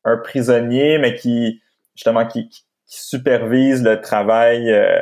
un 0.05 0.17
prisonnier, 0.17 0.99
mais 0.99 1.17
qui, 1.17 1.61
justement, 1.97 2.25
qui, 2.25 2.49
qui 2.51 2.65
supervise 2.87 3.83
le 3.83 4.01
travail 4.01 4.71
euh, 4.71 5.01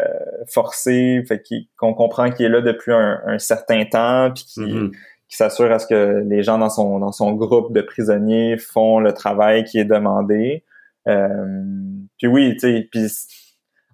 forcé, 0.48 1.22
fait 1.28 1.42
qu'on 1.76 1.92
comprend 1.92 2.30
qu'il 2.30 2.46
est 2.46 2.50
là 2.50 2.62
depuis 2.62 2.92
un, 2.92 3.20
un 3.26 3.38
certain 3.38 3.84
temps, 3.84 4.30
puis 4.34 4.44
qui, 4.44 4.60
mm-hmm 4.60 4.90
qui 5.30 5.36
s'assure 5.36 5.70
à 5.70 5.78
ce 5.78 5.86
que 5.86 6.24
les 6.26 6.42
gens 6.42 6.58
dans 6.58 6.68
son 6.68 6.98
dans 6.98 7.12
son 7.12 7.32
groupe 7.32 7.72
de 7.72 7.80
prisonniers 7.82 8.58
font 8.58 8.98
le 8.98 9.12
travail 9.12 9.64
qui 9.64 9.78
est 9.78 9.84
demandé. 9.84 10.64
Euh, 11.08 11.62
puis 12.18 12.26
oui, 12.26 12.54
tu 12.54 12.60
sais, 12.60 12.88
puis 12.90 13.06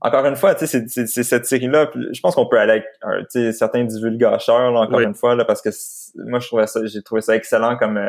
encore 0.01 0.25
une 0.27 0.37
fois, 0.37 0.55
tu 0.55 0.67
sais, 0.67 0.85
c'est 0.87 1.23
cette 1.23 1.47
série-là. 1.47 1.91
Je 1.95 2.21
pense 2.21 2.35
qu'on 2.35 2.47
peut 2.47 2.59
aller 2.59 2.83
avec 3.03 3.29
sais 3.29 3.53
certains 3.53 3.85
divulgateurs, 3.85 4.73
là, 4.73 4.81
encore 4.81 5.01
une 5.01 5.15
fois, 5.15 5.35
là, 5.35 5.45
parce 5.45 5.61
que 5.61 5.71
moi, 6.17 6.39
je 6.39 6.47
trouvais 6.47 6.67
ça, 6.67 6.81
j'ai 6.85 7.03
trouvé 7.03 7.21
ça 7.21 7.37
excellent 7.37 7.77
comme 7.77 7.99
euh, 7.99 8.09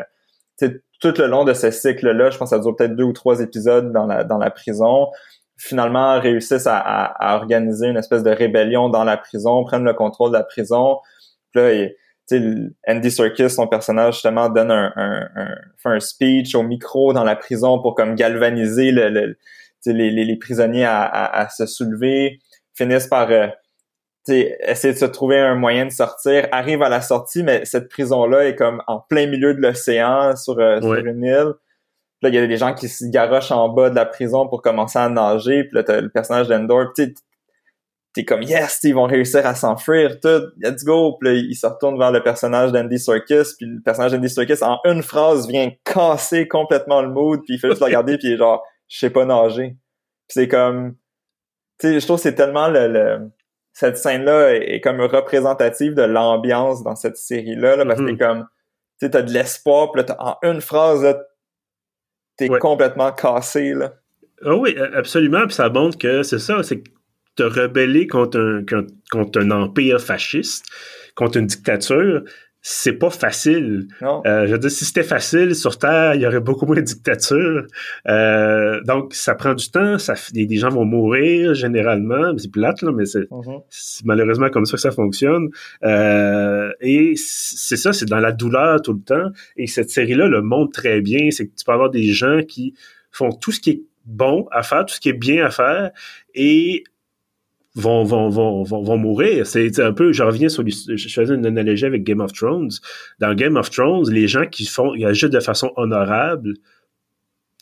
sais 0.56 0.80
tout 1.00 1.14
le 1.18 1.26
long 1.26 1.44
de 1.44 1.52
ce 1.52 1.70
cycle-là. 1.70 2.30
Je 2.30 2.38
pense 2.38 2.50
que 2.50 2.56
ça 2.56 2.62
dure 2.62 2.74
peut-être 2.74 2.96
deux 2.96 3.04
ou 3.04 3.12
trois 3.12 3.40
épisodes 3.40 3.92
dans 3.92 4.06
la 4.06 4.24
dans 4.24 4.38
la 4.38 4.50
prison. 4.50 5.08
Finalement, 5.58 6.18
réussissent 6.20 6.66
à, 6.66 6.78
à, 6.78 7.36
organiser 7.36 7.88
une 7.88 7.96
espèce 7.96 8.22
de 8.22 8.30
rébellion 8.30 8.88
dans 8.88 9.04
la 9.04 9.16
prison, 9.16 9.64
prennent 9.64 9.84
le 9.84 9.94
contrôle 9.94 10.30
de 10.30 10.36
la 10.36 10.44
prison. 10.44 10.98
Puis 11.52 11.60
là, 11.60 11.88
Andy 12.32 13.10
Serkis, 13.10 13.50
son 13.50 13.66
personnage, 13.66 14.14
justement, 14.14 14.48
donne 14.48 14.70
un, 14.70 14.92
un, 14.96 15.54
fait 15.82 15.88
un 15.88 16.00
speech 16.00 16.54
au 16.54 16.62
micro 16.62 17.12
dans 17.12 17.24
la 17.24 17.36
prison 17.36 17.80
pour 17.80 17.94
comme 17.94 18.14
galvaniser 18.14 18.90
le, 18.90 19.36
les, 19.86 20.10
les, 20.10 20.36
prisonniers 20.36 20.84
à, 20.84 21.04
à, 21.04 21.48
se 21.48 21.66
soulever, 21.66 22.40
finissent 22.74 23.06
par 23.06 23.30
euh, 23.30 23.48
essayer 24.28 24.92
de 24.92 24.98
se 24.98 25.04
trouver 25.06 25.38
un 25.38 25.54
moyen 25.54 25.86
de 25.86 25.90
sortir, 25.90 26.48
arrive 26.52 26.82
à 26.82 26.88
la 26.88 27.00
sortie, 27.00 27.42
mais 27.42 27.64
cette 27.64 27.88
prison-là 27.88 28.46
est 28.46 28.56
comme 28.56 28.82
en 28.86 29.00
plein 29.00 29.26
milieu 29.26 29.54
de 29.54 29.60
l'océan 29.60 30.36
sur, 30.36 30.58
euh, 30.58 30.80
sur 30.80 30.94
une 30.94 31.24
île. 31.24 31.54
Là, 32.20 32.28
il 32.30 32.34
y 32.34 32.38
a 32.38 32.46
des 32.46 32.56
gens 32.56 32.74
qui 32.74 32.88
se 32.88 33.04
garochent 33.06 33.52
en 33.52 33.68
bas 33.68 33.90
de 33.90 33.94
la 33.94 34.04
prison 34.04 34.48
pour 34.48 34.60
commencer 34.60 34.98
à 34.98 35.08
nager. 35.08 35.64
Puis 35.64 35.74
là, 35.74 35.84
t'as 35.84 36.00
le 36.00 36.08
personnage 36.08 36.48
d'Endor 36.48 36.92
t'es 38.18 38.24
comme 38.24 38.42
yes, 38.42 38.80
ils 38.82 38.94
vont 38.94 39.04
réussir 39.04 39.46
à 39.46 39.54
s'enfuir, 39.54 40.18
tout, 40.18 40.42
let's 40.60 40.82
go. 40.82 41.16
Puis 41.20 41.28
là, 41.28 41.34
il 41.36 41.54
se 41.54 41.64
retourne 41.68 41.96
vers 41.96 42.10
le 42.10 42.20
personnage 42.20 42.72
d'Andy 42.72 42.98
Serkis, 42.98 43.54
puis 43.56 43.66
le 43.66 43.80
personnage 43.80 44.10
d'Andy 44.10 44.28
Serkis, 44.28 44.64
en 44.64 44.80
une 44.84 45.04
phrase, 45.04 45.46
vient 45.46 45.70
casser 45.84 46.48
complètement 46.48 47.00
le 47.00 47.10
mood, 47.10 47.40
puis 47.44 47.54
il 47.54 47.60
fait 47.60 47.68
juste 47.68 47.80
le 47.80 47.86
regarder, 47.86 48.18
puis 48.18 48.26
il 48.26 48.34
est 48.34 48.36
genre, 48.36 48.64
je 48.88 48.98
sais 48.98 49.10
pas 49.10 49.24
nager. 49.24 49.76
Puis 50.26 50.34
c'est 50.34 50.48
comme, 50.48 50.96
tu 51.78 51.86
sais, 51.86 52.00
je 52.00 52.04
trouve 52.04 52.16
que 52.16 52.24
c'est 52.24 52.34
tellement 52.34 52.66
le, 52.66 53.30
cette 53.72 53.96
scène-là 53.96 54.56
est, 54.56 54.80
comme 54.80 55.00
représentative 55.00 55.94
de 55.94 56.02
l'ambiance 56.02 56.82
dans 56.82 56.96
cette 56.96 57.16
série-là, 57.16 57.76
là, 57.76 57.86
parce 57.86 58.00
que 58.00 58.06
mm-hmm. 58.06 58.18
comme, 58.18 58.48
tu 58.98 59.06
sais, 59.06 59.10
t'as 59.10 59.22
de 59.22 59.30
l'espoir, 59.30 59.92
puis 59.92 60.02
là, 60.02 60.16
en 60.18 60.36
une 60.42 60.60
phrase, 60.60 61.04
là, 61.04 61.22
t'es 62.36 62.48
complètement 62.48 63.12
cassé, 63.12 63.74
là. 63.74 63.92
Ah 64.44 64.54
oui, 64.54 64.76
absolument. 64.94 65.46
Puis 65.46 65.54
ça 65.54 65.68
montre 65.68 65.98
que 65.98 66.22
c'est 66.22 66.38
ça, 66.38 66.62
c'est 66.62 66.80
te 67.38 67.42
rebeller 67.44 68.06
contre 68.08 68.38
un, 68.38 68.86
contre 69.10 69.40
un 69.40 69.50
empire 69.52 70.00
fasciste, 70.00 70.66
contre 71.14 71.38
une 71.38 71.46
dictature, 71.46 72.22
c'est 72.60 72.94
pas 72.94 73.10
facile. 73.10 73.86
Euh, 74.02 74.46
je 74.46 74.52
veux 74.52 74.58
dire, 74.58 74.70
si 74.70 74.84
c'était 74.84 75.04
facile 75.04 75.54
sur 75.54 75.78
Terre, 75.78 76.16
il 76.16 76.22
y 76.22 76.26
aurait 76.26 76.40
beaucoup 76.40 76.66
moins 76.66 76.74
de 76.74 76.80
dictature. 76.80 77.64
Euh, 78.08 78.80
donc, 78.84 79.14
ça 79.14 79.36
prend 79.36 79.54
du 79.54 79.70
temps. 79.70 79.98
Ça, 79.98 80.14
des, 80.32 80.56
gens 80.56 80.68
vont 80.68 80.84
mourir 80.84 81.54
généralement. 81.54 82.36
C'est 82.36 82.50
plate, 82.50 82.82
là, 82.82 82.90
mais 82.90 83.04
c'est 83.06 84.04
malheureusement 84.04 84.50
comme 84.50 84.66
ça 84.66 84.72
que 84.72 84.80
ça 84.80 84.90
fonctionne. 84.90 85.48
Euh, 85.84 86.72
et 86.80 87.14
c'est 87.16 87.76
ça, 87.76 87.92
c'est 87.92 88.06
dans 88.06 88.18
la 88.18 88.32
douleur 88.32 88.82
tout 88.82 88.94
le 88.94 89.02
temps. 89.02 89.30
Et 89.56 89.68
cette 89.68 89.90
série-là 89.90 90.26
le 90.26 90.42
montre 90.42 90.72
très 90.72 91.00
bien. 91.00 91.30
C'est 91.30 91.46
que 91.46 91.54
tu 91.56 91.64
peux 91.64 91.72
avoir 91.72 91.90
des 91.90 92.12
gens 92.12 92.42
qui 92.42 92.74
font 93.12 93.30
tout 93.30 93.52
ce 93.52 93.60
qui 93.60 93.70
est 93.70 93.82
bon 94.04 94.48
à 94.50 94.62
faire, 94.62 94.84
tout 94.84 94.94
ce 94.94 95.00
qui 95.00 95.10
est 95.10 95.18
bien 95.18 95.44
à 95.44 95.50
faire, 95.50 95.90
et 96.34 96.82
vont, 97.74 98.04
vont, 98.04 98.28
vont, 98.28 98.62
vont, 98.64 98.96
mourir. 98.96 99.46
C'est 99.46 99.78
un 99.78 99.92
peu, 99.92 100.12
je 100.12 100.22
reviens 100.22 100.48
sur, 100.48 100.64
je 100.66 101.08
faisais 101.08 101.34
une 101.34 101.46
analogie 101.46 101.86
avec 101.86 102.04
Game 102.04 102.20
of 102.20 102.32
Thrones. 102.32 102.70
Dans 103.20 103.34
Game 103.34 103.56
of 103.56 103.70
Thrones, 103.70 104.10
les 104.10 104.26
gens 104.26 104.46
qui 104.46 104.66
font, 104.66 104.94
ils 104.94 105.04
agissent 105.04 105.30
de 105.30 105.40
façon 105.40 105.72
honorable, 105.76 106.54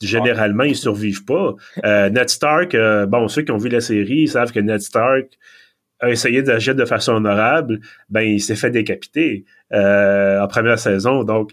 généralement, 0.01 0.65
ils 0.65 0.77
survivent 0.77 1.25
pas. 1.25 1.55
Euh, 1.85 2.11
Ned 2.11 2.29
Stark, 2.29 2.75
euh, 2.75 3.07
bon, 3.07 3.29
ceux 3.29 3.43
qui 3.43 3.53
ont 3.53 3.59
vu 3.59 3.69
la 3.69 3.81
série, 3.81 4.29
savent 4.29 4.53
que 4.53 4.61
Ned 4.61 4.81
Stark 4.81 5.39
a 6.01 6.11
essayé 6.11 6.43
d'agir 6.43 6.75
de 6.75 6.85
façon 6.85 7.13
honorable, 7.13 7.81
ben, 8.11 8.21
il 8.21 8.41
s'est 8.41 8.57
fait 8.57 8.71
décapiter 8.71 9.45
euh, 9.73 10.41
en 10.41 10.47
première 10.47 10.79
saison. 10.79 11.25
Donc, 11.25 11.53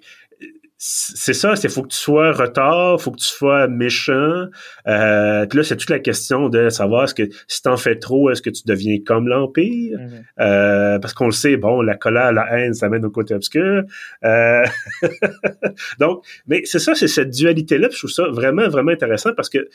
c'est 0.86 1.34
ça, 1.34 1.56
c'est 1.56 1.70
faut 1.70 1.84
que 1.84 1.94
tu 1.94 1.98
sois 1.98 2.34
retard, 2.34 3.00
faut 3.00 3.12
que 3.12 3.20
tu 3.20 3.26
sois 3.26 3.70
méchant. 3.70 4.48
Euh, 4.86 5.46
puis 5.46 5.58
là, 5.58 5.64
c'est 5.64 5.78
toute 5.78 5.90
la 5.90 6.00
question 6.00 6.50
de 6.50 6.68
savoir 6.68 7.06
est-ce 7.06 7.16
que 7.16 7.24
si 7.48 7.62
t'en 7.62 7.78
fais 7.78 7.98
trop, 7.98 8.30
est-ce 8.30 8.42
que 8.42 8.50
tu 8.50 8.64
deviens 8.66 8.98
comme 9.06 9.30
l'Empire? 9.30 9.98
Mm-hmm. 9.98 10.24
euh, 10.42 11.00
parce 11.00 11.14
qu'on 11.14 11.28
le 11.28 11.32
sait, 11.32 11.56
bon, 11.56 11.82
la 11.82 11.96
colère, 11.96 12.34
la 12.34 12.52
haine, 12.52 12.74
ça 12.74 12.90
mène 12.90 13.06
au 13.06 13.12
côté 13.12 13.34
obscur. 13.34 13.84
Euh, 14.26 14.66
donc, 16.00 16.26
mais 16.48 16.64
c'est 16.66 16.80
ça, 16.80 16.96
c'est 16.96 17.08
cette 17.08 17.30
dualité-là, 17.30 17.88
je 17.90 18.00
trouve 18.00 18.12
ça 18.12 18.28
vraiment, 18.28 18.68
vraiment 18.68 18.92
intéressant 18.92 19.34
parce 19.34 19.50
que 19.50 19.70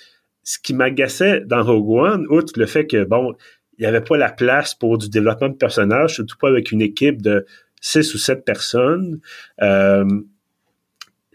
ce 0.44 0.58
qui 0.58 0.74
m'agaçait 0.74 1.40
dans 1.40 1.62
Rogue 1.62 1.90
One, 1.90 2.26
outre 2.28 2.52
le 2.58 2.66
fait 2.66 2.86
que, 2.86 3.04
bon, 3.04 3.34
il 3.78 3.82
n'y 3.82 3.86
avait 3.86 4.02
pas 4.02 4.18
la 4.18 4.30
place 4.30 4.74
pour 4.74 4.98
du 4.98 5.08
développement 5.08 5.48
de 5.48 5.56
personnage, 5.56 6.16
surtout 6.16 6.36
pas 6.36 6.48
avec 6.48 6.70
une 6.70 6.82
équipe 6.82 7.22
de 7.22 7.46
six 7.80 8.14
ou 8.14 8.18
sept 8.18 8.44
personnes. 8.44 9.20
Euh, 9.62 10.04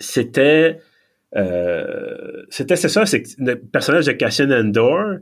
c'était 0.04 0.80
euh, 1.36 2.44
c'était 2.50 2.76
c'est 2.76 2.90
ça, 2.90 3.06
c'est 3.06 3.24
que 3.24 3.30
le 3.40 3.56
personnage 3.60 4.06
de 4.06 4.12
Cassian 4.12 4.52
Endor 4.52 5.18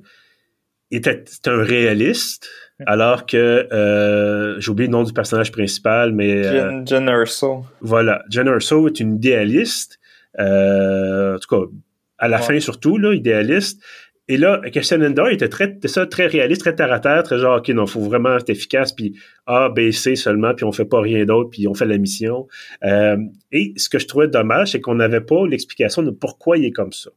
était, 0.91 1.23
un 1.45 1.63
réaliste, 1.63 2.49
alors 2.85 3.25
que 3.25 3.67
euh, 3.71 4.59
j'ai 4.59 4.71
oublié 4.71 4.87
le 4.87 4.91
nom 4.91 5.03
du 5.03 5.13
personnage 5.13 5.51
principal, 5.51 6.11
mais 6.11 6.45
euh, 6.45 6.85
Jen, 6.85 7.07
Urso. 7.07 7.65
Voilà, 7.79 8.23
Jen 8.29 8.47
Urso 8.47 8.87
est 8.87 8.99
une 8.99 9.15
idéaliste, 9.15 9.99
en 10.37 11.37
tout 11.39 11.55
cas 11.55 11.71
à 12.17 12.27
la 12.27 12.37
fin 12.37 12.59
surtout 12.59 12.97
là, 12.97 13.13
idéaliste, 13.13 13.81
et 14.27 14.37
là, 14.37 14.61
Christian 14.71 15.01
Endor 15.01 15.29
était 15.29 15.49
très, 15.49 15.77
ça, 15.85 16.05
très 16.05 16.27
réaliste, 16.27 16.61
très 16.61 16.75
terre 16.75 16.93
à 16.93 16.99
terre, 16.99 17.23
très 17.23 17.37
genre, 17.37 17.57
OK, 17.57 17.67
non, 17.69 17.85
faut 17.85 18.01
vraiment 18.01 18.37
être 18.37 18.49
efficace, 18.49 18.93
puis 18.93 19.19
A, 19.45 19.69
B, 19.69 19.91
C 19.91 20.15
seulement, 20.15 20.53
puis 20.53 20.63
on 20.63 20.71
fait 20.71 20.85
pas 20.85 21.01
rien 21.01 21.25
d'autre, 21.25 21.49
puis 21.49 21.67
on 21.67 21.73
fait 21.73 21.85
la 21.85 21.97
mission. 21.97 22.47
Euh, 22.83 23.17
et 23.51 23.73
ce 23.77 23.89
que 23.89 23.99
je 23.99 24.07
trouvais 24.07 24.27
dommage, 24.27 24.71
c'est 24.71 24.79
qu'on 24.79 24.95
n'avait 24.95 25.21
pas 25.21 25.45
l'explication 25.47 26.03
de 26.03 26.11
pourquoi 26.11 26.57
il 26.57 26.65
est 26.65 26.71
comme 26.71 26.93
ça. 26.93 27.09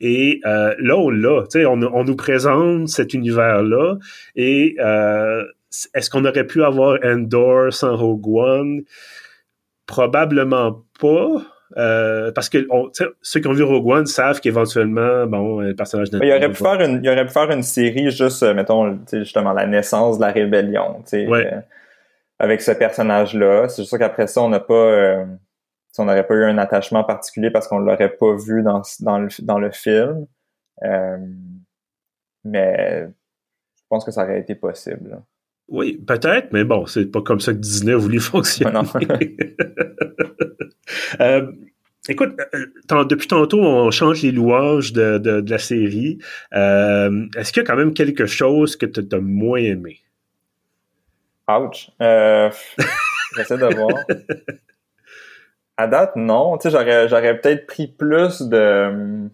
Et 0.00 0.40
euh, 0.46 0.74
là, 0.78 0.96
on 0.96 1.10
l'a, 1.10 1.42
tu 1.42 1.60
sais, 1.60 1.66
on, 1.66 1.82
on, 1.82 2.04
nous 2.04 2.16
présente 2.16 2.88
cet 2.88 3.12
univers-là, 3.12 3.98
et 4.34 4.76
euh, 4.78 5.44
est-ce 5.92 6.08
qu'on 6.08 6.24
aurait 6.24 6.46
pu 6.46 6.62
avoir 6.62 6.98
Endor 7.04 7.70
sans 7.70 7.96
Rogue 7.96 8.26
One? 8.26 8.82
Probablement 9.84 10.86
pas. 10.98 11.42
Euh, 11.76 12.32
parce 12.32 12.48
que 12.48 12.66
ceux 13.22 13.40
qui 13.40 13.46
ont 13.46 13.52
vu 13.52 13.62
Rogue 13.62 13.86
One 13.86 14.06
savent 14.06 14.40
qu'éventuellement, 14.40 15.26
bon, 15.26 15.60
le 15.60 15.74
personnage 15.74 16.10
de. 16.10 16.18
Il 16.22 16.32
aurait, 16.32 16.48
pu 16.48 16.56
faire 16.56 16.80
une, 16.80 17.00
il 17.02 17.08
aurait 17.08 17.26
pu 17.26 17.32
faire 17.32 17.50
une 17.50 17.62
série 17.62 18.10
juste, 18.10 18.42
euh, 18.42 18.54
mettons, 18.54 18.98
justement, 19.12 19.52
la 19.52 19.66
naissance 19.66 20.18
de 20.18 20.24
la 20.24 20.32
rébellion. 20.32 21.02
Ouais. 21.12 21.52
Euh, 21.52 21.60
avec 22.40 22.62
ce 22.62 22.72
personnage-là. 22.72 23.68
C'est 23.68 23.84
sûr 23.84 23.98
qu'après 23.98 24.26
ça, 24.26 24.42
on 24.42 24.48
n'a 24.48 24.60
pas, 24.60 24.74
euh, 24.74 25.26
on 25.98 26.06
n'aurait 26.06 26.26
pas 26.26 26.34
eu 26.34 26.44
un 26.44 26.58
attachement 26.58 27.04
particulier 27.04 27.50
parce 27.50 27.68
qu'on 27.68 27.78
l'aurait 27.78 28.16
pas 28.16 28.34
vu 28.34 28.62
dans, 28.62 28.82
dans, 29.00 29.18
le, 29.18 29.28
dans 29.42 29.58
le 29.58 29.70
film. 29.70 30.26
Euh, 30.82 31.18
mais 32.42 33.06
je 33.06 33.82
pense 33.90 34.04
que 34.04 34.10
ça 34.10 34.24
aurait 34.24 34.40
été 34.40 34.54
possible. 34.54 35.20
Oui, 35.70 35.98
peut-être, 36.04 36.52
mais 36.52 36.64
bon, 36.64 36.84
c'est 36.86 37.06
pas 37.06 37.22
comme 37.22 37.38
ça 37.38 37.52
que 37.52 37.58
Disney 37.58 37.92
a 37.92 37.96
voulu 37.96 38.18
fonctionner. 38.20 38.80
euh, 41.20 41.52
écoute, 42.08 42.36
euh, 42.92 43.04
depuis 43.04 43.28
tantôt, 43.28 43.60
on 43.60 43.90
change 43.92 44.22
les 44.22 44.32
louanges 44.32 44.92
de, 44.92 45.18
de, 45.18 45.48
la 45.48 45.58
série. 45.58 46.18
Euh, 46.54 47.26
est-ce 47.36 47.52
qu'il 47.52 47.62
y 47.62 47.64
a 47.64 47.66
quand 47.66 47.76
même 47.76 47.94
quelque 47.94 48.26
chose 48.26 48.74
que 48.74 48.84
tu 48.84 49.00
as 49.14 49.20
moins 49.20 49.60
aimé? 49.60 50.00
Ouch. 51.48 51.90
Euh, 52.02 52.50
J'essaie 53.36 53.58
de 53.58 53.74
voir. 53.74 54.04
À 55.76 55.86
date, 55.86 56.16
non. 56.16 56.58
Tu 56.58 56.68
sais, 56.68 56.70
j'aurais, 56.70 57.08
j'aurais 57.08 57.40
peut-être 57.40 57.66
pris 57.66 57.86
plus 57.86 58.42
de. 58.42 59.30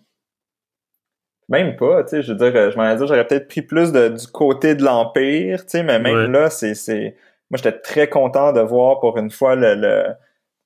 Même 1.48 1.76
pas, 1.76 2.02
tu 2.02 2.10
sais, 2.10 2.22
je 2.22 2.32
veux 2.32 2.38
dire, 2.38 2.70
je 2.72 2.76
m'en 2.76 2.92
dit, 2.94 3.06
j'aurais 3.06 3.26
peut-être 3.26 3.46
pris 3.46 3.62
plus 3.62 3.92
de, 3.92 4.08
du 4.08 4.26
côté 4.26 4.74
de 4.74 4.82
l'Empire, 4.82 5.60
tu 5.60 5.70
sais, 5.70 5.82
mais 5.84 6.00
même 6.00 6.32
là, 6.32 6.50
c'est, 6.50 6.74
c'est. 6.74 7.16
Moi, 7.50 7.58
j'étais 7.58 7.78
très 7.78 8.08
content 8.08 8.52
de 8.52 8.60
voir 8.60 8.98
pour 9.00 9.16
une 9.18 9.30
fois 9.30 9.54
le. 9.54 9.74
le... 9.74 10.06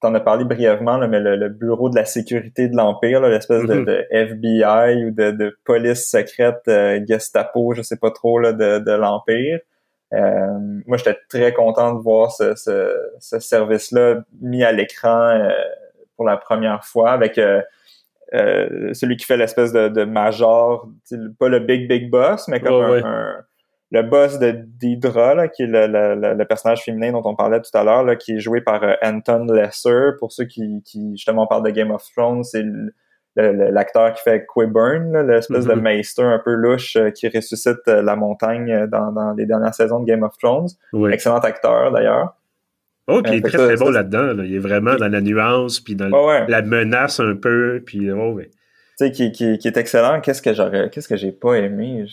T'en 0.00 0.14
as 0.14 0.20
parlé 0.20 0.44
brièvement, 0.46 0.96
là, 0.96 1.06
mais 1.08 1.20
le, 1.20 1.50
bureau 1.50 1.90
de 1.90 1.96
la 1.96 2.06
sécurité 2.06 2.68
de 2.68 2.76
l'Empire, 2.76 3.20
l'espèce 3.20 3.64
de, 3.64 3.74
mm-hmm. 3.74 4.06
FBI 4.10 5.04
ou 5.04 5.10
de, 5.10 5.30
de 5.32 5.58
police 5.64 6.08
secrète 6.08 6.62
euh, 6.68 6.98
Gestapo, 7.06 7.74
je 7.74 7.82
sais 7.82 7.98
pas 7.98 8.10
trop, 8.10 8.38
là, 8.38 8.54
de, 8.54 8.78
de 8.78 8.92
l'Empire. 8.92 9.60
Euh, 10.14 10.80
moi, 10.86 10.96
j'étais 10.96 11.18
très 11.28 11.52
content 11.52 11.92
de 11.92 12.00
voir 12.00 12.32
ce, 12.32 12.54
ce, 12.54 13.38
service-là 13.38 14.22
mis 14.40 14.64
à 14.64 14.72
l'écran 14.72 15.28
euh, 15.28 15.50
pour 16.16 16.24
la 16.24 16.38
première 16.38 16.82
fois 16.82 17.10
avec 17.10 17.38
euh, 18.34 18.92
celui 18.94 19.16
qui 19.16 19.26
fait 19.26 19.36
l'espèce 19.36 19.72
de, 19.72 19.88
de 19.88 20.04
major, 20.04 20.88
pas 21.38 21.48
le 21.48 21.58
big 21.60 21.88
big 21.88 22.10
boss, 22.10 22.48
mais 22.48 22.60
comme 22.60 22.82
un, 22.82 23.36
le 23.90 24.02
boss 24.02 24.38
de 24.38 24.52
d'Hydra, 24.52 25.48
qui 25.48 25.64
est 25.64 25.66
le, 25.66 26.34
le, 26.34 26.44
personnage 26.44 26.82
féminin 26.82 27.12
dont 27.12 27.22
on 27.24 27.34
parlait 27.34 27.60
tout 27.60 27.76
à 27.76 27.82
l'heure, 27.82 28.16
qui 28.18 28.36
est 28.36 28.40
joué 28.40 28.60
par 28.60 28.82
Anton 29.02 29.46
Lesser. 29.52 30.10
Pour 30.18 30.32
ceux 30.32 30.44
qui, 30.44 30.82
qui 30.84 31.12
justement 31.12 31.46
parlent 31.46 31.64
de 31.64 31.70
Game 31.70 31.90
of 31.90 32.04
Thrones, 32.14 32.44
c'est 32.44 32.64
l'acteur 33.36 34.12
qui 34.14 34.22
fait 34.22 34.46
Quiburn, 34.46 35.26
l'espèce 35.26 35.66
de 35.66 35.72
mm-hmm. 35.72 35.80
maester 35.80 36.22
un 36.22 36.38
peu 36.38 36.52
louche 36.52 36.96
euh, 36.96 37.10
qui 37.10 37.28
ressuscite 37.28 37.86
euh, 37.88 38.02
la 38.02 38.16
montagne 38.16 38.70
euh, 38.72 38.86
dans, 38.86 39.34
les 39.36 39.46
dernières 39.46 39.74
saisons 39.74 40.00
de 40.00 40.04
Game 40.04 40.22
of 40.22 40.36
Thrones. 40.38 40.68
Excellent 41.10 41.38
acteur 41.38 41.92
d'ailleurs. 41.92 42.34
Oh, 43.10 43.22
puis 43.22 43.32
il 43.34 43.38
est 43.38 43.48
très 43.48 43.58
très 43.58 43.76
bon 43.76 43.90
là-dedans. 43.90 44.42
Il 44.42 44.54
est 44.54 44.58
vraiment 44.58 44.94
dans 44.96 45.08
la 45.08 45.20
nuance, 45.20 45.80
puis 45.80 45.94
dans 45.96 46.08
la 46.08 46.62
menace 46.62 47.20
un 47.20 47.36
peu, 47.36 47.82
puis 47.84 48.10
oh, 48.10 48.38
Tu 48.40 48.48
sais, 48.96 49.10
qui, 49.10 49.32
qui, 49.32 49.44
est 49.44 49.76
excellent. 49.76 50.20
Qu'est-ce 50.20 50.42
que 50.42 50.54
j'aurais, 50.54 50.90
qu'est-ce 50.90 51.08
que 51.08 51.16
j'ai 51.16 51.32
pas 51.32 51.54
aimé? 51.54 52.06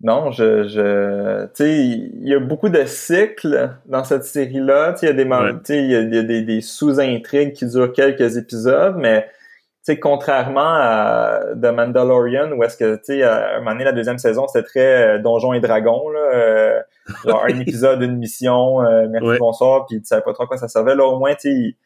Non, 0.00 0.30
je, 0.30 0.68
je, 0.68 1.46
tu 1.46 1.50
sais, 1.54 1.76
il 1.76 2.28
y 2.28 2.32
a 2.32 2.38
beaucoup 2.38 2.68
de 2.68 2.84
cycles 2.84 3.70
dans 3.86 4.04
cette 4.04 4.22
série-là. 4.22 4.92
Tu 4.92 5.00
sais, 5.00 5.06
il 5.06 5.08
y 5.08 5.12
a 5.12 5.24
des, 5.24 5.74
il 5.74 5.90
y 5.90 5.96
a, 5.96 6.00
y 6.02 6.18
a 6.18 6.22
des, 6.22 6.42
des 6.42 6.60
sous-intrigues 6.60 7.52
qui 7.52 7.66
durent 7.66 7.92
quelques 7.92 8.36
épisodes, 8.36 8.94
mais 8.96 9.22
tu 9.22 9.94
sais, 9.94 9.98
contrairement 9.98 10.74
à 10.74 11.40
The 11.60 11.72
Mandalorian, 11.74 12.52
où 12.52 12.62
est-ce 12.62 12.76
que, 12.76 12.94
tu 12.96 13.04
sais, 13.04 13.22
à 13.24 13.56
un 13.56 13.58
moment 13.58 13.72
donné, 13.72 13.84
la 13.84 13.92
deuxième 13.92 14.18
saison, 14.18 14.46
c'était 14.46 14.66
très 14.66 15.16
euh, 15.16 15.18
Donjons 15.18 15.52
et 15.52 15.60
Dragons, 15.60 16.10
là, 16.10 16.20
euh, 16.20 16.80
genre 17.24 17.44
un 17.44 17.60
épisode, 17.60 18.02
une 18.02 18.16
mission, 18.16 18.82
euh, 18.82 19.06
merci, 19.08 19.38
bonsoir, 19.38 19.86
puis 19.86 20.00
tu 20.00 20.06
savais 20.06 20.22
pas 20.22 20.32
trop 20.32 20.44
à 20.44 20.46
quoi 20.46 20.58
ça 20.58 20.68
servait. 20.68 20.94
Là, 20.94 21.04
au 21.04 21.18
moins, 21.18 21.34
tu 21.34 21.76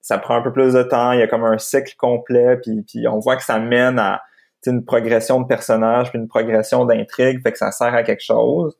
ça 0.00 0.18
prend 0.18 0.36
un 0.36 0.42
peu 0.42 0.52
plus 0.52 0.74
de 0.74 0.82
temps, 0.84 1.10
il 1.12 1.18
y 1.18 1.22
a 1.22 1.26
comme 1.26 1.44
un 1.44 1.58
cycle 1.58 1.94
complet, 1.98 2.58
puis, 2.62 2.82
puis 2.82 3.08
on 3.08 3.18
voit 3.18 3.36
que 3.36 3.42
ça 3.42 3.58
mène 3.58 3.98
à 3.98 4.22
une 4.66 4.84
progression 4.84 5.40
de 5.40 5.46
personnage 5.46 6.10
puis 6.10 6.18
une 6.18 6.28
progression 6.28 6.84
d'intrigue, 6.84 7.40
fait 7.42 7.52
que 7.52 7.58
ça 7.58 7.70
sert 7.70 7.94
à 7.94 8.02
quelque 8.02 8.22
chose. 8.22 8.76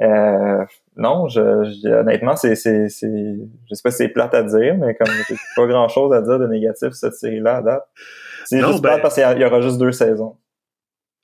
Euh, 0.00 0.64
non, 0.96 1.28
je, 1.28 1.88
honnêtement, 2.00 2.36
c'est, 2.36 2.54
c'est, 2.54 2.88
c'est, 2.88 3.08
je 3.08 3.74
sais 3.74 3.82
pas 3.82 3.90
si 3.90 3.98
c'est 3.98 4.08
plate 4.08 4.34
à 4.34 4.42
dire, 4.42 4.76
mais 4.78 4.94
comme 4.94 5.12
j'ai 5.28 5.34
pas 5.56 5.66
grand 5.66 5.88
chose 5.88 6.12
à 6.12 6.22
dire 6.22 6.38
de 6.38 6.46
négatif 6.46 6.92
cette 6.92 7.14
série-là 7.14 7.56
à 7.56 7.62
date. 7.62 7.88
C'est 8.44 8.60
juste 8.60 8.80
ben... 8.80 8.90
plate 8.90 9.02
parce 9.02 9.14
qu'il 9.14 9.38
y 9.38 9.44
aura 9.44 9.60
juste 9.60 9.78
deux 9.78 9.92
saisons. 9.92 10.36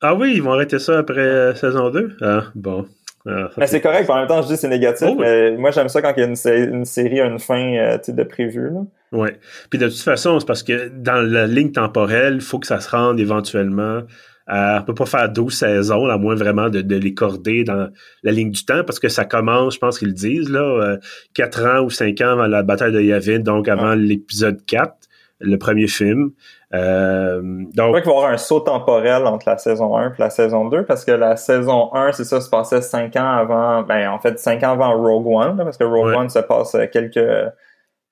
Ah 0.02 0.14
oui, 0.14 0.34
ils 0.36 0.42
vont 0.42 0.52
arrêter 0.52 0.78
ça 0.78 0.98
après 0.98 1.20
euh, 1.20 1.54
saison 1.54 1.90
2? 1.90 2.16
Ah, 2.20 2.44
bon. 2.54 2.86
Ah, 3.28 3.50
mais 3.56 3.66
c'est 3.66 3.80
correct, 3.80 4.08
en 4.08 4.16
même 4.16 4.28
temps, 4.28 4.40
je 4.42 4.48
dis 4.48 4.56
c'est 4.56 4.68
négatif, 4.68 5.08
oh 5.10 5.16
mais 5.18 5.56
moi 5.56 5.72
j'aime 5.72 5.88
ça 5.88 6.00
quand 6.00 6.12
il 6.16 6.20
y 6.20 6.22
a 6.22 6.26
une, 6.26 6.74
une 6.74 6.84
série 6.84 7.20
a 7.20 7.26
une 7.26 7.40
fin 7.40 7.74
euh, 7.74 7.98
de 8.06 8.22
prévu. 8.22 8.70
Là. 8.70 8.80
Oui. 9.12 9.30
Puis 9.68 9.78
de 9.78 9.88
toute 9.88 9.98
façon, 9.98 10.38
c'est 10.38 10.46
parce 10.46 10.62
que 10.62 10.88
dans 10.88 11.20
la 11.22 11.46
ligne 11.46 11.72
temporelle, 11.72 12.36
il 12.36 12.40
faut 12.40 12.58
que 12.58 12.66
ça 12.66 12.80
se 12.80 12.88
rende 12.88 13.18
éventuellement 13.18 14.02
à, 14.46 14.80
on 14.80 14.84
peut 14.84 14.94
pas 14.94 15.06
faire 15.06 15.28
12 15.28 15.52
saisons, 15.52 16.06
à 16.06 16.18
moins 16.18 16.36
vraiment 16.36 16.68
de, 16.68 16.96
les 16.96 17.14
corder 17.14 17.64
dans 17.64 17.88
la 18.22 18.32
ligne 18.32 18.50
du 18.50 18.64
temps, 18.64 18.84
parce 18.84 19.00
que 19.00 19.08
ça 19.08 19.24
commence, 19.24 19.74
je 19.74 19.78
pense 19.80 19.98
qu'ils 19.98 20.08
le 20.08 20.14
disent, 20.14 20.48
là, 20.48 20.98
4 21.34 21.60
euh, 21.60 21.80
ans 21.80 21.84
ou 21.84 21.90
5 21.90 22.20
ans 22.20 22.30
avant 22.30 22.46
la 22.46 22.62
bataille 22.62 22.92
de 22.92 23.00
Yavin, 23.00 23.40
donc 23.40 23.68
avant 23.68 23.94
l'épisode 23.94 24.64
4, 24.64 24.94
le 25.38 25.56
premier 25.56 25.86
film. 25.86 26.30
Euh, 26.74 27.40
donc, 27.42 27.72
je 27.74 27.82
crois 27.82 28.00
qu'il 28.00 28.10
va 28.10 28.14
y 28.14 28.18
avoir 28.18 28.32
un 28.32 28.36
saut 28.36 28.60
temporel 28.60 29.26
entre 29.26 29.48
la 29.48 29.58
saison 29.58 29.96
1 29.96 30.08
et 30.08 30.12
la 30.18 30.30
saison 30.30 30.68
2, 30.68 30.84
parce 30.84 31.04
que 31.04 31.12
la 31.12 31.36
saison 31.36 31.94
1, 31.94 32.12
c'est 32.12 32.24
ça, 32.24 32.40
se 32.40 32.48
passait 32.48 32.82
5 32.82 33.14
ans 33.16 33.30
avant, 33.30 33.82
ben 33.82 34.08
en 34.08 34.18
fait 34.18 34.38
5 34.38 34.62
ans 34.62 34.72
avant 34.72 34.96
Rogue 34.96 35.26
One, 35.26 35.56
parce 35.56 35.76
que 35.76 35.84
Rogue 35.84 36.14
One 36.14 36.30
se 36.30 36.38
passe 36.40 36.76
quelques 36.92 37.20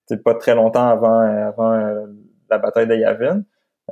c'est 0.06 0.22
pas 0.22 0.34
très 0.34 0.54
longtemps 0.54 0.88
avant, 0.88 1.20
avant 1.20 1.72
euh, 1.72 2.06
la 2.50 2.58
bataille 2.58 2.86
de 2.86 2.94
Yavin. 2.94 3.42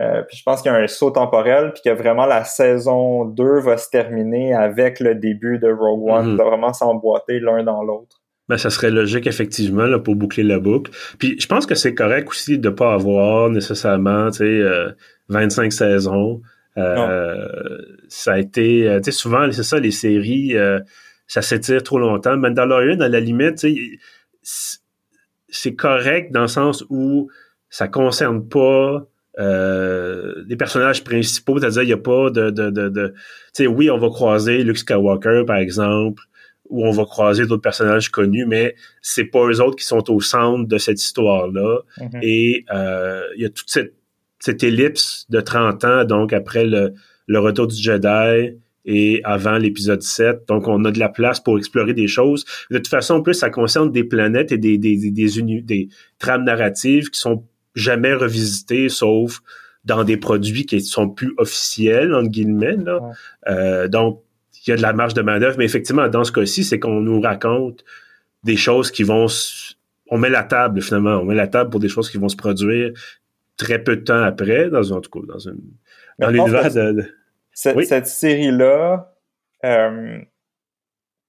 Euh, 0.01 0.23
puis 0.23 0.39
je 0.39 0.43
pense 0.43 0.63
qu'il 0.63 0.73
y 0.73 0.75
a 0.75 0.79
un 0.79 0.87
saut 0.87 1.11
temporel, 1.11 1.73
puis 1.73 1.83
que 1.85 1.91
vraiment 1.91 2.27
la 2.27 2.45
saison 2.45 3.27
2 3.27 3.61
va 3.61 3.77
se 3.77 3.91
terminer 3.91 4.55
avec 4.55 5.01
le 5.01 5.15
début 5.15 5.59
de 5.59 5.71
Rogue 5.71 6.09
One, 6.09 6.35
mm 6.35 6.37
va 6.37 6.45
vraiment 6.45 6.73
s'emboîter 6.73 7.41
l'un 7.41 7.63
dans 7.63 7.83
l'autre. 7.83 8.22
Ben, 8.49 8.59
ça 8.59 8.71
serait 8.71 8.91
logique, 8.91 9.27
effectivement, 9.27 9.87
là, 9.87 9.99
pour 9.99 10.17
boucler 10.17 10.43
la 10.43 10.59
boucle. 10.59 10.91
Puis 11.19 11.37
je 11.41 11.47
pense 11.47 11.65
que 11.65 11.75
c'est 11.75 11.95
correct 11.95 12.29
aussi 12.29 12.59
de 12.59 12.69
ne 12.69 12.75
pas 12.75 12.93
avoir 12.93 13.51
nécessairement, 13.51 14.31
tu 14.31 14.39
sais, 14.39 14.63
25 15.29 15.67
euh, 15.67 15.71
saisons. 15.71 16.43
ça 18.09 18.33
a 18.33 18.39
été, 18.39 18.99
tu 19.03 19.05
sais, 19.05 19.17
souvent, 19.17 19.51
c'est 19.53 19.63
ça, 19.63 19.79
les 19.79 19.93
séries, 19.93 20.55
ça 21.27 21.41
s'étire 21.41 21.83
trop 21.83 21.99
longtemps. 21.99 22.37
Mandalorian, 22.37 23.01
à 23.01 23.09
la 23.09 23.21
limite, 23.21 23.65
c'est 25.49 25.75
correct 25.75 26.33
dans 26.33 26.43
le 26.43 26.49
sens 26.49 26.85
où 26.91 27.31
ça 27.71 27.89
concerne 27.89 28.49
pas 28.49 29.07
euh, 29.39 30.35
les 30.47 30.57
personnages 30.57 31.05
principaux, 31.05 31.59
c'est-à-dire 31.59 31.83
il 31.83 31.87
n'y 31.87 31.93
a 31.93 31.97
pas 31.97 32.29
de, 32.29 32.51
de, 32.51 32.69
de, 32.71 33.09
tu 33.09 33.65
sais, 33.65 33.67
oui, 33.67 33.91
on 33.91 33.99
va 33.99 34.09
croiser 34.09 34.63
Luke 34.63 34.77
Skywalker, 34.77 35.45
par 35.47 35.57
exemple, 35.57 36.23
ou 36.73 36.87
on 36.87 36.91
va 36.91 37.05
croiser 37.05 37.47
d'autres 37.47 37.63
personnages 37.63 38.09
connus, 38.09 38.47
mais 38.47 38.75
c'est 39.03 39.27
pas 39.27 39.47
eux 39.47 39.61
autres 39.61 39.77
qui 39.77 39.85
sont 39.85 40.11
au 40.11 40.21
centre 40.21 40.67
de 40.67 40.79
cette 40.79 41.01
histoire-là. 41.01 41.81
Mm-hmm. 41.99 42.19
Et 42.23 42.65
euh, 42.75 43.23
il 43.37 43.43
y 43.43 43.45
a 43.45 43.51
toute 43.51 43.69
cette, 43.69 43.95
cette 44.41 44.65
ellipse 44.65 45.27
de 45.29 45.41
30 45.41 45.85
ans, 45.85 46.05
donc 46.05 46.33
après 46.33 46.65
le, 46.65 46.95
le 47.27 47.39
retour 47.39 47.67
du 47.67 47.77
Jedi, 47.77 48.57
et 48.85 49.21
avant 49.25 49.59
l'épisode 49.59 50.03
7. 50.03 50.49
Donc, 50.49 50.67
on 50.67 50.85
a 50.85 50.91
de 50.91 50.99
la 50.99 51.09
place 51.09 51.39
pour 51.39 51.57
explorer 51.59 51.95
des 51.95 52.09
choses. 52.09 52.45
De 52.71 52.79
toute 52.79 52.89
façon, 52.89 53.15
en 53.15 53.23
plus, 53.23 53.35
ça 53.35 53.51
concerne 53.51 53.93
des 53.93 54.03
planètes 54.03 54.51
et 54.51 54.59
des, 54.59 54.77
des, 54.77 54.97
des, 54.97 55.11
des, 55.11 55.61
des 55.63 55.89
trames 56.19 56.45
narratives 56.45 57.11
qui 57.11 57.21
sont 57.21 57.45
jamais 57.77 58.13
revisitées, 58.13 58.89
sauf 58.89 59.41
dans 59.85 60.05
des 60.05 60.17
produits 60.17 60.67
qui 60.67 60.81
sont 60.81 61.09
plus 61.09 61.33
officiels, 61.39 62.15
entre 62.15 62.31
guillemets. 62.31 62.77
Là. 62.77 63.01
Euh, 63.49 63.89
donc, 63.89 64.23
il 64.67 64.71
y 64.71 64.73
a 64.73 64.77
de 64.77 64.83
la 64.83 64.93
marge 64.93 65.15
de 65.15 65.23
manœuvre, 65.23 65.57
mais 65.59 65.65
effectivement, 65.65 66.09
dans 66.09 66.25
ce 66.25 66.33
cas-ci, 66.33 66.65
c'est 66.65 66.79
qu'on 66.79 67.01
nous 67.01 67.21
raconte 67.21 67.85
des 68.45 68.57
choses 68.57 68.91
qui 68.91 69.03
vont... 69.03 69.27
On 70.11 70.19
met 70.19 70.29
la 70.29 70.45
table, 70.45 70.83
finalement. 70.83 71.17
On 71.17 71.25
met 71.25 71.35
la 71.35 71.49
table 71.49 71.71
pour 71.71 71.81
des 71.81 71.89
choses 71.89 72.11
qui 72.11 72.19
vont 72.19 72.29
se 72.29 72.37
produire 72.37 72.93
très 73.57 73.79
peu 73.79 73.97
de 73.97 74.03
temps 74.03 74.23
après, 74.23 74.69
dans, 74.71 74.91
en 74.93 75.01
tout 75.01 75.11
cas, 75.11 75.27
dans, 75.27 75.39
une, 75.39 75.61
dans 76.19 76.29
l'univers 76.31 76.73
de 76.73 77.05
cette, 77.53 78.07
série-là 78.07 79.15
euh, 79.65 80.19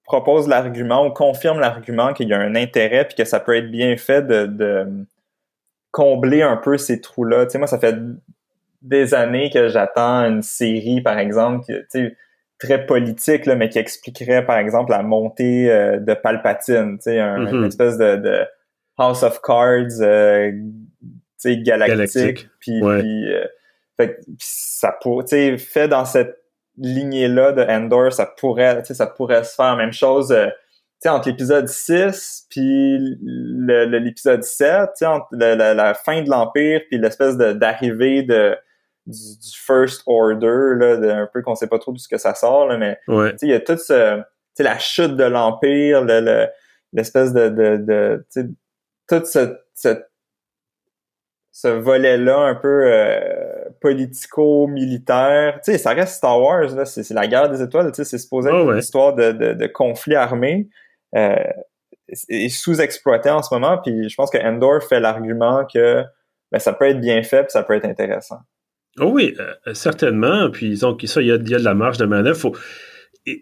propose 0.04 0.48
l'argument 0.48 1.06
ou 1.08 1.12
confirme 1.12 1.60
l'argument 1.60 2.14
qu'il 2.14 2.30
y 2.30 2.34
a 2.34 2.40
un 2.40 2.56
intérêt 2.56 3.06
puis 3.06 3.16
que 3.16 3.26
ça 3.26 3.40
peut 3.40 3.56
être 3.56 3.70
bien 3.70 3.96
fait 3.98 4.26
de, 4.26 4.88
combler 5.92 6.42
un 6.42 6.58
peu 6.58 6.78
ces 6.78 7.02
trous-là. 7.02 7.46
Tu 7.46 7.52
sais, 7.52 7.58
moi, 7.60 7.68
ça 7.68 7.78
fait 7.78 7.96
des 8.82 9.14
années 9.14 9.52
que 9.52 9.68
j'attends 9.68 10.24
une 10.26 10.42
série, 10.42 11.02
par 11.02 11.20
exemple, 11.20 11.66
tu 11.68 11.86
sais, 11.90 12.18
très 12.64 12.86
politique, 12.86 13.45
là, 13.45 13.55
mais 13.55 13.70
qui 13.70 13.80
expliquerait, 13.80 14.45
par 14.45 14.57
exemple, 14.57 14.91
la 14.91 15.03
montée 15.03 15.72
euh, 15.72 15.99
de 15.99 16.14
Palpatine, 16.14 16.97
tu 16.97 17.03
sais, 17.03 17.20
un, 17.20 17.47
une 17.47 17.61
mm-hmm. 17.61 17.68
espèce 17.68 17.97
de, 17.97 18.45
House 18.97 19.24
of 19.24 19.41
Cards 19.41 20.01
euh, 20.01 20.51
tu 20.51 21.18
sais, 21.38 21.57
galactique. 21.57 22.47
Puis, 22.59 22.82
fait 23.97 24.20
ça 24.39 24.95
pour, 25.01 25.24
fait 25.30 25.88
dans 25.88 26.05
cette 26.05 26.38
lignée-là 26.78 27.51
de 27.51 27.61
Endor, 27.61 28.11
ça 28.11 28.26
pourrait, 28.26 28.84
ça 28.84 29.07
pourrait 29.07 29.43
se 29.43 29.55
faire. 29.55 29.76
Même 29.76 29.93
chose, 29.93 30.32
euh, 30.32 30.47
entre 31.05 31.30
l'épisode 31.30 31.68
6 31.68 32.47
puis 32.49 32.97
l'épisode 33.20 34.43
7, 34.43 34.89
entre 35.03 35.28
la, 35.34 35.93
fin 35.93 36.22
de 36.22 36.30
l'Empire 36.30 36.82
puis 36.89 36.97
l'espèce 36.97 37.38
d'arrivée 37.38 38.24
de, 38.24 38.55
du, 39.06 39.18
First 39.56 40.04
Order, 40.08 40.76
là, 40.78 41.22
un 41.22 41.30
peu 41.32 41.41
qu'on 41.41 41.56
sait 41.56 41.68
pas 41.68 41.80
trop 41.80 41.91
de 41.91 41.97
ce 41.97 42.08
que 42.08 42.18
ça 42.18 42.36
sort, 42.36 42.68
là, 42.68 42.78
mais 42.78 42.97
il 43.41 43.49
y 43.49 43.54
a 43.54 43.60
toute 43.60 43.80
ce, 43.80 44.22
la 44.60 44.80
chute 44.80 45.16
de 45.16 45.24
l'Empire, 45.24 46.04
l'espèce 46.93 47.34
de, 47.34 47.49
de, 47.49 47.78
de 47.78 48.26
tout 49.08 49.26
ce, 49.26 49.58
ce, 51.51 51.68
volet-là 51.68 52.38
un 52.38 52.56
peu 52.56 52.84
euh, 52.86 53.70
politico-militaire. 53.82 55.60
Tu 55.64 55.72
sais, 55.72 55.78
ça 55.78 55.91
reste 55.91 56.16
Star 56.16 56.39
Wars, 56.41 56.76
là, 56.76 56.86
c'est, 56.86 57.10
la 57.12 57.28
guerre 57.28 57.49
des 57.49 57.62
étoiles, 57.62 57.91
tu 57.91 57.97
sais, 57.97 58.06
c'est 58.06 58.18
supposé 58.18 58.49
être 58.49 58.72
une 58.72 58.78
histoire 58.78 59.14
de, 59.14 59.32
de, 59.32 59.54
de 59.54 59.68
conflit 59.68 60.16
armé. 60.16 60.70
Euh, 61.16 61.36
est 62.08 62.49
sous-exploité 62.49 63.30
en 63.30 63.41
ce 63.41 63.54
moment, 63.54 63.78
puis 63.78 64.10
je 64.10 64.16
pense 64.16 64.30
que 64.30 64.38
Endor 64.38 64.84
fait 64.84 64.99
l'argument 64.99 65.66
que 65.66 66.04
ben, 66.51 66.60
ça 66.60 66.74
peut 66.74 66.89
être 66.89 66.99
bien 66.99 67.24
fait, 67.24 67.43
puis 67.43 67.51
ça 67.51 67.64
peut 67.64 67.74
être 67.76 67.86
intéressant. 67.86 68.39
Oh 69.00 69.12
oui, 69.12 69.36
euh, 69.39 69.74
certainement. 69.74 70.50
Puis 70.52 70.80
donc 70.80 71.02
ça, 71.06 71.22
il 71.22 71.28
y 71.28 71.32
a, 71.32 71.38
de 71.38 71.56
la 71.56 71.74
marge 71.74 71.98
de 71.98 72.06
manœuvre. 72.06 72.52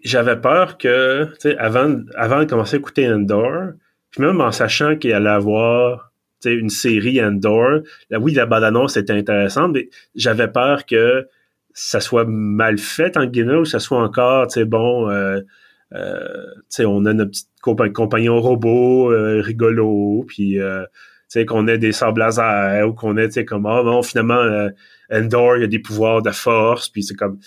J'avais 0.04 0.36
peur 0.36 0.78
que, 0.78 1.24
tu 1.34 1.50
sais, 1.50 1.56
avant, 1.58 2.00
avant 2.14 2.40
de 2.40 2.44
commencer 2.44 2.76
à 2.76 2.78
écouter 2.78 3.08
Endor, 3.12 3.72
puis 4.10 4.22
même 4.22 4.40
en 4.40 4.52
sachant 4.52 4.96
qu'il 4.96 5.12
allait 5.12 5.28
avoir 5.30 6.12
une 6.44 6.70
série 6.70 7.22
Endor, 7.22 7.80
là, 8.10 8.18
oui, 8.18 8.32
la 8.32 8.46
bande-annonce 8.46 8.96
était 8.96 9.12
intéressante, 9.12 9.72
mais 9.74 9.88
j'avais 10.14 10.48
peur 10.48 10.86
que 10.86 11.26
ça 11.74 12.00
soit 12.00 12.26
mal 12.26 12.78
fait 12.78 13.16
en 13.16 13.26
guillemets 13.26 13.56
ou 13.56 13.64
ça 13.64 13.78
soit 13.78 14.00
encore, 14.02 14.46
tu 14.46 14.64
bon, 14.64 15.08
euh, 15.10 15.40
euh, 15.94 16.46
on 16.80 17.04
a 17.06 17.12
notre 17.12 17.30
petit 17.30 17.46
compagnon 17.92 18.40
robot 18.40 19.12
euh, 19.12 19.40
rigolo, 19.40 20.24
puis 20.26 20.58
euh, 20.58 20.84
sais, 21.32 21.46
qu'on 21.46 21.66
ait 21.68 21.78
des 21.78 21.92
sables 21.92 22.20
laser 22.20 22.88
ou 22.88 22.92
qu'on 22.92 23.16
ait, 23.16 23.28
tu 23.28 23.34
sais, 23.34 23.44
comme, 23.44 23.66
ah, 23.66 23.82
bon, 23.82 24.02
finalement, 24.02 24.34
euh, 24.34 24.68
Endor, 25.10 25.56
il 25.56 25.60
y 25.62 25.64
a 25.64 25.68
des 25.68 25.78
pouvoirs 25.78 26.22
de 26.22 26.30
force, 26.30 26.88
puis 26.88 27.02
c'est 27.02 27.14
comme, 27.14 27.38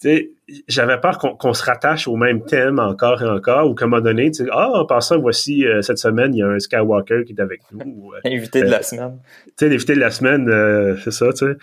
tu 0.00 0.08
sais, 0.08 0.30
j'avais 0.66 0.98
peur 0.98 1.18
qu'on 1.18 1.52
se 1.52 1.62
rattache 1.62 2.08
au 2.08 2.16
même 2.16 2.44
thème 2.44 2.78
encore 2.78 3.22
et 3.22 3.28
encore, 3.28 3.68
ou 3.68 3.74
qu'à 3.74 3.84
un 3.84 3.88
moment 3.88 4.02
donné, 4.02 4.30
tu 4.30 4.44
sais, 4.44 4.50
ah, 4.52 4.70
en 4.72 4.86
passant, 4.86 5.18
voici, 5.18 5.64
cette 5.82 5.98
semaine, 5.98 6.34
il 6.34 6.38
y 6.38 6.42
a 6.42 6.48
un 6.48 6.58
Skywalker 6.58 7.24
qui 7.24 7.34
est 7.34 7.40
avec 7.40 7.60
nous. 7.72 8.12
Invité 8.24 8.62
de 8.62 8.70
la 8.70 8.82
semaine. 8.82 9.18
Tu 9.46 9.52
sais, 9.58 9.68
l'invité 9.68 9.94
de 9.94 10.00
la 10.00 10.10
semaine, 10.10 10.96
c'est 11.02 11.12
ça, 11.12 11.32
tu 11.32 11.46
sais. 11.46 11.56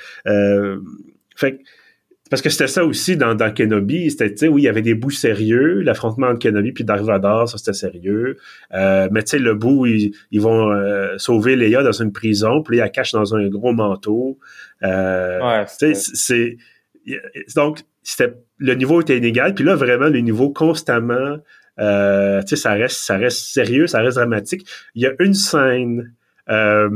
fait 1.36 1.58
que, 1.58 1.64
parce 2.30 2.42
que 2.42 2.50
c'était 2.50 2.68
ça 2.68 2.84
aussi 2.84 3.18
dans, 3.18 3.36
dans 3.36 3.54
Kenobi, 3.54 4.12
c'était, 4.12 4.32
tu 4.32 4.38
sais, 4.38 4.48
oui, 4.48 4.64
il 4.64 4.66
y 4.66 4.68
avait 4.68 4.82
des 4.82 4.96
bouts 4.96 5.12
sérieux, 5.12 5.82
l'affrontement 5.82 6.28
entre 6.28 6.40
Kenobi 6.40 6.72
puis 6.72 6.84
Darth 6.84 7.04
Vader, 7.04 7.44
ça 7.48 7.58
c'était 7.58 7.74
sérieux. 7.74 8.38
Euh, 8.74 9.08
mais 9.12 9.24
tu 9.24 9.32
sais, 9.32 9.40
le 9.40 9.54
bout, 9.54 9.86
ils, 9.86 10.14
ils 10.32 10.42
vont 10.42 10.72
euh, 10.72 11.18
sauver 11.18 11.56
Leia 11.56 11.84
dans 11.84 11.92
une 11.92 12.12
prison, 12.12 12.64
puis 12.64 12.80
elle 12.80 12.92
cache 12.92 13.12
dans 13.12 13.36
un 13.36 13.48
gros 13.48 13.74
manteau. 13.74 14.38
Euh, 14.84 15.40
ouais, 15.40 15.66
c'est, 15.94 16.58
donc 17.56 17.80
c'était 18.04 18.34
le 18.58 18.74
niveau 18.74 19.02
était 19.02 19.18
inégal, 19.18 19.54
puis 19.54 19.64
là 19.64 19.76
vraiment 19.76 20.08
le 20.08 20.20
niveau 20.20 20.50
constamment, 20.50 21.38
euh, 21.80 22.42
tu 22.42 22.50
sais, 22.50 22.56
ça 22.56 22.74
reste, 22.74 22.98
ça 22.98 23.18
reste 23.18 23.40
sérieux, 23.54 23.88
ça 23.88 24.02
reste 24.02 24.18
dramatique. 24.18 24.68
Il 24.96 25.04
y 25.04 25.06
a 25.06 25.14
une 25.20 25.34
scène, 25.34 26.14
euh, 26.50 26.90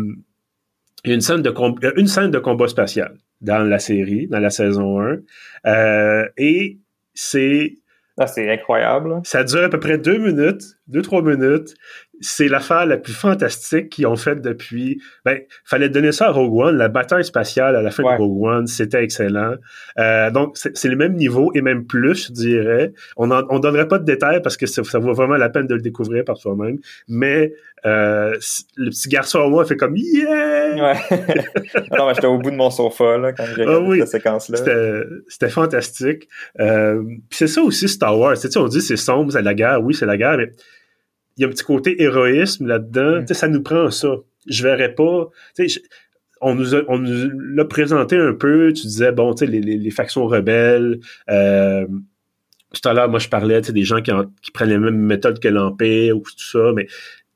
une 1.05 1.21
scène 1.21 1.41
de 1.41 1.53
une 1.97 2.07
scène 2.07 2.31
de 2.31 2.39
combat 2.39 2.67
spatial 2.67 3.15
dans 3.41 3.63
la 3.63 3.79
série, 3.79 4.27
dans 4.27 4.39
la 4.39 4.49
saison 4.49 5.01
1. 5.01 5.17
Euh, 5.65 6.27
et 6.37 6.79
c'est... 7.13 7.77
Ah, 8.17 8.27
c'est 8.27 8.51
incroyable. 8.51 9.21
Ça 9.23 9.43
dure 9.43 9.63
à 9.63 9.69
peu 9.69 9.79
près 9.79 9.97
deux 9.97 10.17
minutes, 10.17 10.77
deux, 10.87 11.01
trois 11.01 11.21
minutes 11.21 11.75
c'est 12.21 12.47
l'affaire 12.47 12.85
la 12.85 12.97
plus 12.97 13.13
fantastique 13.13 13.89
qu'ils 13.89 14.07
ont 14.07 14.15
faite 14.15 14.41
depuis. 14.41 15.01
Ben, 15.25 15.39
fallait 15.65 15.89
donner 15.89 16.11
ça 16.11 16.27
à 16.27 16.31
Rogue 16.31 16.55
One. 16.55 16.77
La 16.77 16.87
bataille 16.87 17.25
spatiale 17.25 17.75
à 17.75 17.81
la 17.81 17.91
fin 17.91 18.03
de 18.03 18.17
Rogue 18.17 18.43
One, 18.43 18.67
c'était 18.67 19.03
excellent. 19.03 19.55
Euh, 19.97 20.31
donc, 20.31 20.57
c'est 20.57 20.87
le 20.87 20.95
même 20.95 21.15
niveau 21.15 21.51
et 21.55 21.61
même 21.61 21.85
plus, 21.85 22.27
je 22.27 22.31
dirais. 22.31 22.93
On 23.17 23.27
ne 23.27 23.41
on 23.49 23.59
donnerait 23.59 23.87
pas 23.87 23.99
de 23.99 24.05
détails 24.05 24.41
parce 24.41 24.57
que 24.57 24.65
ça, 24.65 24.81
vaut 24.99 25.13
vraiment 25.13 25.37
la 25.37 25.49
peine 25.49 25.67
de 25.67 25.75
le 25.75 25.81
découvrir 25.81 26.23
par 26.23 26.37
soi-même. 26.37 26.77
Mais 27.07 27.53
euh, 27.85 28.37
le 28.75 28.89
petit 28.91 29.09
garçon 29.09 29.41
à 29.41 29.49
moi 29.49 29.65
fait 29.65 29.75
comme 29.75 29.97
Yeah! 29.97 30.75
Ouais. 30.75 30.93
non, 31.97 32.07
mais 32.07 32.13
j'étais 32.13 32.27
au 32.27 32.37
bout 32.37 32.51
de 32.51 32.55
mon 32.55 32.69
sofa 32.69 33.17
là, 33.17 33.33
quand 33.33 33.45
j'ai 33.55 33.65
ah, 33.67 33.79
cette 33.99 34.07
séquence-là. 34.07 34.57
C'était 35.27 35.49
fantastique. 35.49 36.29
Euh, 36.59 37.03
c'est 37.31 37.47
ça 37.47 37.61
aussi 37.61 37.89
Star 37.89 38.17
Wars. 38.17 38.37
Tu 38.39 38.49
sais, 38.49 38.57
on 38.59 38.67
dit 38.67 38.81
c'est 38.81 38.97
sombre, 38.97 39.31
c'est 39.31 39.41
la 39.41 39.55
guerre. 39.55 39.83
Oui, 39.83 39.95
c'est 39.95 40.05
la 40.05 40.17
guerre, 40.17 40.37
mais 40.37 40.51
il 41.41 41.45
y 41.45 41.45
a 41.45 41.47
un 41.47 41.51
petit 41.51 41.63
côté 41.63 42.01
héroïsme 42.01 42.67
là-dedans. 42.67 43.21
Mm. 43.21 43.33
Ça 43.33 43.47
nous 43.47 43.63
prend 43.63 43.89
ça. 43.89 44.09
Je 44.47 44.61
verrais 44.61 44.93
pas. 44.93 45.27
on 46.39 46.53
nous 46.53 46.75
on 46.87 46.99
nous 46.99 47.31
l'a 47.55 47.65
présenté 47.65 48.15
un 48.15 48.33
peu. 48.33 48.71
Tu 48.73 48.83
disais 48.83 49.11
bon, 49.11 49.33
tu 49.33 49.45
sais, 49.45 49.51
les, 49.51 49.59
les, 49.59 49.91
factions 49.91 50.27
rebelles. 50.27 50.99
Euh, 51.31 51.87
tout 52.73 52.87
à 52.87 52.93
l'heure, 52.93 53.09
moi, 53.09 53.19
je 53.19 53.27
parlais 53.27 53.59
des 53.61 53.83
gens 53.83 54.01
qui, 54.01 54.11
qui 54.43 54.51
prennent 54.51 54.69
les 54.69 54.77
mêmes 54.77 54.95
méthodes 54.95 55.39
que 55.39 55.47
l'Empire 55.47 56.15
ou 56.15 56.21
tout 56.21 56.37
ça, 56.37 56.71
mais 56.75 56.87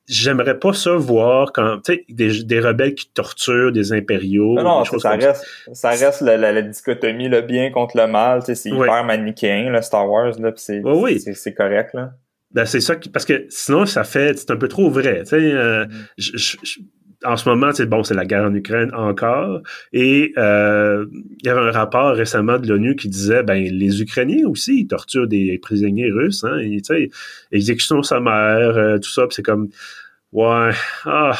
j'aimerais 0.08 0.60
pas 0.60 0.72
ça 0.72 0.96
voir 0.96 1.52
quand 1.52 1.80
des, 2.10 2.44
des 2.44 2.60
rebelles 2.60 2.94
qui 2.94 3.10
torturent 3.10 3.72
des 3.72 3.92
impériaux. 3.92 4.54
Non, 4.54 4.64
non 4.64 4.86
ça, 4.86 5.12
reste, 5.12 5.46
ça. 5.74 5.90
reste 5.90 6.22
la, 6.22 6.38
la, 6.38 6.62
dichotomie, 6.62 7.28
le 7.28 7.42
bien 7.42 7.72
contre 7.72 7.98
le 7.98 8.06
mal. 8.06 8.44
C'est 8.44 8.70
hyper 8.70 9.04
manichéen, 9.04 9.72
le 9.72 9.82
Star 9.82 10.10
Wars, 10.10 10.40
là, 10.40 10.54
c'est 10.56 10.82
oui. 10.84 11.20
correct. 11.58 11.96
Là. 11.96 12.14
Ben, 12.56 12.66
c'est 12.66 12.80
ça 12.80 12.96
qui, 12.96 13.10
parce 13.10 13.26
que 13.26 13.46
sinon, 13.50 13.86
ça 13.86 14.06
fait, 14.06 14.40
c'est 14.40 14.50
un 14.50 14.56
peu 14.56 14.70
trop 14.70 14.90
vrai. 14.90 15.24
Tu 15.24 15.32
sais, 15.32 15.52
euh, 15.52 15.86
mm. 15.86 17.26
en 17.26 17.36
ce 17.36 17.50
moment, 17.50 17.74
c'est 17.74 17.86
bon, 17.86 18.02
c'est 18.04 18.14
la 18.14 18.26
guerre 18.26 18.46
en 18.46 18.56
Ukraine 18.56 18.92
encore. 18.94 19.62
Et 19.92 20.32
euh, 20.38 21.06
il 21.12 21.46
y 21.46 21.50
avait 21.50 21.60
un 21.60 21.72
rapport 21.72 22.16
récemment 22.16 22.58
de 22.58 22.70
l'ONU 22.70 22.96
qui 22.96 23.10
disait, 23.10 23.44
ben 23.44 23.62
les 23.62 24.02
Ukrainiens 24.02 24.48
aussi, 24.48 24.80
ils 24.80 24.88
torturent 24.88 25.28
des 25.28 25.60
prisonniers 25.62 26.10
russes. 26.10 26.46
Hein, 26.46 26.60
et, 26.60 26.78
tu 26.78 26.96
sais, 26.96 27.10
exécution 27.52 28.02
sommaire, 28.04 28.78
euh, 28.78 29.00
tout 29.00 29.12
ça. 29.12 29.28
c'est 29.32 29.44
comme, 29.44 29.68
ouais, 30.32 30.72
ah, 31.04 31.34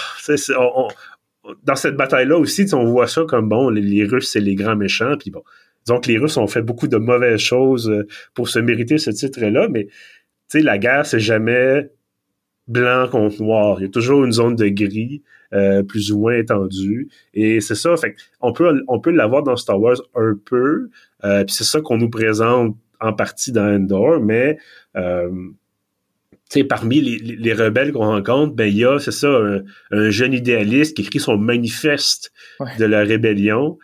dans 1.64 1.76
cette 1.76 1.96
bataille-là 1.96 2.38
aussi, 2.38 2.66
on 2.74 2.84
voit 2.84 3.08
ça 3.08 3.24
comme 3.26 3.48
bon, 3.48 3.70
les, 3.70 4.04
Russes, 4.04 4.32
c'est 4.32 4.42
les 4.42 4.56
grands 4.56 4.76
méchants. 4.76 5.16
Puis 5.18 5.32
bon, 5.32 5.44
donc 5.88 6.08
les 6.08 6.18
Russes 6.18 6.36
ont 6.36 6.48
fait 6.48 6.62
beaucoup 6.62 6.90
de 6.90 6.98
mauvaises 6.98 7.40
choses 7.40 8.04
pour 8.34 8.50
se 8.50 8.60
mériter 8.60 8.98
ce 8.98 9.12
titre-là, 9.12 9.70
mais 9.70 9.88
tu 10.50 10.60
sais, 10.60 10.64
la 10.64 10.78
guerre, 10.78 11.06
c'est 11.06 11.20
jamais 11.20 11.90
blanc 12.68 13.08
contre 13.10 13.42
noir. 13.42 13.78
Il 13.80 13.84
y 13.84 13.86
a 13.86 13.90
toujours 13.90 14.24
une 14.26 14.32
zone 14.32 14.56
de 14.56 14.68
gris 14.68 15.22
euh, 15.54 15.84
plus 15.84 16.12
ou 16.12 16.20
moins 16.20 16.34
étendue. 16.34 17.10
Et 17.34 17.62
c'est 17.62 17.76
ça, 17.76 17.96
fait 17.98 18.16
on 18.42 18.54
peut, 18.54 18.84
on 18.88 19.00
peut 19.00 19.12
l'avoir 19.12 19.44
dans 19.44 19.56
Star 19.56 19.80
Wars 19.80 20.02
un 20.16 20.34
peu. 20.44 20.90
Euh, 21.24 21.44
puis 21.44 21.54
c'est 21.56 21.64
ça 21.64 21.82
qu'on 21.82 21.98
nous 21.98 22.10
présente 22.10 22.76
en 23.00 23.14
partie 23.14 23.52
dans 23.52 23.66
Endor, 23.66 24.20
mais 24.20 24.58
euh, 24.96 25.30
parmi 26.70 27.02
les, 27.02 27.18
les 27.18 27.54
rebelles 27.54 27.92
qu'on 27.92 28.06
rencontre, 28.06 28.56
ben 28.56 28.66
il 28.66 28.78
y 28.78 28.86
a, 28.86 28.98
c'est 29.00 29.12
ça, 29.12 29.30
un, 29.92 30.10
jeune 30.10 30.34
idéaliste 30.34 30.96
qui 30.96 31.04
écrit 31.04 31.20
son 31.20 31.38
manifeste 31.38 32.32
de 32.80 32.86
la 32.86 33.04
rébellion. 33.04 33.78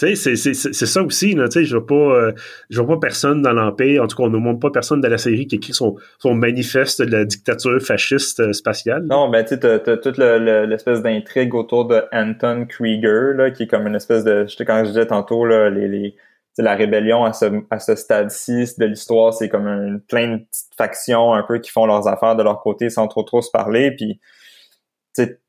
Tu 0.00 0.16
sais, 0.16 0.36
c'est 0.36 0.86
ça 0.86 1.02
aussi, 1.02 1.34
tu 1.34 1.50
sais, 1.50 1.64
je 1.64 1.76
vois 1.76 1.86
pas, 1.86 1.94
euh, 1.94 2.32
je 2.70 2.80
vois 2.80 2.94
pas 2.94 3.00
personne 3.08 3.42
dans 3.42 3.52
l'Empire, 3.52 4.02
en 4.02 4.06
tout 4.06 4.16
cas, 4.16 4.22
on 4.22 4.30
ne 4.30 4.38
montre 4.38 4.58
pas 4.58 4.70
personne 4.70 5.02
dans 5.02 5.10
la 5.10 5.18
série 5.18 5.46
qui 5.46 5.56
écrit 5.56 5.74
son, 5.74 5.96
manifeste 6.24 7.02
de 7.02 7.10
la 7.10 7.26
dictature 7.26 7.78
fasciste 7.82 8.40
euh, 8.40 8.54
spatiale. 8.54 9.04
Non, 9.04 9.28
ben, 9.28 9.44
tu 9.44 9.56
sais, 9.56 9.58
t'as, 9.58 9.96
toute 9.98 10.16
l'espèce 10.16 11.02
d'intrigue 11.02 11.54
autour 11.54 11.84
de 11.84 12.02
Anton 12.12 12.64
Krieger, 12.66 13.34
là, 13.34 13.50
qui 13.50 13.64
est 13.64 13.66
comme 13.66 13.86
une 13.86 13.94
espèce 13.94 14.24
de, 14.24 14.46
je 14.46 14.64
quand 14.64 14.84
je 14.84 14.88
disais 14.88 15.06
tantôt, 15.06 15.44
là, 15.44 15.68
les, 15.68 16.16
la 16.56 16.74
rébellion 16.76 17.24
à 17.24 17.34
ce, 17.34 17.62
à 17.68 17.78
ce 17.78 17.94
stade-ci 17.94 18.64
de 18.78 18.86
l'histoire, 18.86 19.34
c'est 19.34 19.50
comme 19.50 19.66
un, 19.66 19.98
plein 19.98 20.28
de 20.28 20.36
petites 20.38 20.74
factions 20.78 21.34
un 21.34 21.42
peu 21.42 21.58
qui 21.58 21.70
font 21.70 21.84
leurs 21.84 22.08
affaires 22.08 22.36
de 22.36 22.42
leur 22.42 22.62
côté 22.62 22.88
sans 22.88 23.06
trop 23.06 23.22
trop 23.22 23.42
se 23.42 23.50
parler, 23.50 23.90
puis, 23.90 24.18
tu 25.14 25.24
sais, 25.24 25.40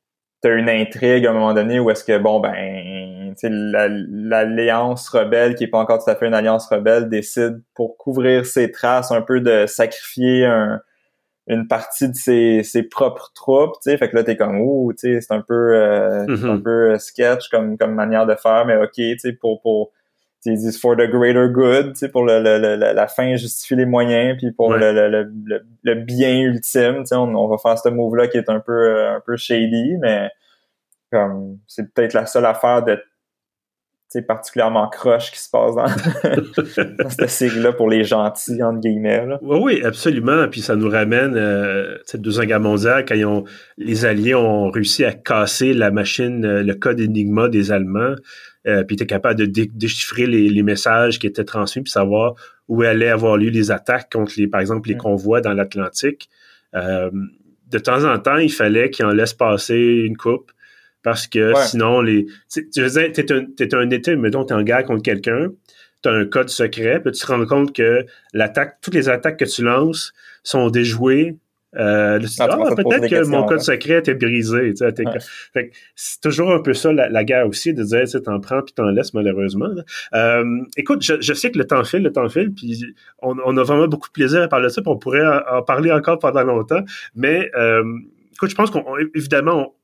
t'as 0.42 0.54
une 0.54 0.68
intrigue 0.68 1.24
à 1.24 1.30
un 1.30 1.34
moment 1.34 1.54
donné 1.54 1.80
où 1.80 1.90
est-ce 1.90 2.04
que, 2.04 2.18
bon, 2.18 2.40
ben, 2.40 3.21
l'alliance 3.42 5.08
rebelle, 5.08 5.54
qui 5.54 5.64
est 5.64 5.68
pas 5.68 5.78
encore 5.78 6.02
tout 6.02 6.10
à 6.10 6.16
fait 6.16 6.26
une 6.26 6.34
alliance 6.34 6.66
rebelle, 6.66 7.08
décide 7.08 7.62
pour 7.74 7.96
couvrir 7.96 8.46
ses 8.46 8.70
traces 8.70 9.10
un 9.10 9.22
peu 9.22 9.40
de 9.40 9.66
sacrifier 9.66 10.46
une 11.48 11.66
partie 11.66 12.08
de 12.08 12.14
ses, 12.14 12.62
ses 12.62 12.82
propres 12.84 13.32
troupes, 13.34 13.74
tu 13.82 13.90
sais, 13.90 13.98
fait 13.98 14.08
que 14.08 14.16
là 14.16 14.24
t'es 14.24 14.36
comme 14.36 14.60
ouh, 14.60 14.92
tu 14.92 15.14
sais, 15.14 15.20
c'est 15.20 15.34
un 15.34 15.40
peu 15.40 15.74
euh, 15.74 16.22
un 16.22 16.26
mm-hmm. 16.26 16.62
peu 16.62 16.98
sketch 16.98 17.48
comme 17.48 17.76
comme 17.76 17.94
manière 17.94 18.26
de 18.26 18.34
faire, 18.36 18.64
mais 18.64 18.76
ok, 18.76 18.92
tu 18.94 19.18
sais, 19.18 19.32
pour 19.32 19.60
pour 19.60 19.92
ils 20.44 20.56
disent 20.56 20.80
for 20.80 20.96
the 20.96 21.08
greater 21.08 21.48
good, 21.48 21.92
tu 21.92 22.00
sais, 22.00 22.08
pour 22.08 22.24
le, 22.24 22.40
la 22.40 23.06
fin 23.06 23.36
justifie 23.36 23.76
les 23.76 23.86
moyens, 23.86 24.36
puis 24.38 24.50
pour 24.50 24.74
le, 24.74 25.24
le, 25.82 25.94
bien 25.94 26.40
ultime, 26.40 26.98
tu 27.00 27.06
sais, 27.06 27.14
on, 27.14 27.34
on, 27.34 27.48
va 27.48 27.58
faire 27.58 27.78
ce 27.78 27.88
move 27.88 28.16
là 28.16 28.26
qui 28.26 28.38
est 28.38 28.48
un 28.48 28.58
peu 28.58 29.06
un 29.08 29.20
peu 29.20 29.36
shady, 29.36 29.98
mais 30.00 30.30
comme 31.12 31.58
c'est 31.68 31.92
peut-être 31.92 32.14
la 32.14 32.26
seule 32.26 32.46
affaire 32.46 32.82
de 32.82 33.00
particulièrement 34.20 34.88
croche 34.88 35.30
qui 35.32 35.40
se 35.40 35.48
passe 35.48 35.74
dans, 35.74 35.86
cette 37.08 37.30
série-là 37.30 37.72
pour 37.72 37.88
les 37.88 38.04
gentils, 38.04 38.62
entre 38.62 38.80
guillemets. 38.80 39.26
Oui, 39.40 39.58
oui, 39.62 39.82
absolument. 39.82 40.48
Puis 40.48 40.60
ça 40.60 40.76
nous 40.76 40.90
ramène 40.90 41.34
euh, 41.36 41.96
cette 42.04 42.20
Deuxième 42.20 42.44
Guerre 42.44 42.60
mondiale, 42.60 43.06
quand 43.08 43.14
ils 43.14 43.24
ont, 43.24 43.44
les 43.78 44.04
Alliés 44.04 44.34
ont 44.34 44.70
réussi 44.70 45.06
à 45.06 45.12
casser 45.12 45.72
la 45.72 45.90
machine, 45.90 46.44
euh, 46.44 46.62
le 46.62 46.74
code 46.74 47.00
Enigma 47.00 47.48
des 47.48 47.72
Allemands, 47.72 48.16
euh, 48.66 48.84
puis 48.84 48.94
étaient 48.94 49.06
capables 49.06 49.40
de 49.40 49.66
déchiffrer 49.74 50.26
les, 50.26 50.62
messages 50.62 51.18
qui 51.18 51.26
étaient 51.26 51.44
transmis, 51.44 51.82
puis 51.82 51.90
savoir 51.90 52.34
où 52.68 52.82
allaient 52.82 53.08
avoir 53.08 53.36
lieu 53.36 53.50
les 53.50 53.70
attaques 53.70 54.12
contre, 54.12 54.34
les, 54.36 54.46
par 54.46 54.60
exemple, 54.60 54.88
les 54.88 54.94
mm. 54.94 54.98
convois 54.98 55.40
dans 55.40 55.52
l'Atlantique. 55.52 56.28
Euh, 56.74 57.10
de 57.70 57.78
temps 57.78 58.04
en 58.04 58.18
temps, 58.18 58.36
il 58.36 58.52
fallait 58.52 58.90
qu'ils 58.90 59.04
en 59.04 59.10
laissent 59.10 59.34
passer 59.34 59.76
une 59.76 60.16
coupe 60.16 60.52
parce 61.02 61.26
que 61.26 61.52
sinon, 61.66 62.00
les. 62.00 62.26
Tu 62.50 62.80
veux 62.80 62.88
dire, 62.88 63.12
t'es 63.12 63.32
un, 63.32 63.46
es 63.58 63.74
un 63.74 63.90
été, 63.90 64.16
mettons, 64.16 64.44
t'es 64.44 64.54
en 64.54 64.62
guerre 64.62 64.84
contre 64.84 65.02
quelqu'un, 65.02 65.48
t'as 66.02 66.12
un 66.12 66.24
code 66.26 66.48
secret, 66.48 67.00
puis 67.00 67.12
tu 67.12 67.20
te 67.20 67.26
rends 67.26 67.44
compte 67.46 67.74
que 67.74 68.04
l'attaque, 68.32 68.78
toutes 68.82 68.94
les 68.94 69.08
attaques 69.08 69.38
que 69.38 69.44
tu 69.44 69.62
lances 69.62 70.12
sont 70.42 70.68
déjouées. 70.70 71.36
Euh, 71.74 72.20
ah, 72.38 72.48
ah, 72.50 72.74
peut-être 72.74 73.08
que 73.08 73.26
mon 73.28 73.46
code 73.46 73.60
secret 73.60 74.00
était 74.00 74.12
brisé. 74.12 74.74
c'est 75.94 76.20
toujours 76.20 76.52
un 76.52 76.60
peu 76.60 76.74
ça 76.74 76.92
la, 76.92 77.24
guerre 77.24 77.48
aussi, 77.48 77.72
de 77.72 77.82
dire 77.82 78.04
tu 78.04 78.20
t'en 78.20 78.40
prends 78.40 78.60
puis 78.60 78.74
t'en 78.74 78.90
laisses 78.90 79.14
malheureusement. 79.14 79.70
Euh, 80.12 80.60
écoute, 80.76 81.02
je, 81.02 81.32
sais 81.32 81.50
que 81.50 81.56
le 81.56 81.66
temps 81.66 81.82
file, 81.84 82.02
le 82.02 82.12
temps 82.12 82.28
file, 82.28 82.52
puis 82.52 82.84
on, 83.22 83.56
a 83.56 83.62
vraiment 83.62 83.88
beaucoup 83.88 84.08
de 84.08 84.12
plaisir 84.12 84.42
à 84.42 84.48
parler 84.48 84.66
de 84.66 84.72
ça, 84.72 84.82
puis 84.82 84.90
on 84.90 84.98
pourrait 84.98 85.26
en, 85.50 85.62
parler 85.62 85.90
encore 85.90 86.18
pendant 86.18 86.44
longtemps. 86.44 86.82
Mais 87.14 87.50
euh, 87.56 87.82
écoute, 88.34 88.50
je 88.50 88.54
pense 88.54 88.70
qu'on 88.70 88.84
évidemment 89.14 89.74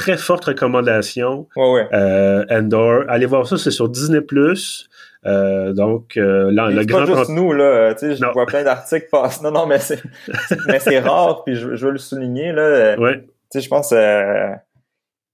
très 0.00 0.16
forte 0.16 0.46
recommandation. 0.46 1.46
Ouais, 1.56 1.86
euh, 1.92 2.44
Endor. 2.50 3.04
Allez 3.08 3.26
voir 3.26 3.46
ça, 3.46 3.58
c'est 3.58 3.70
sur 3.70 3.90
Disney+. 3.90 4.20
Euh, 5.26 5.74
donc, 5.74 6.16
euh, 6.16 6.50
là, 6.50 6.70
le 6.70 6.82
grand... 6.86 7.04
pas 7.04 7.18
juste 7.18 7.28
nous, 7.28 7.52
là. 7.52 7.92
Tu 7.92 8.00
sais, 8.00 8.16
je 8.16 8.32
vois 8.32 8.46
plein 8.46 8.64
d'articles 8.64 9.08
passer. 9.12 9.44
Non, 9.44 9.50
non, 9.50 9.66
mais 9.66 9.78
c'est, 9.78 10.02
mais 10.66 10.78
c'est 10.78 11.00
rare, 11.00 11.44
puis 11.44 11.54
je, 11.54 11.74
je, 11.76 11.86
veux 11.86 11.92
le 11.92 11.98
souligner, 11.98 12.52
là. 12.52 12.98
Ouais. 12.98 13.20
Tu 13.20 13.28
sais, 13.50 13.60
je 13.60 13.68
pense... 13.68 13.92
Euh, 13.92 14.48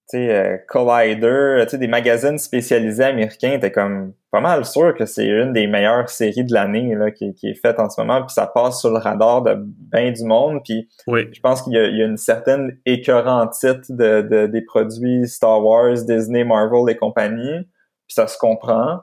sais, 0.07 0.31
euh, 0.31 0.57
Collider, 0.69 1.63
tu 1.65 1.71
sais, 1.71 1.79
des 1.79 1.89
magazines 1.89 2.39
spécialisés 2.39 3.05
américains, 3.05 3.53
étaient 3.53 3.73
comme 3.73 4.13
pas 4.31 4.41
mal 4.41 4.65
sûr 4.65 4.95
que 4.95 5.07
c'est 5.07 5.27
une 5.27 5.53
des 5.53 5.67
meilleures 5.67 6.09
séries 6.09 6.45
de 6.45 6.53
l'année 6.53 6.95
là 6.95 7.11
qui, 7.11 7.35
qui, 7.35 7.49
est 7.49 7.55
faite 7.55 7.79
en 7.81 7.91
ce 7.91 8.01
moment, 8.01 8.23
puis 8.23 8.33
ça 8.33 8.47
passe 8.47 8.81
sur 8.81 8.91
le 8.91 8.99
radar 8.99 9.43
de 9.43 9.57
bien 9.57 10.13
du 10.13 10.25
monde, 10.25 10.61
puis 10.65 10.89
je 11.09 11.41
pense 11.41 11.63
qu'il 11.63 11.73
y, 11.73 11.77
y, 11.77 12.03
a 12.03 12.07
une 12.07 12.17
certaine 12.17 12.79
écœurantite 12.87 13.91
de, 13.91 14.23
de, 14.23 14.47
des 14.47 14.63
produits 14.63 15.27
Star 15.29 15.65
Wars, 15.65 15.95
Disney, 16.07 16.45
Marvel 16.45 16.89
et 16.89 16.97
compagnie, 16.97 17.63
puis 18.07 18.15
ça 18.15 18.29
se 18.29 18.39
comprend. 18.39 19.01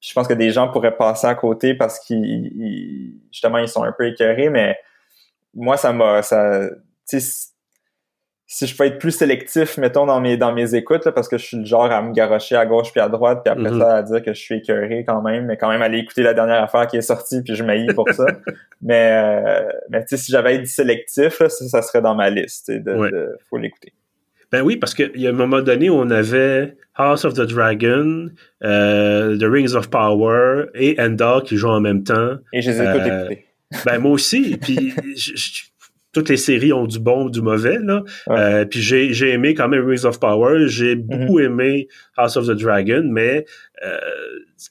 je 0.00 0.12
pense 0.14 0.28
que 0.28 0.34
des 0.34 0.50
gens 0.50 0.68
pourraient 0.68 0.96
passer 0.96 1.26
à 1.26 1.34
côté 1.34 1.74
parce 1.74 1.98
qu'ils 1.98 3.20
justement 3.30 3.58
ils 3.58 3.68
sont 3.68 3.82
un 3.82 3.92
peu 3.92 4.06
écœurés, 4.06 4.48
mais 4.48 4.78
moi 5.54 5.76
ça 5.76 5.92
m'a 5.92 6.22
ça 6.22 6.68
si 8.50 8.66
je 8.66 8.74
peux 8.74 8.84
être 8.84 8.98
plus 8.98 9.10
sélectif, 9.10 9.76
mettons, 9.76 10.06
dans 10.06 10.22
mes, 10.22 10.38
dans 10.38 10.54
mes 10.54 10.74
écoutes, 10.74 11.04
là, 11.04 11.12
parce 11.12 11.28
que 11.28 11.36
je 11.36 11.44
suis 11.44 11.56
le 11.58 11.66
genre 11.66 11.92
à 11.92 12.00
me 12.00 12.14
garocher 12.14 12.56
à 12.56 12.64
gauche 12.64 12.90
puis 12.92 13.00
à 13.00 13.10
droite, 13.10 13.42
puis 13.44 13.52
après 13.52 13.70
mhm. 13.70 13.78
ça, 13.78 13.96
à 13.96 14.02
dire 14.02 14.22
que 14.22 14.32
je 14.32 14.40
suis 14.40 14.54
écœuré 14.56 15.04
quand 15.06 15.20
même, 15.20 15.44
mais 15.44 15.58
quand 15.58 15.68
même 15.68 15.82
aller 15.82 15.98
écouter 15.98 16.22
la 16.22 16.32
dernière 16.32 16.62
affaire 16.62 16.86
qui 16.86 16.96
est 16.96 17.02
sortie, 17.02 17.42
puis 17.42 17.54
je 17.54 17.62
m'haïs 17.62 17.92
pour 17.94 18.08
ça. 18.08 18.24
mais 18.82 19.10
euh, 19.12 19.70
mais 19.90 20.00
tu 20.00 20.08
sais, 20.08 20.16
si 20.16 20.32
j'avais 20.32 20.56
été 20.56 20.64
sélectif, 20.64 21.40
là, 21.40 21.50
ça, 21.50 21.82
serait 21.82 22.00
dans 22.00 22.14
ma 22.14 22.30
liste. 22.30 22.70
De, 22.70 22.80
de, 22.80 23.36
faut 23.50 23.58
l'écouter. 23.58 23.92
Ben 24.50 24.62
oui, 24.62 24.78
parce 24.78 24.94
qu'il 24.94 25.10
y 25.16 25.26
a 25.26 25.30
un 25.30 25.34
moment 25.34 25.60
donné 25.60 25.90
où 25.90 25.94
on 25.94 26.10
avait 26.10 26.74
House 26.94 27.26
of 27.26 27.34
the 27.34 27.42
Dragon, 27.42 28.30
euh, 28.64 29.36
The 29.36 29.44
Rings 29.44 29.74
of 29.74 29.90
Power 29.90 30.68
et 30.74 30.98
Endor 30.98 31.42
qui 31.42 31.58
jouent 31.58 31.68
en 31.68 31.80
même 31.80 32.02
temps. 32.02 32.38
Et 32.54 32.62
je 32.62 32.70
les 32.70 32.80
ai 32.80 32.86
euh, 32.86 33.28
Ben 33.84 33.98
moi 33.98 34.12
aussi. 34.12 34.56
Puis 34.56 34.94
je, 35.14 35.64
toutes 36.12 36.28
les 36.28 36.36
séries 36.36 36.72
ont 36.72 36.86
du 36.86 36.98
bon 36.98 37.24
ou 37.24 37.30
du 37.30 37.42
mauvais. 37.42 37.78
Là. 37.78 38.02
Euh, 38.28 38.64
puis 38.64 38.80
j'ai, 38.80 39.12
j'ai 39.12 39.30
aimé 39.30 39.54
quand 39.54 39.68
même 39.68 39.86
Rings 39.86 40.04
of 40.04 40.18
Power. 40.18 40.66
J'ai 40.66 40.96
mhm. 40.96 41.02
beaucoup 41.02 41.40
aimé 41.40 41.88
House 42.16 42.36
of 42.36 42.46
the 42.46 42.52
Dragon, 42.52 43.02
mais 43.04 43.44
euh, 43.84 43.98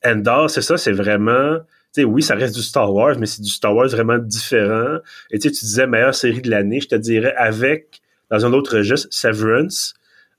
Endor, 0.06 0.50
c'est 0.50 0.62
ça, 0.62 0.78
c'est 0.78 0.92
vraiment. 0.92 1.58
Tu 1.94 2.02
sais, 2.02 2.04
oui, 2.04 2.22
ça 2.22 2.36
reste 2.36 2.56
du 2.56 2.62
Star 2.62 2.94
Wars, 2.94 3.18
mais 3.20 3.26
c'est 3.26 3.42
du 3.42 3.50
Star 3.50 3.76
Wars 3.76 3.88
vraiment 3.88 4.18
différent. 4.18 4.98
Et 5.32 5.40
tu 5.40 5.50
disais 5.50 5.88
meilleure 5.88 6.16
série 6.16 6.42
de 6.42 6.50
l'année, 6.50 6.82
je 6.82 6.88
te 6.88 6.96
dirais 6.96 7.34
avec, 7.38 8.02
dans 8.30 8.46
un 8.46 8.54
autre 8.54 8.78
registre, 8.78 9.08
Severance. 9.12 9.94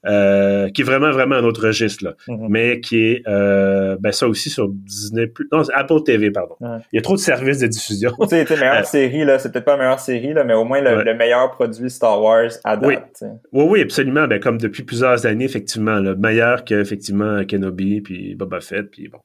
Euh, 0.07 0.68
qui 0.70 0.82
est 0.82 0.84
vraiment, 0.84 1.11
vraiment 1.11 1.34
un 1.34 1.44
autre 1.44 1.66
registre, 1.66 2.05
là. 2.05 2.14
Mm-hmm. 2.28 2.46
mais 2.49 2.80
qui 2.80 3.05
est 3.05 3.22
euh, 3.26 3.96
ben 3.99 4.12
ça 4.12 4.28
aussi 4.28 4.49
sur 4.49 4.68
Disney+, 4.68 5.26
non, 5.51 5.62
Apple 5.74 6.05
TV, 6.05 6.30
pardon. 6.30 6.55
Il 6.92 6.96
y 6.96 6.99
a 6.99 7.03
trop 7.03 7.14
de 7.14 7.20
services 7.20 7.59
de 7.59 7.66
diffusion. 7.66 8.12
Tu 8.20 8.28
sais, 8.28 8.46
meilleure 8.49 8.76
euh, 8.76 8.82
série, 8.84 9.24
là, 9.24 9.40
c'est 9.40 9.51
peut-être 9.51 9.64
pas 9.64 9.72
la 9.72 9.78
meilleure 9.78 9.99
série, 9.99 10.32
là, 10.32 10.44
mais 10.44 10.55
au 10.55 10.64
moins 10.64 10.80
le, 10.80 11.14
meilleur 11.14 11.51
produit 11.51 11.90
Star 11.90 12.22
Wars 12.22 12.51
à 12.62 12.76
date. 12.76 13.22
Oui, 13.22 13.28
oui, 13.53 13.64
oui, 13.70 13.82
absolument, 13.82 14.28
ben, 14.28 14.38
comme 14.38 14.59
depuis 14.59 14.84
plusieurs 14.84 15.26
années, 15.26 15.44
effectivement, 15.44 15.99
le 15.99 16.14
meilleur 16.14 16.64
que, 16.64 16.80
effectivement, 16.80 17.44
Kenobi, 17.44 18.01
puis 18.01 18.36
Boba 18.36 18.61
Fett, 18.61 18.88
puis 18.90 19.09
bon, 19.09 19.18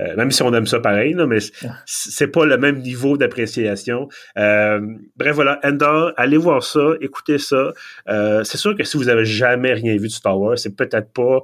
euh, 0.00 0.16
même 0.16 0.30
si 0.30 0.42
on 0.42 0.52
aime 0.54 0.66
ça 0.66 0.80
pareil, 0.80 1.14
là, 1.14 1.26
mais 1.26 1.38
c'est 1.86 2.28
pas 2.28 2.44
le 2.44 2.58
même 2.58 2.78
niveau 2.78 3.16
d'appréciation. 3.16 4.08
Euh, 4.38 4.80
bref, 5.16 5.34
voilà, 5.34 5.60
Endor, 5.64 6.12
allez 6.16 6.36
voir 6.36 6.62
ça, 6.62 6.92
écoutez 7.00 7.38
ça. 7.38 7.72
Euh, 8.08 8.44
c'est 8.44 8.58
sûr 8.58 8.76
que 8.76 8.84
si 8.84 8.96
vous 8.96 9.08
avez 9.08 9.24
jamais 9.24 9.72
rien 9.72 9.96
vu 9.96 10.08
de 10.08 10.12
Star 10.12 10.38
Wars, 10.38 10.58
c'est 10.58 10.76
peut-être 10.76 11.12
pas 11.12 11.40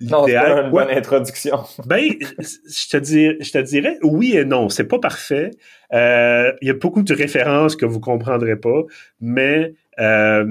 non, 0.00 0.26
c'est 0.26 0.34
pas 0.34 0.62
une 0.62 0.70
bonne 0.70 0.90
introduction. 0.90 1.58
ben, 1.86 2.12
je 2.38 2.88
te, 2.88 2.96
dirais, 2.98 3.36
je 3.40 3.50
te 3.50 3.58
dirais 3.58 3.98
oui 4.04 4.36
et 4.36 4.44
non. 4.44 4.68
C'est 4.68 4.84
pas 4.84 5.00
parfait. 5.00 5.50
Il 5.92 6.56
y 6.62 6.70
a 6.70 6.74
beaucoup 6.74 7.02
de 7.02 7.14
références 7.14 7.74
que 7.74 7.84
vous 7.84 7.98
comprendrez 7.98 8.54
pas, 8.54 8.82
mais 9.20 9.74
vous, 9.98 10.44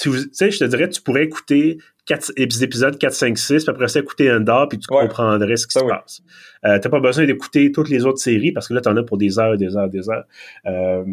tu 0.00 0.10
sais, 0.32 0.50
je 0.50 0.58
te 0.58 0.64
dirais, 0.64 0.88
tu 0.88 1.02
pourrais 1.02 1.24
écouter 1.24 1.78
quatre, 2.06 2.32
épisodes 2.36 2.98
4, 2.98 3.12
5, 3.12 3.38
6, 3.38 3.64
puis 3.64 3.70
après 3.70 3.88
ça, 3.88 4.00
écouter 4.00 4.32
Endor, 4.32 4.68
puis 4.68 4.78
tu 4.78 4.86
comprendrais 4.86 5.56
ce 5.56 5.66
qui 5.66 5.78
se 5.78 5.84
passe. 5.84 6.22
Euh, 6.64 6.78
t'as 6.78 6.88
pas 6.88 7.00
besoin 7.00 7.26
d'écouter 7.26 7.70
toutes 7.72 7.88
les 7.88 8.06
autres 8.06 8.18
séries, 8.18 8.52
parce 8.52 8.68
que 8.68 8.74
là, 8.74 8.80
t'en 8.80 8.96
as 8.96 9.02
pour 9.02 9.18
des 9.18 9.38
heures, 9.38 9.56
des 9.56 9.76
heures, 9.76 9.88
des 9.88 10.08
heures. 10.08 10.24
Euh, 10.66 11.04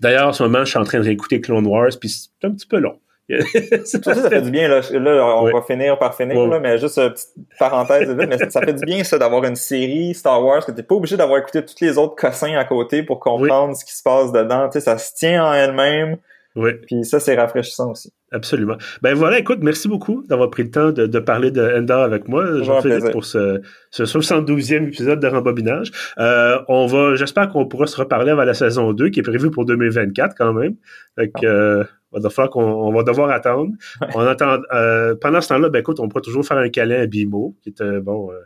D'ailleurs, 0.00 0.28
en 0.28 0.32
ce 0.32 0.42
moment, 0.42 0.60
je 0.60 0.70
suis 0.70 0.78
en 0.78 0.84
train 0.84 0.98
de 0.98 1.04
réécouter 1.04 1.40
Clone 1.40 1.66
Wars, 1.66 1.90
puis 2.00 2.08
c'est 2.08 2.46
un 2.46 2.52
petit 2.52 2.66
peu 2.66 2.78
long. 2.78 2.98
ça, 3.84 4.02
ça 4.02 4.28
fait 4.28 4.42
du 4.42 4.50
bien, 4.50 4.68
là. 4.68 4.80
là 4.90 5.36
on 5.38 5.44
va 5.44 5.62
finir 5.62 5.98
par 5.98 6.14
finir, 6.14 6.46
là, 6.48 6.58
mais 6.58 6.76
juste 6.76 6.98
une 6.98 7.10
petite 7.10 7.30
parenthèse 7.58 8.08
mais 8.10 8.36
ça 8.50 8.60
fait 8.60 8.74
du 8.74 8.84
bien, 8.84 9.04
ça, 9.04 9.16
d'avoir 9.16 9.44
une 9.44 9.56
série 9.56 10.12
Star 10.12 10.44
Wars 10.44 10.66
que 10.66 10.72
t'es 10.72 10.82
pas 10.82 10.96
obligé 10.96 11.16
d'avoir 11.16 11.38
écouté 11.38 11.64
tous 11.64 11.80
les 11.80 11.96
autres 11.96 12.14
cossins 12.14 12.54
à 12.56 12.64
côté 12.64 13.02
pour 13.02 13.20
comprendre 13.20 13.74
ce 13.74 13.84
qui 13.86 13.96
se 13.96 14.02
passe 14.02 14.32
dedans. 14.32 14.68
Tu 14.68 14.72
sais, 14.72 14.80
ça 14.80 14.98
se 14.98 15.14
tient 15.14 15.46
en 15.46 15.52
elle-même. 15.54 16.18
Oui. 16.54 16.70
Puis 16.86 17.04
ça, 17.04 17.18
c'est 17.20 17.34
rafraîchissant 17.34 17.92
aussi. 17.92 18.12
Absolument. 18.30 18.76
Ben 19.02 19.14
voilà, 19.14 19.38
écoute, 19.38 19.58
merci 19.62 19.88
beaucoup 19.88 20.22
d'avoir 20.28 20.50
pris 20.50 20.62
le 20.64 20.70
temps 20.70 20.90
de, 20.90 21.06
de 21.06 21.18
parler 21.18 21.50
de 21.50 21.78
Endor 21.78 22.02
avec 22.02 22.28
moi. 22.28 22.44
Fais 22.82 23.10
pour 23.10 23.24
ce, 23.24 23.60
ce 23.90 24.04
72e 24.04 24.88
épisode 24.88 25.20
de 25.20 25.26
Rembobinage. 25.26 25.90
Euh, 26.18 26.58
on 26.68 26.86
va, 26.86 27.14
j'espère 27.14 27.48
qu'on 27.48 27.66
pourra 27.66 27.86
se 27.86 27.96
reparler 27.96 28.30
avant 28.30 28.44
la 28.44 28.54
saison 28.54 28.92
2 28.92 29.10
qui 29.10 29.20
est 29.20 29.22
prévue 29.22 29.50
pour 29.50 29.64
2024 29.64 30.34
quand 30.36 30.52
même. 30.52 30.76
Fait 31.16 31.28
que, 31.28 31.46
euh, 31.46 31.84
on 32.12 32.20
va 32.20 32.28
devoir 32.28 32.50
qu'on 32.50 32.62
on 32.62 32.92
va 32.92 33.02
devoir 33.02 33.30
attendre. 33.30 33.72
On 34.14 34.20
attend, 34.20 34.58
euh, 34.72 35.14
pendant 35.20 35.40
ce 35.40 35.48
temps-là, 35.48 35.70
ben 35.70 35.80
écoute, 35.80 36.00
on 36.00 36.08
pourra 36.08 36.20
toujours 36.20 36.44
faire 36.44 36.58
un 36.58 36.68
câlin 36.68 37.02
à 37.02 37.06
Bimo, 37.06 37.56
qui 37.62 37.70
est 37.70 38.00
bon, 38.00 38.30
euh, 38.30 38.36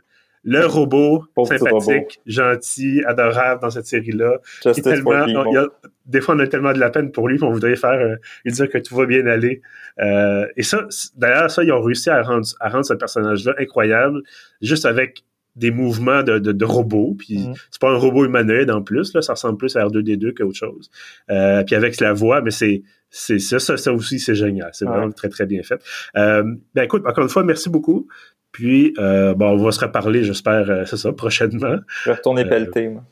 le 0.47 0.64
robot 0.64 1.24
sympathique, 1.44 2.20
gentil, 2.24 3.03
adorable 3.05 3.61
dans 3.61 3.70
cette 3.70 3.86
série-là. 3.86 4.38
des 4.64 6.20
fois, 6.20 6.34
on 6.36 6.38
a 6.38 6.47
tellement 6.47 6.72
de 6.72 6.78
la 6.78 6.88
peine 6.90 7.11
pour 7.11 7.28
lui 7.28 7.36
qu'on 7.36 7.51
voudrait 7.51 7.74
faire 7.74 7.90
euh, 7.90 8.14
lui 8.44 8.53
dire 8.53 8.68
que 8.68 8.78
tout 8.78 8.94
va 8.94 9.07
bien 9.07 9.26
aller. 9.26 9.61
Euh, 10.01 10.47
et 10.57 10.62
ça, 10.62 10.86
d'ailleurs, 11.16 11.51
ça, 11.51 11.64
ils 11.64 11.72
ont 11.72 11.82
réussi 11.82 12.11
à 12.11 12.22
rendre, 12.22 12.47
à 12.61 12.68
rendre 12.68 12.84
ce 12.84 12.94
personnage-là 12.94 13.55
incroyable, 13.59 14.22
juste 14.62 14.86
avec 14.86 15.24
des 15.57 15.72
mouvements 15.72 16.22
de, 16.22 16.38
de, 16.38 16.64
robot. 16.64 17.16
Puis 17.18 17.38
mm-hmm. 17.38 17.66
c'est 17.70 17.80
pas 17.80 17.90
un 17.90 17.97
robot 17.97 18.26
humanoïde 18.26 18.70
en 18.70 18.82
plus, 18.82 19.14
là, 19.14 19.22
ça 19.22 19.32
ressemble 19.32 19.59
plus 19.59 19.74
à 19.74 19.84
R2D2 19.84 20.32
qu'autre 20.32 20.57
chose. 20.57 20.90
Euh, 21.30 21.64
puis 21.64 21.74
avec 21.74 21.99
la 22.01 22.12
voix, 22.12 22.40
mais 22.40 22.53
c'est 22.53 22.82
c'est 23.11 23.38
ça, 23.38 23.59
ça, 23.59 23.92
aussi, 23.92 24.18
c'est 24.18 24.34
génial. 24.34 24.70
C'est 24.72 24.84
vraiment 24.84 25.11
très, 25.11 25.28
très 25.28 25.47
bien 25.47 25.62
fait. 25.62 25.80
Euh, 26.16 26.42
ben 26.74 26.82
écoute, 26.82 27.03
encore 27.07 27.24
une 27.24 27.30
fois, 27.30 27.44
merci 27.44 27.70
beaucoup. 27.70 28.09
Puis, 28.57 28.94
euh, 28.98 29.34
bon, 29.34 29.50
on 29.50 29.57
va 29.59 29.70
se 29.70 29.80
reparler, 29.80 30.24
j'espère, 30.24 30.70
euh, 30.70 30.84
c'est 30.86 30.96
ça, 30.96 31.12
prochainement. 31.12 31.76
Je 32.04 32.09
vais 32.09 32.16
retourner 32.16 32.46
pelleter, 32.46 32.88
moi. 32.88 33.02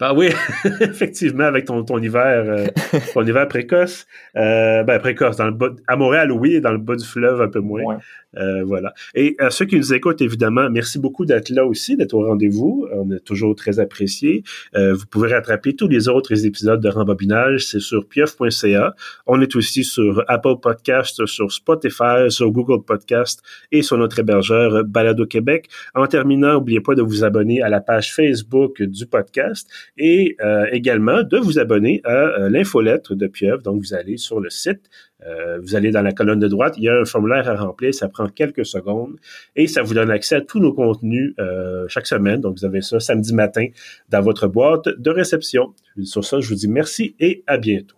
Ben 0.00 0.14
oui, 0.14 0.28
effectivement, 0.80 1.44
avec 1.44 1.64
ton, 1.64 1.82
ton 1.84 1.98
hiver, 1.98 2.44
euh, 2.46 2.66
ton 3.14 3.26
hiver 3.26 3.48
précoce. 3.48 4.06
Euh, 4.36 4.84
ben 4.84 5.00
précoce, 5.00 5.36
dans 5.36 5.46
le 5.46 5.52
bas, 5.52 5.70
à 5.88 5.96
Montréal, 5.96 6.30
oui, 6.30 6.60
dans 6.60 6.70
le 6.70 6.78
bas 6.78 6.94
du 6.94 7.04
fleuve, 7.04 7.40
un 7.42 7.48
peu 7.48 7.58
moins. 7.58 7.98
Euh, 8.36 8.62
voilà. 8.64 8.92
Et 9.14 9.34
à 9.38 9.50
ceux 9.50 9.64
qui 9.64 9.76
nous 9.76 9.94
écoutent, 9.94 10.20
évidemment, 10.20 10.68
merci 10.70 10.98
beaucoup 10.98 11.24
d'être 11.24 11.48
là 11.50 11.64
aussi, 11.64 11.96
d'être 11.96 12.14
au 12.14 12.26
rendez-vous. 12.26 12.86
On 12.92 13.10
est 13.10 13.24
toujours 13.24 13.54
très 13.56 13.80
apprécié. 13.80 14.44
Euh, 14.76 14.94
vous 14.94 15.06
pouvez 15.06 15.32
rattraper 15.32 15.74
tous 15.74 15.88
les 15.88 16.08
autres 16.08 16.44
épisodes 16.44 16.80
de 16.80 16.88
Rembobinage, 16.88 17.66
c'est 17.66 17.80
sur 17.80 18.06
pieuf.ca. 18.06 18.94
On 19.26 19.40
est 19.40 19.56
aussi 19.56 19.82
sur 19.82 20.22
Apple 20.28 20.56
Podcast, 20.62 21.24
sur 21.26 21.50
Spotify, 21.50 22.28
sur 22.28 22.50
Google 22.50 22.84
Podcast 22.84 23.42
et 23.72 23.82
sur 23.82 23.96
notre 23.96 24.18
hébergeur 24.18 24.84
Balado 24.84 25.26
Québec. 25.26 25.68
En 25.94 26.06
terminant, 26.06 26.54
n'oubliez 26.54 26.80
pas 26.80 26.94
de 26.94 27.02
vous 27.02 27.24
abonner 27.24 27.62
à 27.62 27.68
la 27.68 27.80
page 27.80 28.14
Facebook 28.14 28.82
du 28.82 29.06
podcast 29.06 29.68
et 29.98 30.36
euh, 30.40 30.66
également 30.72 31.22
de 31.22 31.38
vous 31.38 31.58
abonner 31.58 32.00
à 32.04 32.48
l'infolettre 32.48 33.14
de 33.14 33.26
Pieuf. 33.26 33.62
Donc, 33.62 33.80
vous 33.80 33.94
allez 33.94 34.16
sur 34.16 34.40
le 34.40 34.50
site 34.50 34.88
euh, 35.26 35.58
vous 35.60 35.74
allez 35.74 35.90
dans 35.90 36.02
la 36.02 36.12
colonne 36.12 36.38
de 36.38 36.46
droite, 36.46 36.74
il 36.76 36.84
y 36.84 36.88
a 36.88 36.96
un 36.96 37.04
formulaire 37.04 37.48
à 37.48 37.56
remplir, 37.56 37.92
ça 37.92 38.08
prend 38.08 38.28
quelques 38.28 38.64
secondes 38.64 39.16
et 39.56 39.66
ça 39.66 39.82
vous 39.82 39.94
donne 39.94 40.10
accès 40.10 40.36
à 40.36 40.40
tous 40.40 40.60
nos 40.60 40.72
contenus 40.72 41.34
euh, 41.40 41.86
chaque 41.88 42.06
semaine. 42.06 42.40
Donc, 42.40 42.58
vous 42.58 42.64
avez 42.64 42.82
ça 42.82 43.00
samedi 43.00 43.34
matin 43.34 43.66
dans 44.10 44.20
votre 44.20 44.46
boîte 44.46 44.88
de 44.88 45.10
réception. 45.10 45.74
Sur 46.04 46.24
ça, 46.24 46.40
je 46.40 46.48
vous 46.48 46.54
dis 46.54 46.68
merci 46.68 47.16
et 47.18 47.42
à 47.46 47.58
bientôt. 47.58 47.97